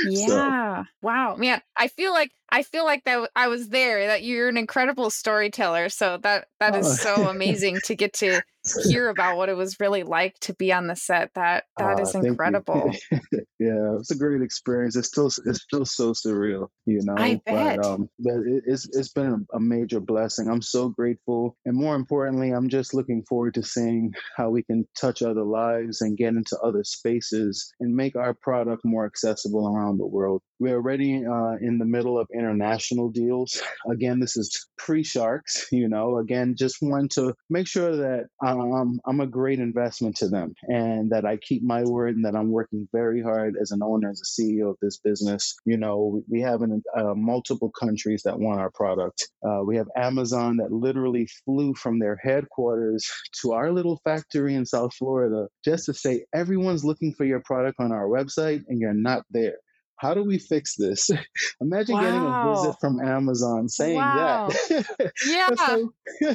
yeah. 0.06 0.84
So. 0.84 0.88
Wow. 1.02 1.36
Man, 1.38 1.62
I 1.78 1.88
feel 1.88 2.12
like 2.12 2.32
I 2.50 2.64
feel 2.64 2.84
like 2.84 3.04
that 3.06 3.30
I 3.36 3.48
was 3.48 3.70
there. 3.70 4.08
That 4.08 4.24
you're 4.24 4.50
an 4.50 4.58
incredible 4.58 5.10
storyteller. 5.10 5.89
So 5.89 6.18
that 6.18 6.48
that 6.60 6.76
is 6.76 6.88
oh. 6.88 7.16
so 7.16 7.30
amazing 7.30 7.80
to 7.86 7.96
get 7.96 8.14
to 8.16 8.42
hear 8.88 9.09
about 9.09 9.38
what 9.38 9.49
it 9.49 9.55
was 9.57 9.80
really 9.80 10.03
like 10.03 10.38
to 10.41 10.53
be 10.53 10.72
on 10.72 10.88
the 10.88 10.95
set. 10.95 11.32
That 11.36 11.66
that 11.78 11.99
uh, 11.99 12.01
is 12.01 12.16
incredible. 12.16 12.91
yeah, 13.59 13.95
it's 13.99 14.12
a 14.12 14.16
great 14.16 14.41
experience. 14.41 14.95
It's 14.95 15.07
still 15.07 15.28
it's 15.45 15.62
still 15.62 15.86
so 15.86 16.14
surreal, 16.14 16.68
you 16.86 17.01
know. 17.03 17.16
I 17.18 17.41
bet. 17.45 17.78
But, 17.78 17.86
um, 17.86 18.09
but 18.20 18.36
it, 18.45 18.64
it's 18.68 18.88
it's 18.95 19.09
been 19.09 19.45
a, 19.53 19.57
a 19.57 19.59
major 19.59 19.99
blessing. 19.99 20.47
I'm 20.47 20.62
so 20.62 20.89
grateful, 20.89 21.57
and 21.66 21.76
more 21.76 21.95
importantly, 21.95 22.51
I'm 22.51 22.70
just 22.70 22.93
looking 22.93 23.24
forward 23.28 23.55
to 23.55 23.64
seeing 23.64 24.14
how 24.38 24.49
we 24.49 24.64
can 24.64 24.88
touch 24.99 25.22
other 25.22 25.43
lives 25.43 26.01
and 26.01 26.18
get 26.18 26.30
into 26.30 26.57
other 26.59 26.84
spaces 26.84 27.74
and 27.80 27.95
make 27.95 28.16
our 28.16 28.34
product 28.34 28.84
more 28.86 29.05
accessible 29.05 29.68
around 29.68 29.97
the 29.97 30.07
world. 30.07 30.41
We're 30.59 30.76
already 30.76 31.26
uh, 31.26 31.55
in 31.59 31.80
the 31.80 31.86
middle 31.86 32.20
of 32.20 32.28
international 32.34 33.09
deals. 33.09 33.62
Again, 33.89 34.20
this 34.20 34.38
is 34.38 34.68
pre 34.78 35.03
Sharks. 35.03 35.68
You 35.72 35.89
know, 35.89 36.18
again, 36.18 36.55
just 36.57 36.78
want 36.82 37.12
to 37.14 37.34
make 37.49 37.68
sure 37.68 37.95
that. 37.95 38.28
um, 38.45 38.51
I'm 38.60 39.20
a 39.20 39.28
great 39.28 39.60
investment 39.60 40.16
to 40.18 40.28
them 40.28 40.54
and 40.64 41.12
that 41.12 41.26
I 41.26 41.38
keep 41.38 41.64
my 41.64 41.84
word 41.84 42.16
and 42.16 42.26
that 42.26 42.36
I'm 42.36 42.52
working 42.52 42.88
very 42.91 43.22
hard 43.22 43.56
as 43.62 43.72
an 43.72 43.82
owner, 43.84 44.10
as 44.10 44.22
a 44.22 44.41
CEO 44.41 44.70
of 44.70 44.78
this 44.82 44.97
business. 44.97 45.56
You 45.66 45.78
know, 45.78 46.24
we 46.30 46.41
have 46.41 46.62
in 46.62 46.82
uh, 46.95 47.14
multiple 47.16 47.72
countries 47.72 48.24
that 48.24 48.39
want 48.39 48.60
our 48.60 48.72
product. 48.72 49.28
Uh, 49.45 49.62
we 49.66 49.78
have 49.78 49.88
Amazon 49.95 50.58
that 50.58 50.72
literally 50.72 51.28
flew 51.45 51.74
from 51.74 51.99
their 51.99 52.20
headquarters 52.22 53.10
to 53.41 53.54
our 53.54 53.72
little 53.72 53.99
factory 54.04 54.56
in 54.56 54.66
South 54.66 54.93
Florida 54.95 55.47
just 55.64 55.86
to 55.86 55.93
say, 55.93 56.26
everyone's 56.34 56.86
looking 56.86 57.14
for 57.14 57.26
your 57.26 57.41
product 57.41 57.80
on 57.80 57.91
our 57.91 58.08
website 58.08 58.64
and 58.68 58.80
you're 58.80 58.93
not 58.93 59.24
there 59.32 59.58
how 60.02 60.16
do 60.16 60.24
we 60.24 60.39
fix 60.39 60.76
this? 60.76 61.12
Imagine 61.62 61.93
wow. 61.93 62.02
getting 62.02 62.26
a 62.26 62.56
visit 62.56 62.80
from 62.82 62.99
Amazon 62.99 63.70
saying 63.70 63.97
wow. 63.97 64.49
that. 64.49 65.12
yeah. 65.28 66.34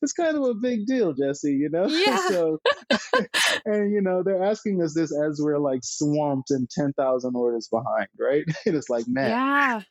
It's 0.00 0.12
kind 0.16 0.34
of 0.34 0.44
a 0.44 0.54
big 0.54 0.86
deal, 0.86 1.12
Jessi, 1.12 1.58
you 1.58 1.68
know? 1.68 1.86
Yeah. 1.88 2.28
so, 2.28 2.58
and, 3.66 3.92
you 3.92 4.00
know, 4.00 4.22
they're 4.22 4.42
asking 4.42 4.82
us 4.82 4.94
this 4.94 5.14
as 5.14 5.40
we're 5.42 5.58
like 5.58 5.80
swamped 5.84 6.50
and 6.52 6.70
10,000 6.70 7.36
orders 7.36 7.68
behind, 7.68 8.08
right? 8.18 8.44
And 8.64 8.74
it's 8.74 8.88
like, 8.88 9.04
man, 9.06 9.30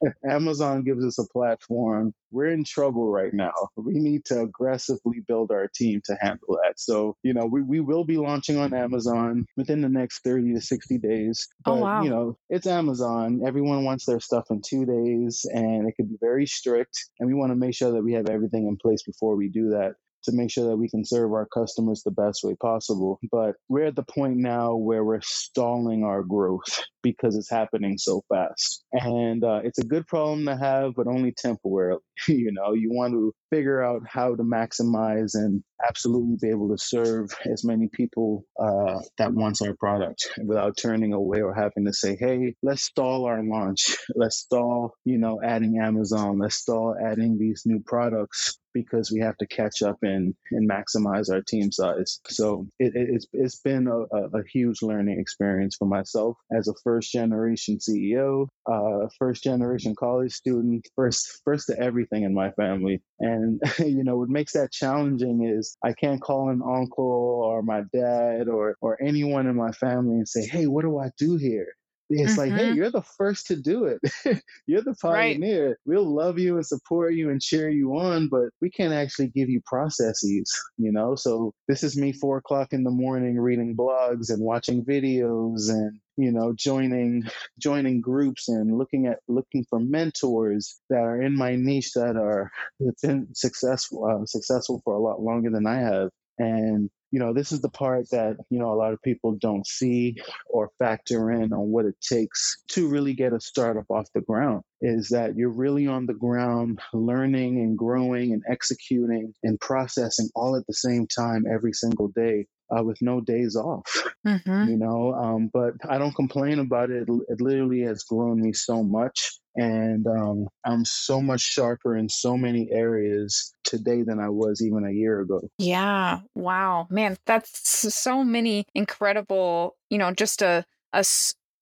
yeah. 0.02 0.10
Amazon 0.28 0.84
gives 0.84 1.06
us 1.06 1.20
a 1.20 1.28
platform 1.32 2.16
we're 2.32 2.52
in 2.52 2.64
trouble 2.64 3.12
right 3.12 3.34
now. 3.34 3.52
We 3.76 3.94
need 3.96 4.26
to 4.26 4.42
aggressively 4.42 5.22
build 5.28 5.52
our 5.52 5.68
team 5.74 6.02
to 6.06 6.18
handle 6.20 6.60
that. 6.64 6.80
So, 6.80 7.16
you 7.24 7.34
know, 7.34 7.46
we, 7.46 7.62
we 7.62 7.80
will 7.80 8.06
be 8.06 8.18
launching 8.18 8.58
on 8.58 8.74
Amazon 8.74 9.46
within 9.58 9.82
the 9.82 9.90
next 9.90 10.24
30 10.24 10.54
to 10.56 10.62
60 10.62 10.98
days. 11.00 11.48
Oh, 11.66 11.72
but, 11.72 11.72
oh, 11.72 11.82
wow. 11.82 12.04
you 12.04 12.10
know, 12.10 12.38
it's 12.50 12.68
Amazon. 12.68 13.42
Everyone 13.46 13.84
wants 13.84 14.06
their 14.06 14.20
stuff 14.20 14.46
in 14.50 14.62
two 14.66 14.86
days 14.86 15.46
and 15.52 15.88
it 15.88 15.94
could 15.96 16.10
be 16.10 16.18
very 16.20 16.46
strict. 16.46 16.98
And 17.20 17.28
we 17.28 17.34
want 17.34 17.52
to 17.52 17.56
make 17.56 17.76
sure 17.76 17.92
that 17.92 18.04
we 18.04 18.14
have 18.14 18.30
everything 18.30 18.68
in 18.68 18.78
place 18.78 19.04
before 19.04 19.36
we 19.36 19.50
do 19.50 19.70
that 19.72 19.96
to 20.24 20.32
make 20.32 20.52
sure 20.52 20.68
that 20.70 20.78
we 20.78 20.90
can 20.90 21.06
serve 21.06 21.34
our 21.34 21.48
customers 21.48 22.04
the 22.04 22.12
best 22.12 22.44
way 22.44 22.56
possible. 22.62 23.20
But 23.32 23.56
we're 23.70 23.86
at 23.86 23.96
the 23.96 24.04
point 24.04 24.38
now 24.38 24.76
where 24.76 25.04
we're 25.04 25.22
stalling 25.22 26.04
our 26.04 26.24
growth 26.24 26.82
because 27.04 27.36
it's 27.36 27.50
happening 27.50 27.98
so 27.98 28.22
fast. 28.30 28.84
And 28.94 29.44
uh, 29.44 29.62
it's 29.64 29.80
a 29.80 29.86
good 29.86 30.08
problem 30.08 30.46
to 30.46 30.56
have, 30.56 30.94
but 30.96 31.08
only 31.08 31.34
temporarily. 31.36 32.02
you 32.28 32.52
know, 32.52 32.74
you 32.74 32.90
want 32.92 33.14
to 33.14 33.34
figure 33.50 33.84
out 33.84 34.02
how 34.08 34.36
to 34.36 34.44
maximize 34.44 35.32
and 35.34 35.64
absolutely 35.88 36.38
be 36.42 36.50
able 36.50 36.70
to 36.70 36.78
serve 36.78 37.30
as 37.46 37.64
many 37.64 37.88
people 37.88 38.46
uh, 38.60 39.00
that 39.18 39.34
wants 39.34 39.62
our 39.62 39.74
product 39.76 40.30
without 40.46 40.78
turning 40.78 41.14
away 41.14 41.42
or 41.42 41.54
having 41.54 41.86
to 41.86 41.94
say, 41.94 42.16
hey, 42.20 42.56
let's 42.62 42.84
stall 42.84 43.26
our 43.26 43.44
launch. 43.44 43.98
Let's 44.16 44.38
stall, 44.38 44.94
you 45.06 45.18
know, 45.18 45.40
adding 45.44 45.80
Amazon. 45.82 46.40
Let's 46.40 46.56
stall 46.56 46.96
adding 47.04 47.38
these 47.38 47.64
new 47.66 47.80
products 47.80 48.58
because 48.74 49.12
we 49.12 49.20
have 49.20 49.38
to 49.38 49.48
catch 49.48 49.82
up 49.82 49.98
and, 50.02 50.34
and 50.52 50.70
maximize 50.70 51.32
our 51.32 51.42
team 51.42 51.72
size. 51.72 52.20
So 52.28 52.68
it, 52.80 52.96
it, 52.96 53.10
it's, 53.12 53.26
it's 53.34 53.60
been 53.60 53.88
a, 53.88 54.00
a 54.38 54.44
huge 54.52 54.82
learning 54.82 55.20
experience 55.20 55.76
for 55.78 55.86
myself 55.88 56.38
as 56.56 56.68
a 56.68 56.74
first 56.84 57.12
generation 57.12 57.78
CEO, 57.78 58.48
uh, 58.72 59.08
first 59.18 59.44
generation 59.44 59.96
college 59.96 60.34
student, 60.34 60.88
first 60.96 61.42
first 61.44 61.68
to 61.68 61.80
everything 61.80 62.24
in 62.24 62.34
my 62.34 62.52
family. 62.52 63.02
And 63.20 63.62
you 63.80 64.04
know 64.04 64.18
what 64.18 64.30
makes 64.30 64.54
that 64.54 64.72
challenging 64.72 65.44
is 65.46 65.71
I 65.84 65.94
can't 65.94 66.22
call 66.22 66.50
an 66.50 66.62
uncle 66.62 67.44
or 67.46 67.62
my 67.64 67.84
dad 67.94 68.48
or 68.48 68.76
or 68.82 69.02
anyone 69.02 69.48
in 69.48 69.56
my 69.56 69.72
family 69.72 70.16
and 70.16 70.28
say, 70.28 70.46
"Hey, 70.46 70.68
what 70.68 70.84
do 70.84 70.98
I 71.00 71.10
do 71.18 71.38
here?" 71.38 71.68
It's 72.12 72.32
mm-hmm. 72.32 72.40
like, 72.40 72.52
hey, 72.52 72.68
mm-hmm. 72.68 72.78
you're 72.78 72.92
the 72.92 73.04
first 73.18 73.48
to 73.48 73.56
do 73.56 73.86
it. 73.86 74.02
you're 74.68 74.82
the 74.82 74.96
pioneer. 75.02 75.68
Right. 75.68 75.78
We'll 75.86 76.14
love 76.14 76.38
you 76.38 76.56
and 76.56 76.66
support 76.66 77.14
you 77.14 77.30
and 77.30 77.42
cheer 77.42 77.70
you 77.70 77.98
on, 77.98 78.28
but 78.28 78.50
we 78.62 78.70
can't 78.70 78.94
actually 78.94 79.30
give 79.30 79.50
you 79.50 79.62
processes, 79.66 80.52
you 80.78 80.92
know? 80.92 81.16
So 81.16 81.54
this 81.68 81.84
is 81.84 81.98
me 81.98 82.12
four 82.12 82.38
o'clock 82.38 82.74
in 82.74 82.84
the 82.84 82.92
morning 82.92 83.40
reading 83.40 83.76
blogs 83.76 84.30
and 84.30 84.42
watching 84.42 84.84
videos 84.84 85.70
and 85.70 86.00
you 86.18 86.30
know 86.30 86.54
joining 86.54 87.24
joining 87.58 88.02
groups 88.02 88.50
and 88.50 88.78
looking 88.78 89.08
at 89.08 89.20
looking 89.30 89.66
for 89.70 89.80
mentors 89.80 90.78
that 90.90 91.00
are 91.00 91.22
in 91.22 91.36
my 91.36 91.56
niche 91.56 91.94
that 91.94 92.18
are 92.18 92.52
that's 92.82 93.02
been 93.02 93.28
successful 93.34 94.06
uh, 94.06 94.26
successful 94.26 94.82
for 94.84 94.94
a 94.94 95.00
lot 95.00 95.22
longer 95.22 95.50
than 95.50 95.66
I 95.66 95.78
have 95.78 96.10
and 96.38 96.90
you 97.12 97.20
know, 97.20 97.34
this 97.34 97.52
is 97.52 97.62
the 97.62 97.70
part 97.70 98.10
that, 98.12 98.38
you 98.50 98.60
know, 98.60 98.72
a 98.72 98.76
lot 98.76 98.94
of 98.94 99.02
people 99.02 99.38
don't 99.40 99.68
see 99.68 100.16
or 100.48 100.72
factor 100.80 101.32
in 101.32 101.54
on 101.54 101.70
what 101.70 101.86
it 101.86 101.96
takes 102.02 102.64
to 102.70 102.88
really 102.88 103.14
get 103.14 103.34
a 103.34 103.40
startup 103.40 103.86
off 103.90 104.08
the 104.14 104.22
ground 104.22 104.64
is 104.82 105.10
that 105.10 105.36
you're 105.36 105.50
really 105.50 105.88
on 105.88 106.06
the 106.06 106.14
ground 106.14 106.80
learning 106.94 107.60
and 107.60 107.78
growing 107.78 108.34
and 108.34 108.44
executing 108.50 109.34
and 109.44 109.60
processing 109.60 110.30
all 110.36 110.56
at 110.56 110.66
the 110.68 110.74
same 110.74 111.08
time 111.08 111.46
every 111.52 111.74
single 111.74 112.08
day 112.10 112.48
uh, 112.76 112.84
with 112.84 112.98
no 113.02 113.22
days 113.22 113.56
off, 113.56 113.86
mm-hmm. 114.26 114.70
you 114.70 114.78
know. 114.78 115.14
Um, 115.14 115.50
but 115.54 115.74
I 115.88 115.98
don't 115.98 116.16
complain 116.16 116.60
about 116.60 116.90
it. 116.90 117.08
It 117.28 117.42
literally 117.42 117.82
has 117.82 118.04
grown 118.04 118.42
me 118.42 118.54
so 118.54 118.84
much. 118.84 119.38
And 119.56 120.08
um, 120.08 120.48
I'm 120.66 120.86
so 120.86 121.22
much 121.22 121.42
sharper 121.42 121.98
in 121.98 122.08
so 122.08 122.38
many 122.38 122.70
areas 122.72 123.54
today 123.66 124.02
than 124.02 124.20
I 124.20 124.30
was 124.30 124.62
even 124.62 124.86
a 124.86 124.94
year 124.94 125.20
ago. 125.20 125.42
Yeah. 125.58 126.22
Wow. 126.36 126.88
Man, 126.90 127.18
that's 127.26 127.94
so 127.94 128.24
many 128.24 128.66
incredible, 128.74 129.76
you 129.90 129.98
know, 129.98 130.14
just 130.14 130.42
a, 130.42 130.66
a 130.94 131.04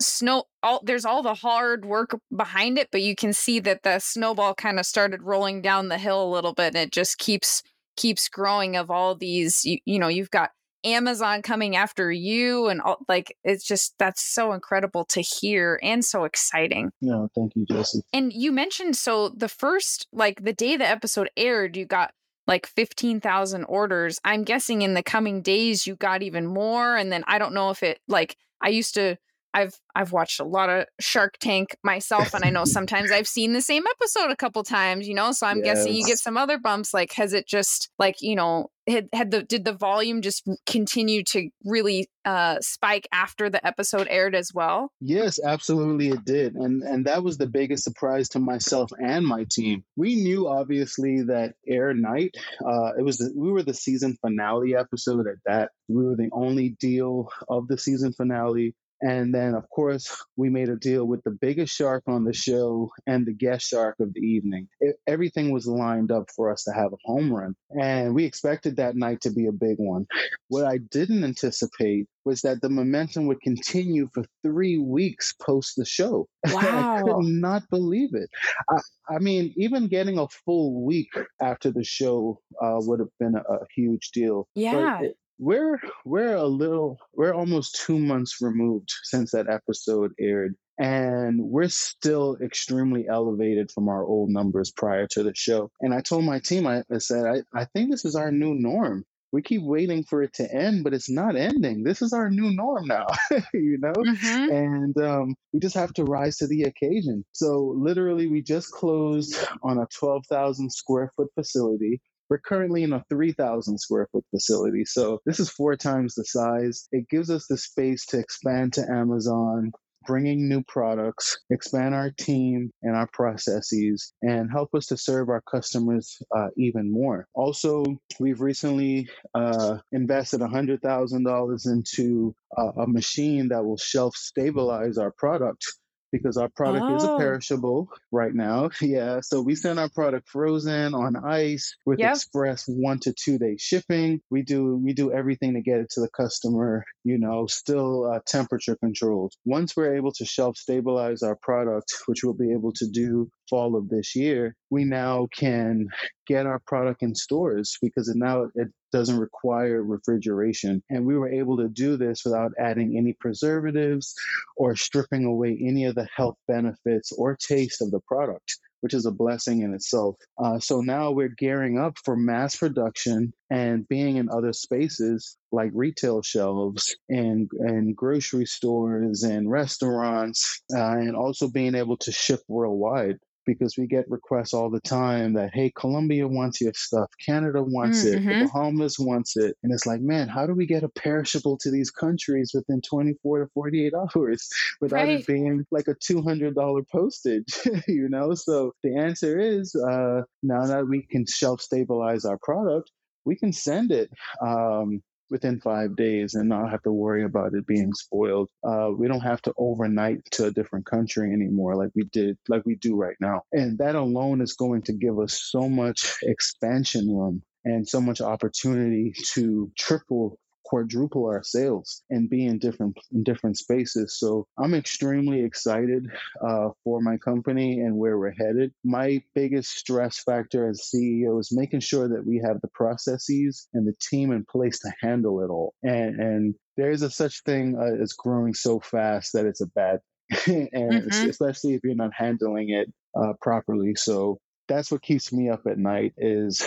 snow 0.01 0.45
all 0.63 0.81
there's 0.83 1.05
all 1.05 1.21
the 1.21 1.33
hard 1.33 1.85
work 1.85 2.17
behind 2.35 2.77
it 2.77 2.87
but 2.91 3.01
you 3.01 3.15
can 3.15 3.33
see 3.33 3.59
that 3.59 3.83
the 3.83 3.99
snowball 3.99 4.53
kind 4.53 4.79
of 4.79 4.85
started 4.85 5.21
rolling 5.21 5.61
down 5.61 5.89
the 5.89 5.97
hill 5.97 6.23
a 6.23 6.31
little 6.31 6.53
bit 6.53 6.67
and 6.67 6.77
it 6.77 6.91
just 6.91 7.17
keeps 7.17 7.61
keeps 7.97 8.29
growing 8.29 8.77
of 8.77 8.89
all 8.89 9.13
these 9.13 9.65
you, 9.65 9.77
you 9.85 9.99
know 9.99 10.07
you've 10.07 10.31
got 10.31 10.51
Amazon 10.85 11.41
coming 11.41 11.75
after 11.75 12.11
you 12.11 12.67
and 12.67 12.81
all, 12.81 12.97
like 13.07 13.35
it's 13.43 13.65
just 13.65 13.95
that's 13.99 14.21
so 14.21 14.53
incredible 14.53 15.03
to 15.05 15.21
hear 15.21 15.79
and 15.83 16.05
so 16.05 16.23
exciting. 16.23 16.91
Yeah, 17.01 17.25
thank 17.35 17.55
you, 17.55 17.65
Jessi. 17.65 18.01
And 18.13 18.31
you 18.31 18.51
mentioned 18.51 18.95
so 18.95 19.29
the 19.29 19.49
first 19.49 20.07
like 20.13 20.43
the 20.43 20.53
day 20.53 20.77
the 20.77 20.87
episode 20.87 21.29
aired, 21.35 21.75
you 21.75 21.85
got 21.85 22.13
like 22.47 22.65
15,000 22.65 23.65
orders. 23.65 24.19
I'm 24.23 24.43
guessing 24.43 24.81
in 24.81 24.93
the 24.93 25.03
coming 25.03 25.41
days 25.41 25.85
you 25.85 25.95
got 25.95 26.23
even 26.23 26.47
more 26.47 26.95
and 26.95 27.11
then 27.11 27.23
I 27.27 27.37
don't 27.39 27.53
know 27.53 27.69
if 27.69 27.83
it 27.83 27.99
like 28.07 28.37
I 28.61 28.69
used 28.69 28.95
to 28.95 29.17
I've 29.53 29.79
I've 29.95 30.11
watched 30.11 30.39
a 30.39 30.45
lot 30.45 30.69
of 30.69 30.85
Shark 30.99 31.37
Tank 31.39 31.75
myself, 31.83 32.33
and 32.33 32.43
I 32.43 32.49
know 32.49 32.65
sometimes 32.65 33.11
I've 33.11 33.27
seen 33.27 33.53
the 33.53 33.61
same 33.61 33.83
episode 33.87 34.31
a 34.31 34.35
couple 34.35 34.63
times, 34.63 35.07
you 35.07 35.13
know. 35.13 35.31
So 35.31 35.47
I'm 35.47 35.57
yes. 35.57 35.79
guessing 35.79 35.93
you 35.93 36.05
get 36.05 36.19
some 36.19 36.37
other 36.37 36.57
bumps. 36.57 36.93
Like, 36.93 37.13
has 37.13 37.33
it 37.33 37.47
just 37.47 37.89
like 37.97 38.21
you 38.21 38.35
know 38.35 38.69
had 38.87 39.09
had 39.13 39.31
the 39.31 39.43
did 39.43 39.65
the 39.65 39.73
volume 39.73 40.21
just 40.21 40.47
continue 40.65 41.23
to 41.23 41.49
really 41.63 42.07
uh, 42.25 42.57
spike 42.61 43.07
after 43.11 43.49
the 43.49 43.65
episode 43.65 44.07
aired 44.09 44.35
as 44.35 44.51
well? 44.53 44.91
Yes, 44.99 45.39
absolutely, 45.43 46.09
it 46.09 46.25
did, 46.25 46.55
and 46.55 46.83
and 46.83 47.05
that 47.05 47.23
was 47.23 47.37
the 47.37 47.47
biggest 47.47 47.83
surprise 47.83 48.29
to 48.29 48.39
myself 48.39 48.91
and 48.99 49.25
my 49.25 49.45
team. 49.49 49.83
We 49.95 50.15
knew 50.15 50.47
obviously 50.47 51.23
that 51.23 51.55
air 51.67 51.93
night. 51.93 52.35
Uh, 52.65 52.91
it 52.97 53.03
was 53.03 53.17
the, 53.17 53.31
we 53.35 53.51
were 53.51 53.63
the 53.63 53.73
season 53.73 54.17
finale 54.21 54.75
episode 54.75 55.27
at 55.27 55.37
that. 55.45 55.71
We 55.87 56.05
were 56.05 56.15
the 56.15 56.29
only 56.31 56.69
deal 56.79 57.29
of 57.47 57.67
the 57.67 57.77
season 57.77 58.13
finale. 58.13 58.75
And 59.01 59.33
then, 59.33 59.53
of 59.53 59.69
course, 59.69 60.09
we 60.35 60.49
made 60.49 60.69
a 60.69 60.75
deal 60.75 61.05
with 61.05 61.23
the 61.23 61.31
biggest 61.31 61.73
shark 61.73 62.03
on 62.07 62.25
the 62.25 62.33
show 62.33 62.89
and 63.07 63.25
the 63.25 63.33
guest 63.33 63.67
shark 63.67 63.95
of 63.99 64.13
the 64.13 64.19
evening. 64.19 64.67
It, 64.81 64.97
everything 65.07 65.51
was 65.51 65.67
lined 65.67 66.11
up 66.11 66.29
for 66.35 66.51
us 66.51 66.63
to 66.65 66.71
have 66.71 66.91
a 66.91 66.97
home 67.05 67.33
run. 67.33 67.55
And 67.81 68.13
we 68.13 68.25
expected 68.25 68.75
that 68.77 68.95
night 68.95 69.21
to 69.21 69.31
be 69.31 69.47
a 69.47 69.51
big 69.53 69.77
one. 69.77 70.05
What 70.49 70.65
I 70.65 70.79
didn't 70.91 71.23
anticipate 71.23 72.07
was 72.25 72.41
that 72.41 72.61
the 72.61 72.69
momentum 72.69 73.27
would 73.27 73.41
continue 73.41 74.09
for 74.13 74.25
three 74.43 74.77
weeks 74.77 75.33
post 75.41 75.75
the 75.77 75.85
show. 75.85 76.27
Wow. 76.47 76.97
I 76.97 77.01
could 77.01 77.25
not 77.25 77.69
believe 77.69 78.13
it. 78.13 78.29
I, 78.69 79.15
I, 79.15 79.19
mean, 79.19 79.53
even 79.55 79.87
getting 79.87 80.19
a 80.19 80.27
full 80.27 80.83
week 80.83 81.09
after 81.41 81.71
the 81.71 81.83
show 81.83 82.41
uh, 82.61 82.77
would 82.79 82.99
have 82.99 83.09
been 83.19 83.35
a, 83.35 83.53
a 83.53 83.65
huge 83.73 84.11
deal. 84.11 84.47
Yeah. 84.55 85.01
It, 85.01 85.17
we're 85.39 85.79
we're 86.05 86.35
a 86.35 86.45
little 86.45 86.99
we're 87.13 87.33
almost 87.33 87.81
two 87.85 87.97
months 87.97 88.41
removed 88.41 88.91
since 89.03 89.31
that 89.31 89.49
episode 89.49 90.11
aired 90.19 90.53
and 90.77 91.39
we're 91.41 91.69
still 91.69 92.37
extremely 92.41 93.07
elevated 93.07 93.71
from 93.71 93.89
our 93.89 94.03
old 94.03 94.29
numbers 94.29 94.71
prior 94.71 95.07
to 95.07 95.23
the 95.23 95.33
show. 95.33 95.71
And 95.79 95.93
i 95.93 96.01
told 96.01 96.25
my 96.25 96.39
team 96.39 96.67
i, 96.67 96.83
I 96.93 96.97
said 96.97 97.25
I, 97.25 97.59
I 97.59 97.65
think 97.65 97.89
this 97.89 98.05
is 98.05 98.15
our 98.15 98.31
new 98.31 98.53
norm. 98.53 99.05
We 99.31 99.43
keep 99.43 99.61
waiting 99.61 100.03
for 100.03 100.23
it 100.23 100.33
to 100.35 100.53
end 100.53 100.83
but 100.83 100.93
it's 100.93 101.09
not 101.09 101.37
ending. 101.37 101.83
This 101.83 102.01
is 102.01 102.11
our 102.11 102.29
new 102.29 102.51
norm 102.51 102.87
now 102.87 103.07
you 103.53 103.77
know? 103.79 103.93
Mm-hmm. 103.93 104.51
and 104.51 104.97
um, 104.97 105.35
we 105.53 105.61
just 105.61 105.75
have 105.75 105.93
to 105.93 106.03
rise 106.03 106.37
to 106.37 106.47
the 106.47 106.63
occasion. 106.63 107.23
So 107.31 107.73
literally 107.77 108.27
we 108.27 108.41
just 108.41 108.71
closed 108.71 109.37
on 109.63 109.77
a 109.77 109.87
12000 109.87 110.69
square 110.69 111.11
foot 111.15 111.29
facility 111.33 112.01
we're 112.29 112.39
currently 112.39 112.83
in 112.83 112.93
a 112.93 113.03
3,000 113.09 113.77
square 113.79 114.07
foot 114.11 114.25
facility. 114.29 114.85
So 114.85 115.19
this 115.25 115.39
is 115.39 115.49
four 115.49 115.75
times 115.75 116.15
the 116.15 116.25
size. 116.25 116.87
It 116.91 117.09
gives 117.09 117.29
us 117.29 117.47
the 117.47 117.57
space 117.57 118.05
to 118.07 118.19
expand 118.19 118.73
to 118.73 118.89
Amazon, 118.89 119.71
bringing 120.05 120.47
new 120.47 120.63
products, 120.67 121.37
expand 121.49 121.93
our 121.93 122.11
team 122.11 122.71
and 122.81 122.95
our 122.95 123.07
processes, 123.13 124.13
and 124.21 124.49
help 124.51 124.73
us 124.73 124.87
to 124.87 124.97
serve 124.97 125.29
our 125.29 125.41
customers 125.41 126.17
uh, 126.35 126.47
even 126.57 126.91
more. 126.91 127.27
Also, 127.33 127.83
we've 128.19 128.41
recently 128.41 129.07
uh, 129.33 129.77
invested 129.91 130.39
$100,000 130.41 131.67
into 131.67 132.35
uh, 132.57 132.71
a 132.81 132.87
machine 132.87 133.49
that 133.49 133.63
will 133.65 133.77
shelf 133.77 134.15
stabilize 134.15 134.97
our 134.97 135.11
product 135.11 135.65
because 136.11 136.37
our 136.37 136.49
product 136.49 136.85
oh. 136.87 136.95
is 136.95 137.03
a 137.03 137.17
perishable 137.17 137.89
right 138.11 138.33
now. 138.33 138.69
Yeah. 138.89 139.19
So 139.21 139.41
we 139.41 139.53
send 139.53 139.77
our 139.77 139.89
product 139.89 140.29
frozen 140.29 140.95
on 140.95 141.15
ice 141.15 141.75
with 141.85 141.99
yep. 141.99 142.15
express 142.15 142.65
one 142.65 142.97
to 143.01 143.13
two 143.13 143.37
day 143.37 143.57
shipping. 143.59 144.21
We 144.31 144.41
do 144.41 144.77
we 144.77 144.93
do 144.93 145.11
everything 145.11 145.53
to 145.53 145.61
get 145.61 145.79
it 145.79 145.91
to 145.91 146.01
the 146.01 146.09
customer, 146.09 146.85
you 147.03 147.19
know, 147.19 147.45
still 147.45 148.11
uh, 148.11 148.19
temperature 148.25 148.75
controlled. 148.77 149.33
Once 149.45 149.75
we're 149.75 149.95
able 149.95 150.11
to 150.13 150.25
shelf 150.25 150.57
stabilize 150.57 151.21
our 151.21 151.35
product, 151.35 151.93
which 152.07 152.23
we'll 152.23 152.33
be 152.33 152.51
able 152.53 152.71
to 152.73 152.87
do 152.87 153.29
fall 153.49 153.75
of 153.75 153.89
this 153.89 154.15
year, 154.15 154.55
we 154.69 154.83
now 154.85 155.27
can 155.35 155.87
get 156.27 156.45
our 156.45 156.59
product 156.67 157.01
in 157.01 157.15
stores 157.15 157.77
because 157.81 158.07
now 158.15 158.47
it 158.55 158.67
doesn't 158.91 159.19
require 159.19 159.83
refrigeration. 159.83 160.83
And 160.89 161.05
we 161.05 161.17
were 161.17 161.29
able 161.29 161.57
to 161.57 161.69
do 161.69 161.97
this 161.97 162.23
without 162.25 162.51
adding 162.59 162.97
any 162.97 163.13
preservatives 163.13 164.13
or 164.55 164.75
stripping 164.75 165.25
away 165.25 165.59
any 165.61 165.85
of 165.85 165.95
the 165.95 166.07
health 166.15 166.37
benefits 166.47 167.11
or 167.11 167.35
taste 167.35 167.81
of 167.81 167.91
the 167.91 167.99
product 168.01 168.57
which 168.81 168.93
is 168.93 169.05
a 169.05 169.11
blessing 169.11 169.61
in 169.61 169.73
itself. 169.73 170.15
Uh, 170.37 170.59
so 170.59 170.81
now 170.81 171.11
we're 171.11 171.33
gearing 171.37 171.77
up 171.77 171.97
for 172.03 172.15
mass 172.15 172.55
production 172.55 173.33
and 173.49 173.87
being 173.87 174.17
in 174.17 174.29
other 174.29 174.53
spaces 174.53 175.37
like 175.51 175.71
retail 175.73 176.21
shelves 176.21 176.95
and 177.09 177.49
and 177.59 177.95
grocery 177.95 178.45
stores 178.45 179.23
and 179.23 179.49
restaurants, 179.49 180.61
uh, 180.73 180.91
and 180.93 181.15
also 181.15 181.49
being 181.49 181.75
able 181.75 181.97
to 181.97 182.11
ship 182.11 182.41
worldwide 182.47 183.17
because 183.49 183.77
we 183.77 183.87
get 183.87 184.09
requests 184.09 184.53
all 184.53 184.69
the 184.69 184.79
time 184.81 185.33
that 185.33 185.49
hey 185.53 185.71
colombia 185.75 186.27
wants 186.27 186.61
your 186.61 186.71
stuff 186.75 187.09
canada 187.25 187.63
wants 187.63 188.05
mm-hmm. 188.05 188.17
it 188.17 188.25
the 188.25 188.31
mm-hmm. 188.31 188.45
bahamas 188.45 188.99
wants 188.99 189.35
it 189.35 189.55
and 189.63 189.73
it's 189.73 189.87
like 189.87 190.01
man 190.01 190.27
how 190.27 190.45
do 190.45 190.53
we 190.53 190.67
get 190.67 190.83
a 190.83 190.89
perishable 190.89 191.57
to 191.57 191.71
these 191.71 191.89
countries 191.89 192.51
within 192.53 192.79
24 192.81 193.39
to 193.39 193.47
48 193.53 193.93
hours 193.93 194.49
without 194.81 194.97
right. 194.97 195.21
it 195.21 195.27
being 195.27 195.65
like 195.71 195.87
a 195.87 195.95
$200 195.95 196.83
postage 196.91 197.59
you 197.87 198.07
know 198.07 198.33
so 198.35 198.71
the 198.83 198.95
answer 198.95 199.39
is 199.39 199.75
uh, 199.75 200.21
now 200.43 200.65
that 200.65 200.87
we 200.87 201.01
can 201.09 201.25
shelf 201.25 201.59
stabilize 201.61 202.25
our 202.25 202.37
product 202.37 202.91
we 203.25 203.35
can 203.35 203.51
send 203.51 203.91
it 203.91 204.09
um, 204.41 205.01
within 205.29 205.59
five 205.59 205.95
days 205.95 206.33
and 206.33 206.49
not 206.49 206.71
have 206.71 206.81
to 206.83 206.91
worry 206.91 207.23
about 207.23 207.53
it 207.53 207.65
being 207.67 207.93
spoiled. 207.93 208.49
Uh, 208.67 208.89
we 208.95 209.07
don't 209.07 209.21
have 209.21 209.41
to 209.43 209.53
overnight 209.57 210.19
to 210.31 210.45
a 210.45 210.51
different 210.51 210.85
country 210.85 211.31
anymore 211.31 211.75
like 211.75 211.91
we 211.95 212.03
did, 212.11 212.37
like 212.47 212.65
we 212.65 212.75
do 212.75 212.95
right 212.95 213.15
now. 213.19 213.41
And 213.51 213.77
that 213.79 213.95
alone 213.95 214.41
is 214.41 214.53
going 214.53 214.83
to 214.83 214.93
give 214.93 215.19
us 215.19 215.41
so 215.51 215.69
much 215.69 216.15
expansion 216.23 217.07
room 217.09 217.43
and 217.65 217.87
so 217.87 218.01
much 218.01 218.21
opportunity 218.21 219.13
to 219.33 219.71
triple 219.77 220.39
quadruple 220.69 221.25
our 221.25 221.41
sales 221.41 222.03
and 222.11 222.29
be 222.29 222.45
in 222.45 222.59
different 222.59 222.95
in 223.11 223.23
different 223.23 223.57
spaces. 223.57 224.17
So 224.19 224.45
I'm 224.57 224.75
extremely 224.75 225.43
excited 225.43 226.05
uh, 226.47 226.69
for 226.83 227.01
my 227.01 227.17
company 227.17 227.79
and 227.79 227.97
where 227.97 228.19
we're 228.19 228.31
headed. 228.31 228.71
My 228.83 229.23
biggest 229.33 229.71
stress 229.71 230.19
factor 230.19 230.69
as 230.69 230.87
CEO 230.93 231.39
is 231.39 231.49
making 231.51 231.79
sure 231.79 232.07
that 232.07 232.25
we 232.25 232.41
have 232.45 232.61
the 232.61 232.67
processes 232.67 233.67
and 233.73 233.87
the 233.87 233.95
team 233.99 234.31
in 234.31 234.45
place 234.45 234.79
to 234.81 234.91
handle 235.01 235.43
it 235.43 235.49
all. 235.49 235.73
And 235.81 236.19
and 236.19 236.55
there 236.77 236.91
is 236.91 237.01
a 237.01 237.09
such 237.09 237.41
thing 237.43 237.75
uh, 237.75 238.01
as 238.01 238.13
growing 238.13 238.53
so 238.53 238.79
fast 238.79 239.33
that 239.33 239.45
it's 239.45 239.61
a 239.61 239.67
bad, 239.67 239.99
and 240.45 240.69
mm-hmm. 240.71 241.29
especially 241.29 241.73
if 241.73 241.81
you're 241.83 241.95
not 241.95 242.11
handling 242.13 242.69
it 242.69 242.93
uh, 243.19 243.33
properly. 243.41 243.95
So 243.95 244.39
that's 244.67 244.91
what 244.91 245.01
keeps 245.01 245.33
me 245.33 245.49
up 245.49 245.63
at 245.67 245.79
night 245.79 246.13
is 246.15 246.61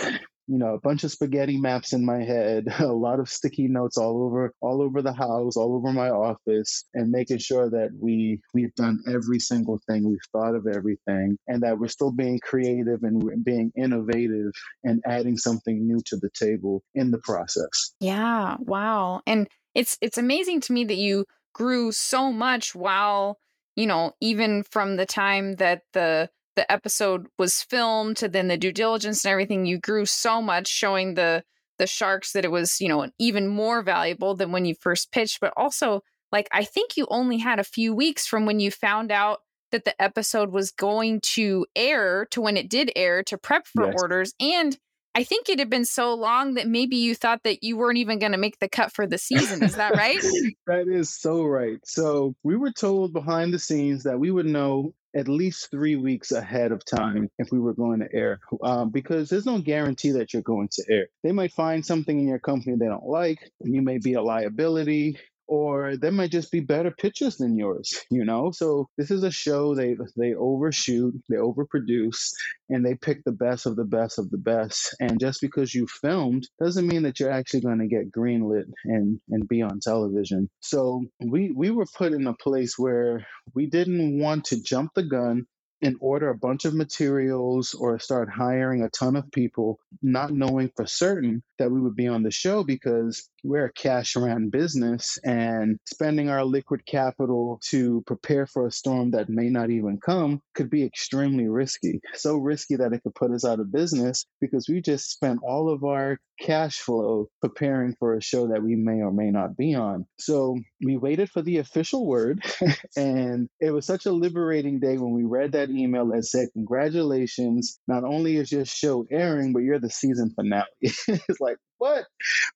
you 0.47 0.57
know 0.57 0.73
a 0.73 0.79
bunch 0.79 1.03
of 1.03 1.11
spaghetti 1.11 1.57
maps 1.57 1.93
in 1.93 2.05
my 2.05 2.23
head 2.23 2.65
a 2.79 2.87
lot 2.87 3.19
of 3.19 3.29
sticky 3.29 3.67
notes 3.67 3.97
all 3.97 4.23
over 4.23 4.53
all 4.61 4.81
over 4.81 5.01
the 5.01 5.13
house 5.13 5.55
all 5.55 5.75
over 5.75 5.91
my 5.91 6.09
office 6.09 6.85
and 6.93 7.11
making 7.11 7.37
sure 7.37 7.69
that 7.69 7.89
we 7.99 8.39
we've 8.53 8.73
done 8.75 8.99
every 9.07 9.39
single 9.39 9.79
thing 9.87 10.07
we've 10.07 10.19
thought 10.31 10.55
of 10.55 10.67
everything 10.67 11.37
and 11.47 11.61
that 11.61 11.77
we're 11.77 11.87
still 11.87 12.11
being 12.11 12.39
creative 12.39 13.03
and 13.03 13.43
being 13.43 13.71
innovative 13.77 14.51
and 14.83 15.01
adding 15.05 15.37
something 15.37 15.87
new 15.87 16.01
to 16.05 16.17
the 16.17 16.29
table 16.33 16.83
in 16.95 17.11
the 17.11 17.19
process. 17.19 17.93
Yeah 17.99 18.57
wow 18.59 19.21
and 19.25 19.47
it's 19.75 19.97
it's 20.01 20.17
amazing 20.17 20.61
to 20.61 20.73
me 20.73 20.83
that 20.85 20.97
you 20.97 21.25
grew 21.53 21.91
so 21.91 22.31
much 22.31 22.75
while 22.75 23.39
you 23.75 23.87
know 23.87 24.11
even 24.19 24.63
from 24.63 24.97
the 24.97 25.05
time 25.05 25.53
that 25.55 25.83
the 25.93 26.29
the 26.55 26.71
episode 26.71 27.27
was 27.37 27.61
filmed 27.61 28.17
to 28.17 28.27
then 28.27 28.47
the 28.47 28.57
due 28.57 28.71
diligence 28.71 29.23
and 29.23 29.31
everything 29.31 29.65
you 29.65 29.77
grew 29.77 30.05
so 30.05 30.41
much 30.41 30.67
showing 30.67 31.15
the 31.15 31.43
the 31.79 31.87
sharks 31.87 32.33
that 32.33 32.45
it 32.45 32.51
was 32.51 32.79
you 32.79 32.87
know 32.87 33.07
even 33.19 33.47
more 33.47 33.81
valuable 33.81 34.35
than 34.35 34.51
when 34.51 34.65
you 34.65 34.75
first 34.79 35.11
pitched 35.11 35.39
but 35.39 35.53
also 35.57 36.01
like 36.31 36.47
i 36.51 36.63
think 36.63 36.95
you 36.95 37.07
only 37.09 37.37
had 37.37 37.59
a 37.59 37.63
few 37.63 37.93
weeks 37.93 38.27
from 38.27 38.45
when 38.45 38.59
you 38.59 38.69
found 38.69 39.11
out 39.11 39.39
that 39.71 39.85
the 39.85 40.01
episode 40.01 40.51
was 40.51 40.71
going 40.71 41.19
to 41.21 41.65
air 41.75 42.27
to 42.29 42.41
when 42.41 42.57
it 42.57 42.69
did 42.69 42.91
air 42.95 43.23
to 43.23 43.37
prep 43.37 43.65
for 43.67 43.87
yes. 43.87 43.95
orders 43.97 44.33
and 44.39 44.77
I 45.15 45.23
think 45.23 45.47
it 45.47 45.59
had 45.59 45.69
been 45.69 45.85
so 45.85 46.15
long 46.15 46.55
that 46.55 46.67
maybe 46.67 46.95
you 46.95 47.13
thought 47.13 47.43
that 47.43 47.63
you 47.63 47.77
weren't 47.77 47.99
even 47.99 48.17
going 48.17 48.31
to 48.31 48.37
make 48.37 48.57
the 48.57 48.67
cut 48.67 48.91
for 48.91 49.05
the 49.05 49.19
season. 49.19 49.61
Is 49.61 49.75
that 49.75 49.95
right? 49.95 50.19
that 50.67 50.87
is 50.87 51.13
so 51.13 51.43
right. 51.43 51.77
So 51.85 52.35
we 52.41 52.55
were 52.55 52.71
told 52.71 53.13
behind 53.13 53.53
the 53.53 53.59
scenes 53.59 54.03
that 54.03 54.19
we 54.19 54.31
would 54.31 54.47
know 54.47 54.95
at 55.15 55.27
least 55.27 55.69
three 55.69 55.95
weeks 55.95 56.31
ahead 56.31 56.71
of 56.71 56.83
time 56.85 57.29
if 57.37 57.49
we 57.51 57.59
were 57.59 57.73
going 57.73 57.99
to 57.99 58.13
air 58.13 58.39
um, 58.63 58.89
because 58.89 59.29
there's 59.29 59.45
no 59.45 59.59
guarantee 59.59 60.11
that 60.11 60.33
you're 60.33 60.41
going 60.41 60.69
to 60.71 60.83
air. 60.89 61.07
They 61.23 61.31
might 61.31 61.53
find 61.53 61.85
something 61.85 62.19
in 62.19 62.27
your 62.27 62.39
company 62.39 62.75
they 62.75 62.87
don't 62.87 63.05
like, 63.05 63.39
and 63.61 63.73
you 63.73 63.81
may 63.81 63.97
be 63.97 64.13
a 64.13 64.21
liability 64.21 65.19
or 65.47 65.97
they 65.97 66.09
might 66.09 66.31
just 66.31 66.51
be 66.51 66.59
better 66.59 66.91
pitches 66.91 67.37
than 67.37 67.57
yours 67.57 67.93
you 68.11 68.25
know? 68.25 68.51
So 68.51 68.87
this 68.97 69.11
is 69.11 69.23
a 69.23 69.31
show 69.31 69.75
they 69.75 69.95
they 70.15 70.33
overshoot 70.33 71.13
they 71.29 71.37
overproduce 71.37 72.31
and 72.69 72.85
they 72.85 72.95
pick 72.95 73.23
the 73.23 73.31
best 73.31 73.65
of 73.65 73.75
the 73.75 73.85
best 73.85 74.19
of 74.19 74.29
the 74.29 74.37
best. 74.37 74.95
And 74.99 75.19
just 75.19 75.41
because 75.41 75.73
you 75.73 75.87
filmed 75.87 76.47
doesn't 76.59 76.87
mean 76.87 77.03
that 77.03 77.19
you're 77.19 77.31
actually 77.31 77.61
going 77.61 77.79
to 77.79 77.87
get 77.87 78.11
greenlit 78.11 78.71
and 78.85 79.19
and 79.29 79.47
be 79.47 79.61
on 79.61 79.79
television. 79.79 80.49
So 80.61 81.05
we 81.19 81.51
we 81.51 81.71
were 81.71 81.87
put 81.97 82.13
in 82.13 82.27
a 82.27 82.33
place 82.33 82.77
where 82.77 83.25
we 83.53 83.67
didn't 83.67 84.19
want 84.19 84.45
to 84.45 84.61
jump 84.61 84.91
the 84.95 85.03
gun 85.03 85.45
and 85.83 85.97
order 86.01 86.29
a 86.29 86.37
bunch 86.37 86.65
of 86.65 86.75
materials 86.75 87.75
or 87.75 87.99
start 87.99 88.29
hiring 88.29 88.83
a 88.83 88.89
ton 88.89 89.17
of 89.17 89.31
people, 89.31 89.79
not 90.01 90.31
knowing 90.33 90.71
for 90.75 90.87
certain 90.87 91.43
that 91.59 91.71
we 91.71 91.81
would 91.81 91.95
be 91.95 92.07
on 92.07 92.23
the 92.23 92.31
show 92.31 92.63
because 92.63 93.29
we're 93.43 93.65
a 93.65 93.73
cash 93.73 94.15
around 94.15 94.51
business 94.51 95.19
and 95.23 95.77
spending 95.85 96.29
our 96.29 96.45
liquid 96.45 96.85
capital 96.85 97.59
to 97.69 98.03
prepare 98.07 98.47
for 98.47 98.67
a 98.67 98.71
storm 98.71 99.11
that 99.11 99.29
may 99.29 99.49
not 99.49 99.69
even 99.71 99.99
come 99.99 100.41
could 100.55 100.69
be 100.69 100.83
extremely 100.85 101.47
risky. 101.47 102.01
So 102.15 102.37
risky 102.37 102.77
that 102.77 102.93
it 102.93 103.03
could 103.03 103.15
put 103.15 103.31
us 103.31 103.45
out 103.45 103.59
of 103.59 103.71
business 103.71 104.25
because 104.41 104.67
we 104.69 104.81
just 104.81 105.11
spent 105.11 105.41
all 105.43 105.69
of 105.69 105.83
our 105.83 106.17
cash 106.39 106.79
flow 106.79 107.29
preparing 107.41 107.95
for 107.99 108.15
a 108.15 108.21
show 108.21 108.47
that 108.47 108.63
we 108.63 108.75
may 108.75 109.01
or 109.01 109.11
may 109.11 109.31
not 109.31 109.57
be 109.57 109.75
on. 109.75 110.05
So 110.19 110.57
we 110.83 110.97
waited 110.97 111.29
for 111.29 111.41
the 111.41 111.59
official 111.59 112.05
word, 112.05 112.43
and 112.97 113.49
it 113.59 113.71
was 113.71 113.85
such 113.85 114.05
a 114.05 114.11
liberating 114.11 114.79
day 114.79 114.97
when 114.97 115.13
we 115.13 115.23
read 115.23 115.53
that 115.53 115.69
email 115.77 116.07
that 116.07 116.23
said, 116.25 116.49
Congratulations, 116.53 117.79
not 117.87 118.03
only 118.03 118.37
is 118.37 118.51
your 118.51 118.65
show 118.65 119.05
airing, 119.11 119.53
but 119.53 119.59
you're 119.59 119.79
the 119.79 119.89
season 119.89 120.31
finale. 120.35 120.65
it's 120.81 121.39
like, 121.39 121.57
what? 121.77 122.05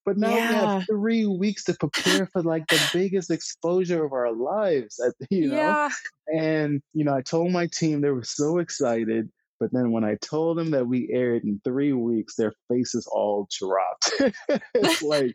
But 0.05 0.18
now 0.18 0.36
yeah. 0.36 0.49
we 0.49 0.55
have 0.55 0.86
three 0.89 1.26
weeks 1.26 1.65
to 1.65 1.74
prepare 1.74 2.28
for 2.28 2.41
like 2.41 2.68
the 2.68 2.80
biggest 2.93 3.30
exposure 3.30 4.05
of 4.05 4.13
our 4.13 4.32
lives, 4.32 5.01
you 5.30 5.49
know? 5.49 5.55
Yeah. 5.55 5.89
And, 6.34 6.82
you 6.93 7.03
know, 7.03 7.13
I 7.13 7.22
told 7.22 7.51
my 7.51 7.68
team 7.68 8.01
they 8.01 8.09
were 8.09 8.24
so 8.24 8.59
excited. 8.59 9.30
But 9.59 9.72
then 9.74 9.91
when 9.91 10.03
I 10.03 10.15
told 10.22 10.57
them 10.57 10.72
that 10.72 10.88
we 10.88 11.09
aired 11.11 11.43
in 11.43 11.59
three 11.63 11.91
weeks, 11.91 12.36
their 12.36 12.53
faces 12.70 13.07
all 13.11 13.47
dropped. 13.51 14.13
it's 14.76 15.01
like 15.01 15.34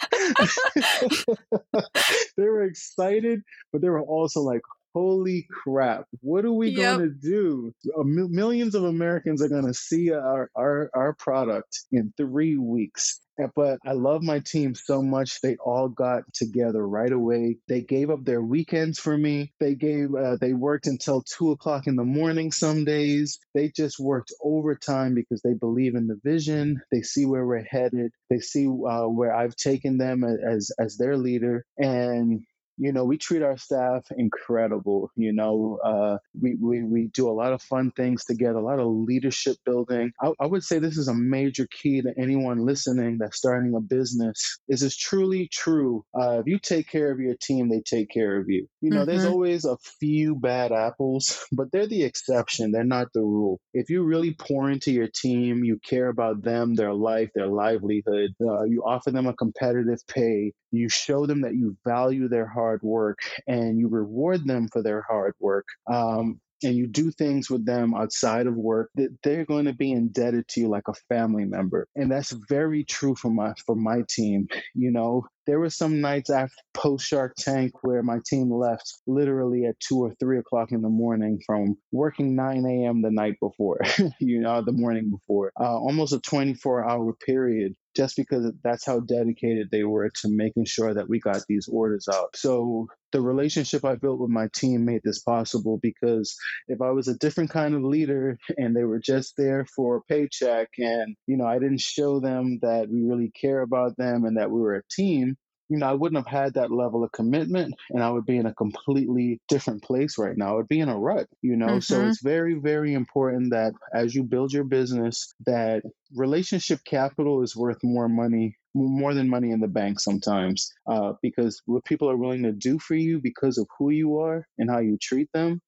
they 2.36 2.44
were 2.44 2.62
excited, 2.62 3.42
but 3.72 3.82
they 3.82 3.88
were 3.88 4.02
also 4.02 4.40
like, 4.40 4.62
holy 4.94 5.46
crap, 5.50 6.06
what 6.20 6.44
are 6.44 6.52
we 6.52 6.70
yep. 6.70 6.98
going 6.98 7.08
to 7.08 7.14
do? 7.14 7.72
Millions 8.04 8.74
of 8.74 8.84
Americans 8.84 9.42
are 9.42 9.48
going 9.48 9.66
to 9.66 9.74
see 9.74 10.12
our, 10.12 10.50
our, 10.54 10.90
our 10.94 11.14
product 11.14 11.80
in 11.90 12.12
three 12.16 12.56
weeks. 12.56 13.18
But 13.56 13.78
I 13.84 13.92
love 13.92 14.22
my 14.22 14.40
team 14.40 14.74
so 14.74 15.02
much. 15.02 15.40
They 15.40 15.56
all 15.56 15.88
got 15.88 16.22
together 16.34 16.86
right 16.86 17.10
away. 17.10 17.56
They 17.66 17.80
gave 17.80 18.10
up 18.10 18.24
their 18.24 18.42
weekends 18.42 19.00
for 19.00 19.16
me. 19.16 19.52
They 19.58 19.74
gave, 19.74 20.14
uh, 20.14 20.36
they 20.40 20.52
worked 20.52 20.86
until 20.86 21.22
two 21.22 21.50
o'clock 21.50 21.86
in 21.86 21.96
the 21.96 22.04
morning 22.04 22.52
some 22.52 22.84
days. 22.84 23.40
They 23.54 23.72
just 23.74 23.98
worked 23.98 24.32
overtime 24.42 25.14
because 25.14 25.40
they 25.40 25.54
believe 25.54 25.94
in 25.94 26.06
the 26.06 26.20
vision. 26.22 26.82
They 26.92 27.00
see 27.00 27.24
where 27.24 27.44
we're 27.44 27.64
headed. 27.64 28.12
They 28.28 28.38
see 28.38 28.66
uh, 28.66 29.08
where 29.08 29.34
I've 29.34 29.56
taken 29.56 29.96
them 29.96 30.24
as, 30.24 30.70
as 30.78 30.98
their 30.98 31.16
leader. 31.16 31.64
And 31.78 32.42
you 32.82 32.92
know, 32.92 33.04
we 33.04 33.16
treat 33.16 33.42
our 33.42 33.56
staff 33.56 34.04
incredible. 34.16 35.08
You 35.14 35.32
know, 35.32 35.78
uh, 35.84 36.18
we, 36.40 36.56
we, 36.60 36.82
we 36.82 37.06
do 37.14 37.30
a 37.30 37.32
lot 37.32 37.52
of 37.52 37.62
fun 37.62 37.92
things 37.92 38.24
together, 38.24 38.58
a 38.58 38.64
lot 38.64 38.80
of 38.80 38.88
leadership 38.88 39.56
building. 39.64 40.10
I, 40.20 40.32
I 40.40 40.46
would 40.46 40.64
say 40.64 40.80
this 40.80 40.98
is 40.98 41.06
a 41.06 41.14
major 41.14 41.68
key 41.70 42.02
to 42.02 42.12
anyone 42.18 42.66
listening 42.66 43.18
that's 43.18 43.36
starting 43.36 43.76
a 43.76 43.80
business. 43.80 44.58
Is 44.68 44.82
it's 44.82 44.96
truly 44.96 45.48
true. 45.52 46.04
Uh, 46.12 46.40
if 46.40 46.48
you 46.48 46.58
take 46.58 46.88
care 46.88 47.12
of 47.12 47.20
your 47.20 47.36
team, 47.40 47.68
they 47.68 47.82
take 47.82 48.10
care 48.10 48.36
of 48.36 48.48
you. 48.48 48.66
You 48.80 48.90
know, 48.90 49.02
mm-hmm. 49.02 49.10
there's 49.10 49.26
always 49.26 49.64
a 49.64 49.76
few 50.00 50.34
bad 50.34 50.72
apples, 50.72 51.46
but 51.52 51.70
they're 51.70 51.86
the 51.86 52.02
exception. 52.02 52.72
They're 52.72 52.82
not 52.82 53.12
the 53.14 53.20
rule. 53.20 53.60
If 53.72 53.90
you 53.90 54.02
really 54.02 54.34
pour 54.34 54.68
into 54.68 54.90
your 54.90 55.08
team, 55.08 55.62
you 55.62 55.78
care 55.88 56.08
about 56.08 56.42
them, 56.42 56.74
their 56.74 56.92
life, 56.92 57.30
their 57.36 57.46
livelihood, 57.46 58.30
uh, 58.40 58.64
you 58.64 58.82
offer 58.84 59.12
them 59.12 59.28
a 59.28 59.34
competitive 59.34 60.00
pay, 60.08 60.52
you 60.72 60.88
show 60.88 61.26
them 61.26 61.42
that 61.42 61.54
you 61.54 61.76
value 61.86 62.28
their 62.28 62.46
hard 62.46 62.71
work, 62.82 63.18
and 63.46 63.78
you 63.78 63.88
reward 63.88 64.46
them 64.46 64.68
for 64.72 64.82
their 64.82 65.02
hard 65.02 65.34
work. 65.40 65.66
Um, 65.92 66.40
and 66.64 66.76
you 66.76 66.86
do 66.86 67.10
things 67.10 67.50
with 67.50 67.66
them 67.66 67.94
outside 67.94 68.46
of 68.46 68.54
work 68.54 68.90
that 68.94 69.10
they're 69.22 69.44
going 69.44 69.64
to 69.66 69.72
be 69.72 69.92
indebted 69.92 70.46
to 70.48 70.60
you 70.60 70.68
like 70.68 70.88
a 70.88 70.94
family 71.08 71.44
member 71.44 71.86
and 71.96 72.10
that's 72.10 72.32
very 72.48 72.84
true 72.84 73.14
for 73.14 73.30
my 73.30 73.52
for 73.66 73.74
my 73.74 74.02
team 74.08 74.46
you 74.74 74.90
know 74.90 75.24
there 75.46 75.58
were 75.58 75.70
some 75.70 76.00
nights 76.00 76.30
after 76.30 76.54
post 76.74 77.06
shark 77.06 77.34
tank 77.36 77.72
where 77.82 78.02
my 78.02 78.18
team 78.26 78.52
left 78.52 79.00
literally 79.06 79.64
at 79.66 79.78
two 79.80 79.98
or 79.98 80.14
three 80.20 80.38
o'clock 80.38 80.72
in 80.72 80.82
the 80.82 80.88
morning 80.88 81.40
from 81.44 81.76
working 81.90 82.36
9 82.36 82.64
a.m 82.64 83.02
the 83.02 83.10
night 83.10 83.34
before 83.40 83.80
you 84.20 84.40
know 84.40 84.62
the 84.62 84.72
morning 84.72 85.10
before 85.10 85.52
uh, 85.60 85.64
almost 85.64 86.12
a 86.12 86.20
24 86.20 86.88
hour 86.88 87.12
period 87.26 87.74
just 87.94 88.16
because 88.16 88.52
that's 88.62 88.86
how 88.86 89.00
dedicated 89.00 89.68
they 89.70 89.84
were 89.84 90.10
to 90.10 90.28
making 90.28 90.64
sure 90.64 90.94
that 90.94 91.08
we 91.08 91.20
got 91.20 91.42
these 91.48 91.68
orders 91.70 92.08
out. 92.12 92.34
So 92.36 92.86
the 93.12 93.20
relationship 93.20 93.84
I 93.84 93.96
built 93.96 94.20
with 94.20 94.30
my 94.30 94.48
team 94.54 94.84
made 94.84 95.02
this 95.04 95.20
possible 95.20 95.78
because 95.82 96.34
if 96.68 96.80
I 96.80 96.90
was 96.90 97.08
a 97.08 97.18
different 97.18 97.50
kind 97.50 97.74
of 97.74 97.82
leader 97.82 98.38
and 98.56 98.74
they 98.74 98.84
were 98.84 99.00
just 99.00 99.34
there 99.36 99.66
for 99.76 99.96
a 99.96 100.02
paycheck 100.02 100.68
and 100.78 101.16
you 101.26 101.36
know 101.36 101.46
I 101.46 101.58
didn't 101.58 101.80
show 101.80 102.20
them 102.20 102.58
that 102.62 102.88
we 102.88 103.02
really 103.02 103.30
care 103.30 103.60
about 103.60 103.96
them 103.96 104.24
and 104.24 104.38
that 104.38 104.50
we 104.50 104.60
were 104.60 104.76
a 104.76 104.82
team, 104.90 105.36
you 105.72 105.78
know, 105.78 105.88
I 105.88 105.94
wouldn't 105.94 106.22
have 106.22 106.42
had 106.42 106.54
that 106.54 106.70
level 106.70 107.02
of 107.02 107.12
commitment 107.12 107.74
and 107.88 108.02
I 108.02 108.10
would 108.10 108.26
be 108.26 108.36
in 108.36 108.44
a 108.44 108.52
completely 108.52 109.40
different 109.48 109.82
place 109.82 110.18
right 110.18 110.36
now. 110.36 110.52
I 110.52 110.56
would 110.56 110.68
be 110.68 110.80
in 110.80 110.90
a 110.90 110.98
rut, 110.98 111.26
you 111.40 111.56
know. 111.56 111.66
Mm-hmm. 111.66 111.80
So 111.80 112.06
it's 112.06 112.22
very, 112.22 112.54
very 112.54 112.92
important 112.92 113.52
that 113.52 113.72
as 113.94 114.14
you 114.14 114.22
build 114.22 114.52
your 114.52 114.64
business, 114.64 115.34
that 115.46 115.82
relationship 116.14 116.80
capital 116.84 117.42
is 117.42 117.56
worth 117.56 117.78
more 117.82 118.08
money 118.08 118.54
more 118.74 119.12
than 119.12 119.28
money 119.28 119.50
in 119.50 119.60
the 119.60 119.68
bank 119.68 120.00
sometimes 120.00 120.72
uh, 120.86 121.12
because 121.20 121.60
what 121.66 121.84
people 121.84 122.10
are 122.10 122.16
willing 122.16 122.42
to 122.42 122.52
do 122.52 122.78
for 122.78 122.94
you 122.94 123.20
because 123.20 123.58
of 123.58 123.66
who 123.78 123.90
you 123.90 124.18
are 124.18 124.46
and 124.56 124.70
how 124.70 124.78
you 124.78 124.96
treat 124.96 125.28
them 125.34 125.60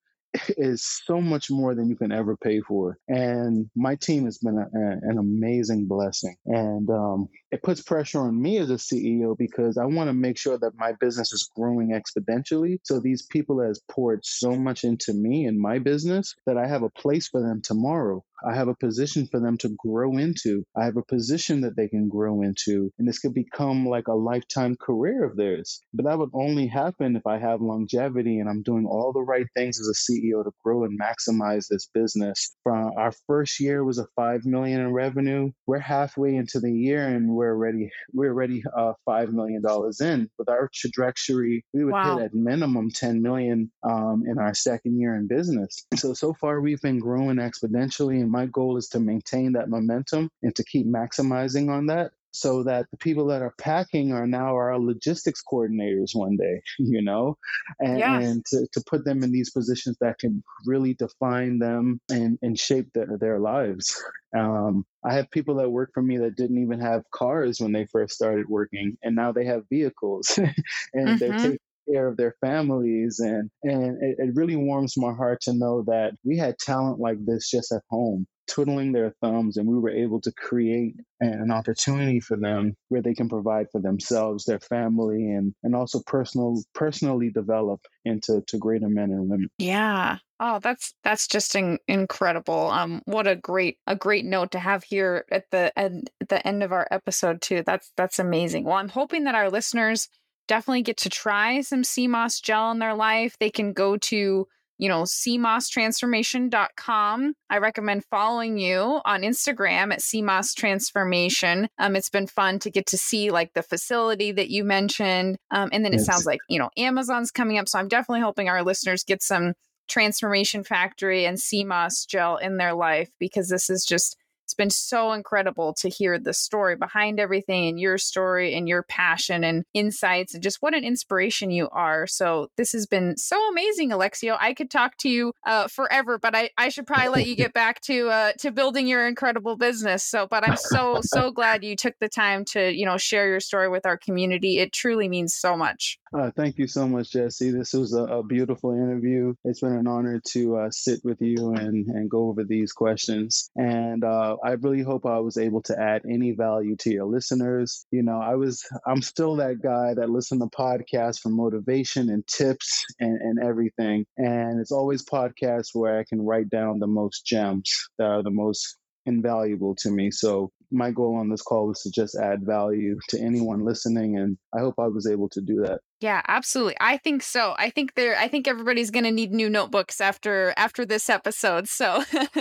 is 0.57 0.85
so 1.07 1.21
much 1.21 1.51
more 1.51 1.75
than 1.75 1.89
you 1.89 1.97
can 1.97 2.13
ever 2.13 2.37
pay 2.37 2.61
for. 2.61 2.99
And 3.09 3.69
my 3.75 3.95
team 3.97 4.25
has 4.25 4.39
been 4.39 4.59
a, 4.59 4.69
an 4.73 5.19
amazing 5.19 5.87
blessing. 5.87 6.37
And 6.47 6.89
um, 6.91 7.29
it 7.51 7.63
puts 7.63 7.83
pressure 7.83 8.21
on 8.21 8.41
me 8.41 8.59
as 8.59 8.71
a 8.71 8.75
CEO 8.75 9.37
because 9.37 9.79
I 9.79 9.85
want 9.85 10.09
to 10.09 10.15
make 10.15 10.39
sure 10.39 10.59
that 10.59 10.77
my 10.77 10.93
business 10.93 11.33
is 11.33 11.51
growing 11.55 11.91
exponentially. 11.91 12.79
So 12.83 13.01
these 13.01 13.23
people 13.23 13.61
has 13.63 13.81
poured 13.91 14.25
so 14.25 14.57
much 14.57 14.85
into 14.85 15.13
me 15.13 15.47
and 15.47 15.59
my 15.59 15.79
business 15.79 16.35
that 16.47 16.59
I 16.59 16.67
have 16.67 16.83
a 16.83 16.91
place 16.91 17.29
for 17.29 17.41
them 17.41 17.61
tomorrow. 17.63 18.25
I 18.47 18.55
have 18.55 18.69
a 18.69 18.75
position 18.75 19.27
for 19.27 19.41
them 19.41 19.57
to 19.59 19.75
grow 19.79 20.17
into. 20.17 20.65
I 20.77 20.85
have 20.85 20.97
a 20.97 21.03
position 21.03 21.63
that 21.63 21.77
they 21.77 21.89
can 21.89 22.09
grow 22.09 22.43
into. 22.43 22.91
And 22.99 23.09
this 23.09 23.19
could 23.19 23.35
become 23.35 23.87
like 23.87 24.09
a 24.09 24.15
lifetime 24.15 24.77
career 24.81 25.25
of 25.25 25.37
theirs. 25.37 25.81
But 25.93 26.07
that 26.07 26.19
would 26.19 26.31
only 26.35 26.67
happen 26.67 27.17
if 27.17 27.27
I 27.27 27.39
have 27.39 27.61
longevity 27.61 28.39
and 28.39 28.49
I'm 28.49 28.63
doing 28.63 28.87
all 28.87 29.13
the 29.13 29.23
right 29.23 29.47
things 29.57 29.81
as 29.81 29.89
a 29.89 30.13
CEO 30.13 30.45
to 30.45 30.51
grow 30.63 30.85
and 30.85 30.99
maximize 31.01 31.67
this 31.69 31.89
business. 31.93 32.55
From 32.63 32.93
our 32.97 33.13
first 33.27 33.61
year 33.61 33.85
was 33.85 33.99
a 33.99 34.07
five 34.17 34.45
million 34.45 34.81
in 34.81 34.93
revenue. 34.93 35.51
We're 35.67 35.79
halfway 35.79 36.37
into 36.37 36.61
the 36.61 36.73
year 36.73 37.07
and 37.07 37.29
we're 37.31 37.55
already 37.55 37.91
we're 38.13 38.33
already 38.33 38.63
uh, 38.77 38.93
five 39.05 39.33
million 39.33 39.63
dollars 39.63 40.01
in. 40.01 40.29
With 40.39 40.49
our 40.49 40.69
trajectory, 40.73 41.65
we 41.73 41.85
would 41.85 41.93
wow. 41.93 42.19
hit 42.19 42.27
at 42.27 42.35
minimum 42.35 42.91
ten 42.91 43.23
million 43.23 43.71
um, 43.83 44.25
in 44.27 44.39
our 44.39 44.55
second 44.55 44.99
year 44.99 45.17
in 45.17 45.27
business. 45.27 45.87
So 45.97 46.15
so 46.15 46.35
far 46.35 46.61
we've 46.61 46.81
been 46.81 46.99
growing 46.99 47.37
exponentially 47.37 48.21
and 48.21 48.31
my 48.35 48.47
goal 48.47 48.77
is 48.77 48.89
to 48.89 48.99
maintain 49.01 49.53
that 49.53 49.69
momentum 49.69 50.29
and 50.43 50.55
to 50.57 50.65
keep 50.65 50.87
maximizing 50.87 51.71
on 51.71 51.87
that 51.87 52.11
so 52.35 52.65
that 52.65 52.85
the 52.91 52.97
people 52.97 53.27
that 53.27 53.43
are 53.43 53.55
packing 53.61 54.13
are 54.13 54.27
now 54.27 54.57
our 54.57 54.77
logistics 54.77 55.41
coordinators 55.41 56.17
one 56.17 56.37
day, 56.37 56.61
you 56.81 57.01
know, 57.01 57.39
and, 57.79 57.99
yeah. 57.99 58.19
and 58.19 58.45
to, 58.47 58.67
to 58.73 58.83
put 58.91 59.05
them 59.05 59.23
in 59.23 59.31
these 59.31 59.51
positions 59.51 59.97
that 60.01 60.19
can 60.19 60.43
really 60.67 60.95
define 60.95 61.61
them 61.61 62.01
and, 62.11 62.37
and 62.43 62.59
shape 62.59 62.89
their, 62.93 63.17
their 63.21 63.39
lives. 63.39 64.03
Um, 64.37 64.85
I 65.05 65.15
have 65.15 65.31
people 65.31 65.55
that 65.57 65.71
work 65.71 65.91
for 65.95 66.03
me 66.03 66.19
that 66.19 66.35
didn't 66.35 66.61
even 66.61 66.81
have 66.81 67.09
cars 67.13 67.61
when 67.61 67.71
they 67.71 67.87
first 67.87 68.17
started 68.17 68.49
working, 68.49 68.99
and 69.05 69.15
now 69.15 69.31
they 69.31 69.45
have 69.45 69.69
vehicles 69.71 70.37
and 70.39 70.55
mm-hmm. 70.95 71.17
they're 71.19 71.39
taking 71.39 71.59
care 71.91 72.07
of 72.09 72.17
their 72.17 72.35
families 72.41 73.19
and 73.21 73.51
and 73.63 74.03
it, 74.03 74.17
it, 74.19 74.35
really 74.35 74.57
warms 74.57 74.97
my 74.97 75.13
heart 75.13 75.41
to 75.43 75.53
know 75.53 75.83
that 75.83 76.13
we 76.25 76.37
had 76.37 76.59
talent 76.59 76.99
like 76.99 77.19
this 77.25 77.51
just 77.51 77.73
at 77.73 77.83
home 77.91 78.27
twiddling 78.47 78.93
their 78.93 79.15
thumbs 79.21 79.57
and 79.57 79.67
we 79.67 79.79
were 79.79 79.91
able 79.91 80.21
to 80.21 80.33
create 80.33 80.95
an 81.21 81.51
opportunity 81.51 82.21
for 82.21 82.37
them 82.37 82.77
where 82.89 83.01
they 83.01 83.15
can 83.15 83.29
provide 83.29 83.67
for 83.73 83.81
themselves 83.81 84.45
their 84.45 84.61
family 84.61 85.31
and 85.31 85.55
and 85.63 85.75
also 85.75 86.01
personal 86.07 86.63
personally 86.75 87.31
develop 87.31 87.81
into 88.05 88.43
to 88.47 88.59
greater 88.59 88.89
men 88.89 89.11
and 89.11 89.29
women. 89.31 89.49
Yeah. 89.59 90.19
Oh 90.41 90.59
that's 90.59 90.95
that's 91.03 91.27
just 91.27 91.55
in, 91.55 91.79
incredible. 91.89 92.71
Um 92.71 93.03
what 93.07 93.27
a 93.27 93.37
great 93.37 93.79
a 93.87 93.97
great 93.97 94.25
note 94.25 94.53
to 94.53 94.59
have 94.59 94.85
here 94.85 95.25
at 95.31 95.51
the 95.51 95.77
at 95.79 95.93
the 96.29 96.47
end 96.47 96.63
of 96.63 96.73
our 96.73 96.87
episode 96.91 97.41
too. 97.41 97.63
That's 97.65 97.93
that's 97.97 98.19
amazing. 98.19 98.65
Well 98.65 98.75
i'm 98.77 98.89
hoping 98.89 99.25
that 99.25 99.35
our 99.35 99.51
listeners 99.51 100.09
definitely 100.47 100.83
get 100.83 100.99
to 100.99 101.09
try 101.09 101.61
some 101.61 101.85
sea 101.85 102.09
moss 102.09 102.41
gel 102.41 102.71
in 102.71 102.79
their 102.79 102.95
life 102.95 103.37
they 103.39 103.51
can 103.51 103.73
go 103.73 103.97
to 103.97 104.47
you 104.79 104.89
know, 104.89 105.03
seamosstransformation.com. 105.03 107.35
I 107.49 107.59
recommend 107.59 108.05
following 108.07 108.59
you 108.59 109.01
on 109.05 109.23
Instagram 109.23 109.93
at 109.93 110.03
Sea 110.03 110.23
Moss 110.23 110.53
Transformation. 110.53 111.69
Um, 111.79 111.95
it's 111.95 112.11
been 112.11 112.27
fun 112.27 112.59
to 112.61 112.71
get 112.71 112.87
to 112.87 112.99
see 112.99 113.31
like 113.31 113.53
the 113.55 113.63
facility 113.63 114.33
that 114.33 114.51
you 114.51 114.65
mentioned. 114.65 115.37
Um, 115.51 115.69
and 115.73 115.85
then 115.85 115.93
yes. 115.93 116.03
it 116.03 116.07
sounds 116.07 116.27
like, 116.27 116.41
you 116.49 116.59
know, 116.59 116.71
Amazon's 116.77 117.31
coming 117.31 117.59
up. 117.59 117.69
So 117.69 117.79
I'm 117.79 117.87
definitely 117.89 118.23
hoping 118.23 118.49
our 118.49 118.65
listeners 118.65 119.05
get 119.05 119.23
some 119.23 119.53
Transformation 119.87 120.65
Factory 120.65 121.25
and 121.25 121.39
sea 121.39 121.63
moss 121.63 122.05
gel 122.05 122.37
in 122.37 122.57
their 122.57 122.75
life 122.75 123.11
because 123.21 123.49
this 123.49 123.71
is 123.71 123.85
just 123.85 124.17
it's 124.55 124.57
been 124.57 124.71
so 124.71 125.13
incredible 125.13 125.75
to 125.75 125.89
hear 125.89 126.17
the 126.17 126.33
story 126.33 126.77
behind 126.77 127.19
everything 127.19 127.67
and 127.67 127.81
your 127.81 127.99
story 127.99 128.55
and 128.55 128.69
your 128.69 128.85
passion 128.85 129.43
and 129.43 129.65
insights 129.75 130.33
and 130.33 130.45
just 130.45 130.63
what 130.63 130.75
an 130.75 130.85
inspiration 130.85 131.51
you 131.51 131.69
are. 131.73 132.07
So 132.07 132.51
this 132.57 132.71
has 132.71 132.87
been 132.87 133.17
so 133.17 133.37
amazing, 133.49 133.91
Alexiou. 133.91 134.37
I 134.39 134.55
could 134.55 134.71
talk 134.71 134.97
to 134.99 135.09
you 135.09 135.33
uh, 135.45 135.67
forever, 135.67 136.21
but 136.21 136.37
I, 136.37 136.51
I 136.57 136.69
should 136.69 136.87
probably 136.87 137.09
let 137.09 137.27
you 137.27 137.35
get 137.35 137.53
back 137.53 137.81
to 137.83 138.09
uh, 138.11 138.33
to 138.39 138.53
building 138.53 138.87
your 138.87 139.09
incredible 139.09 139.57
business. 139.57 140.05
So, 140.05 140.29
but 140.31 140.47
I'm 140.49 140.57
so 140.57 141.01
so 141.03 141.31
glad 141.33 141.65
you 141.65 141.75
took 141.75 141.99
the 141.99 142.09
time 142.09 142.45
to 142.53 142.73
you 142.73 142.87
know 142.87 142.97
share 142.97 143.27
your 143.27 143.41
story 143.41 143.69
with 143.69 143.85
our 143.85 143.99
community. 143.99 144.59
It 144.59 144.73
truly 144.73 145.09
means 145.09 145.35
so 145.35 145.57
much. 145.57 145.99
Uh, 146.17 146.31
thank 146.37 146.59
you 146.59 146.69
so 146.69 146.87
much, 146.87 147.11
Jessi. 147.11 147.53
This 147.53 147.73
was 147.73 147.93
a, 147.93 148.05
a 148.05 148.23
beautiful 148.23 148.73
interview. 148.73 149.35
It's 149.45 149.61
been 149.61 149.73
an 149.73 149.89
honor 149.89 150.21
to 150.29 150.57
uh, 150.59 150.71
sit 150.71 151.01
with 151.03 151.21
you 151.21 151.55
and, 151.55 151.89
and 151.89 152.09
go 152.09 152.29
over 152.29 152.45
these 152.45 152.73
questions. 152.73 153.51
And 153.57 154.05
uh, 154.05 154.37
I 154.45 154.53
really 154.53 154.83
hope 154.83 155.07
I 155.07 155.19
was 155.19 155.39
able 155.39 155.63
to 155.63 155.77
add 155.81 156.03
any 156.09 156.31
value 156.31 156.77
to 156.77 156.91
your 156.93 157.07
listeners. 157.07 157.85
You 157.91 158.05
know, 158.05 158.21
I 158.21 158.37
was, 158.37 158.65
I'm 158.87 159.03
still 159.03 159.37
that 159.37 159.61
guy 159.61 159.95
that 159.95 160.09
listens 160.09 160.41
to 160.43 160.49
podcasts 160.57 161.19
for 161.19 161.31
motivation 161.31 162.09
and 162.11 162.25
tips 162.29 162.85
and, 163.01 163.21
and 163.21 163.45
everything. 163.45 164.07
And 164.17 164.61
it's 164.61 164.73
always 164.73 165.05
podcasts 165.05 165.71
where 165.75 165.99
I 165.99 166.05
can 166.09 166.23
write 166.23 166.49
down 166.49 166.79
the 166.79 166.87
most 166.87 167.27
gems 167.27 167.89
that 167.99 168.07
are 168.07 168.23
the 168.23 168.31
most 168.31 168.77
invaluable 169.07 169.75
to 169.81 169.91
me. 169.91 170.13
So 170.13 170.53
my 170.71 170.91
goal 170.91 171.17
on 171.17 171.31
this 171.31 171.43
call 171.43 171.67
was 171.67 171.81
to 171.83 171.91
just 171.91 172.15
add 172.17 172.45
value 172.45 172.99
to 173.09 173.21
anyone 173.21 173.65
listening 173.65 174.19
and 174.19 174.37
I 174.55 174.61
hope 174.61 174.75
I 174.79 174.89
was 174.89 175.07
able 175.07 175.29
to 175.31 175.41
do 175.41 175.63
that. 175.63 175.81
Yeah, 176.01 176.21
absolutely. 176.29 176.77
I 176.81 176.99
think 176.99 177.23
so. 177.23 177.55
I 177.57 177.71
think 177.71 177.95
there 177.95 178.15
I 178.19 178.29
think 178.29 178.47
everybody's 178.47 178.91
going 178.91 179.05
to 179.05 179.11
need 179.11 179.33
new 179.33 179.49
notebooks 179.49 180.03
after 180.03 180.53
after 180.57 180.85
this 180.85 181.09
episode. 181.09 181.67
So 181.67 182.05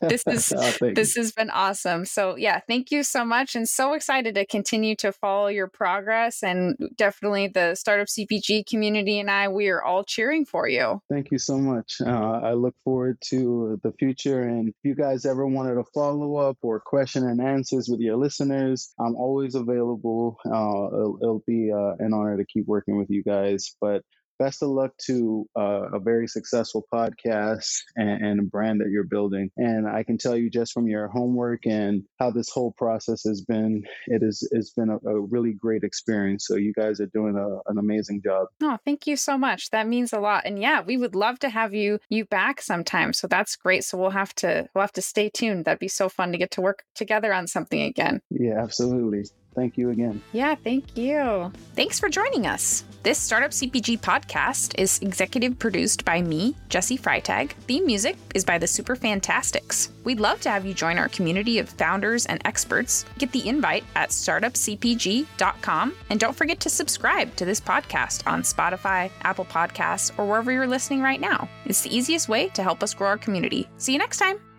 this 0.00 0.24
is 0.26 0.54
oh, 0.56 0.92
this 0.94 1.16
has 1.16 1.30
been 1.32 1.50
awesome. 1.50 2.06
So 2.06 2.36
yeah, 2.36 2.60
thank 2.66 2.90
you 2.90 3.02
so 3.02 3.24
much 3.24 3.54
and 3.54 3.68
so 3.68 3.92
excited 3.92 4.36
to 4.36 4.46
continue 4.46 4.96
to 4.96 5.12
follow 5.12 5.48
your 5.48 5.66
progress 5.66 6.42
and 6.42 6.76
definitely 6.96 7.48
the 7.48 7.74
startup 7.74 8.06
CPG 8.06 8.66
community 8.66 9.18
and 9.18 9.30
I 9.30 9.48
we 9.48 9.68
are 9.68 9.82
all 9.82 10.02
cheering 10.02 10.46
for 10.46 10.66
you. 10.66 11.02
Thank 11.10 11.30
you 11.30 11.38
so 11.38 11.58
much. 11.58 12.00
Uh, 12.00 12.40
I 12.42 12.54
look 12.54 12.74
forward 12.84 13.18
to 13.26 13.78
the 13.82 13.92
future 13.92 14.44
and 14.44 14.70
if 14.70 14.74
you 14.82 14.94
guys 14.94 15.26
ever 15.26 15.46
wanted 15.46 15.76
a 15.76 15.84
follow 15.92 16.36
up 16.36 16.56
or 16.62 16.80
question 16.80 17.28
and 17.28 17.38
answers 17.72 17.88
with 17.88 18.00
your 18.00 18.16
listeners, 18.16 18.92
I'm 18.98 19.16
always 19.16 19.54
available. 19.54 20.38
Uh, 20.44 20.50
it'll, 20.50 21.18
it'll, 21.22 21.44
be 21.46 21.70
uh, 21.72 21.94
an 21.98 22.12
honor 22.12 22.36
to 22.36 22.44
keep 22.44 22.66
working 22.66 22.98
with 22.98 23.10
you 23.10 23.22
guys. 23.22 23.76
But 23.80 24.02
best 24.40 24.62
of 24.62 24.70
luck 24.70 24.92
to 25.06 25.46
uh, 25.56 25.90
a 25.92 26.00
very 26.00 26.26
successful 26.26 26.84
podcast 26.92 27.82
and, 27.94 28.24
and, 28.24 28.40
a 28.40 28.42
brand 28.42 28.80
that 28.80 28.88
you're 28.90 29.04
building. 29.04 29.50
And 29.58 29.86
I 29.86 30.02
can 30.02 30.16
tell 30.16 30.34
you 30.34 30.48
just 30.48 30.72
from 30.72 30.88
your 30.88 31.08
homework 31.08 31.66
and 31.66 32.02
how 32.18 32.30
this 32.30 32.48
whole 32.48 32.72
process 32.72 33.22
has 33.24 33.42
been, 33.42 33.84
it 34.06 34.22
is 34.22 34.48
it's 34.50 34.70
been 34.70 34.88
a, 34.88 34.96
a 35.08 35.20
really 35.20 35.52
great 35.52 35.84
experience. 35.84 36.46
So 36.46 36.56
you 36.56 36.72
guys 36.72 37.00
are 37.00 37.06
doing 37.06 37.36
a, 37.36 37.70
an 37.70 37.78
amazing 37.78 38.22
job. 38.24 38.48
Oh, 38.62 38.78
thank 38.84 39.06
you 39.06 39.16
so 39.16 39.36
much. 39.36 39.70
That 39.70 39.86
means 39.86 40.12
a 40.12 40.18
lot. 40.18 40.46
And 40.46 40.58
yeah, 40.58 40.80
we 40.80 40.96
would 40.96 41.14
love 41.14 41.38
to 41.40 41.50
have 41.50 41.74
you 41.74 41.98
you 42.08 42.24
back 42.24 42.62
sometime. 42.62 43.12
So 43.12 43.26
that's 43.26 43.56
great. 43.56 43.84
So 43.84 43.98
we'll 43.98 44.10
have 44.10 44.34
to 44.36 44.68
we'll 44.74 44.82
have 44.82 44.92
to 44.92 45.02
stay 45.02 45.28
tuned. 45.28 45.66
That'd 45.66 45.78
be 45.78 45.88
so 45.88 46.08
fun 46.08 46.32
to 46.32 46.38
get 46.38 46.50
to 46.52 46.62
work 46.62 46.84
together 46.94 47.34
on 47.34 47.46
something 47.46 47.82
again. 47.82 48.22
Yeah, 48.30 48.62
absolutely. 48.62 49.24
Thank 49.54 49.76
you 49.76 49.90
again. 49.90 50.22
Yeah, 50.32 50.54
thank 50.54 50.96
you. 50.96 51.52
Thanks 51.74 51.98
for 51.98 52.08
joining 52.08 52.46
us. 52.46 52.84
This 53.02 53.18
Startup 53.18 53.50
CPG 53.50 54.00
podcast 54.00 54.78
is 54.78 54.98
executive 55.00 55.58
produced 55.58 56.04
by 56.04 56.20
me, 56.20 56.54
Jessi 56.68 57.00
Freitag. 57.00 57.52
Theme 57.52 57.86
music 57.86 58.16
is 58.34 58.44
by 58.44 58.58
the 58.58 58.66
Super 58.66 58.94
Fantastics. 58.94 59.90
We'd 60.04 60.20
love 60.20 60.40
to 60.42 60.50
have 60.50 60.66
you 60.66 60.74
join 60.74 60.98
our 60.98 61.08
community 61.08 61.58
of 61.58 61.68
founders 61.68 62.26
and 62.26 62.42
experts. 62.44 63.06
Get 63.18 63.32
the 63.32 63.48
invite 63.48 63.84
at 63.96 64.10
startupcpg.com. 64.10 65.94
And 66.10 66.20
don't 66.20 66.36
forget 66.36 66.60
to 66.60 66.68
subscribe 66.68 67.34
to 67.36 67.44
this 67.44 67.60
podcast 67.60 68.26
on 68.26 68.42
Spotify, 68.42 69.10
Apple 69.22 69.46
Podcasts, 69.46 70.16
or 70.18 70.26
wherever 70.26 70.52
you're 70.52 70.66
listening 70.66 71.00
right 71.00 71.20
now. 71.20 71.48
It's 71.64 71.80
the 71.80 71.96
easiest 71.96 72.28
way 72.28 72.48
to 72.48 72.62
help 72.62 72.82
us 72.82 72.92
grow 72.94 73.08
our 73.08 73.18
community. 73.18 73.66
See 73.78 73.92
you 73.92 73.98
next 73.98 74.18
time. 74.18 74.49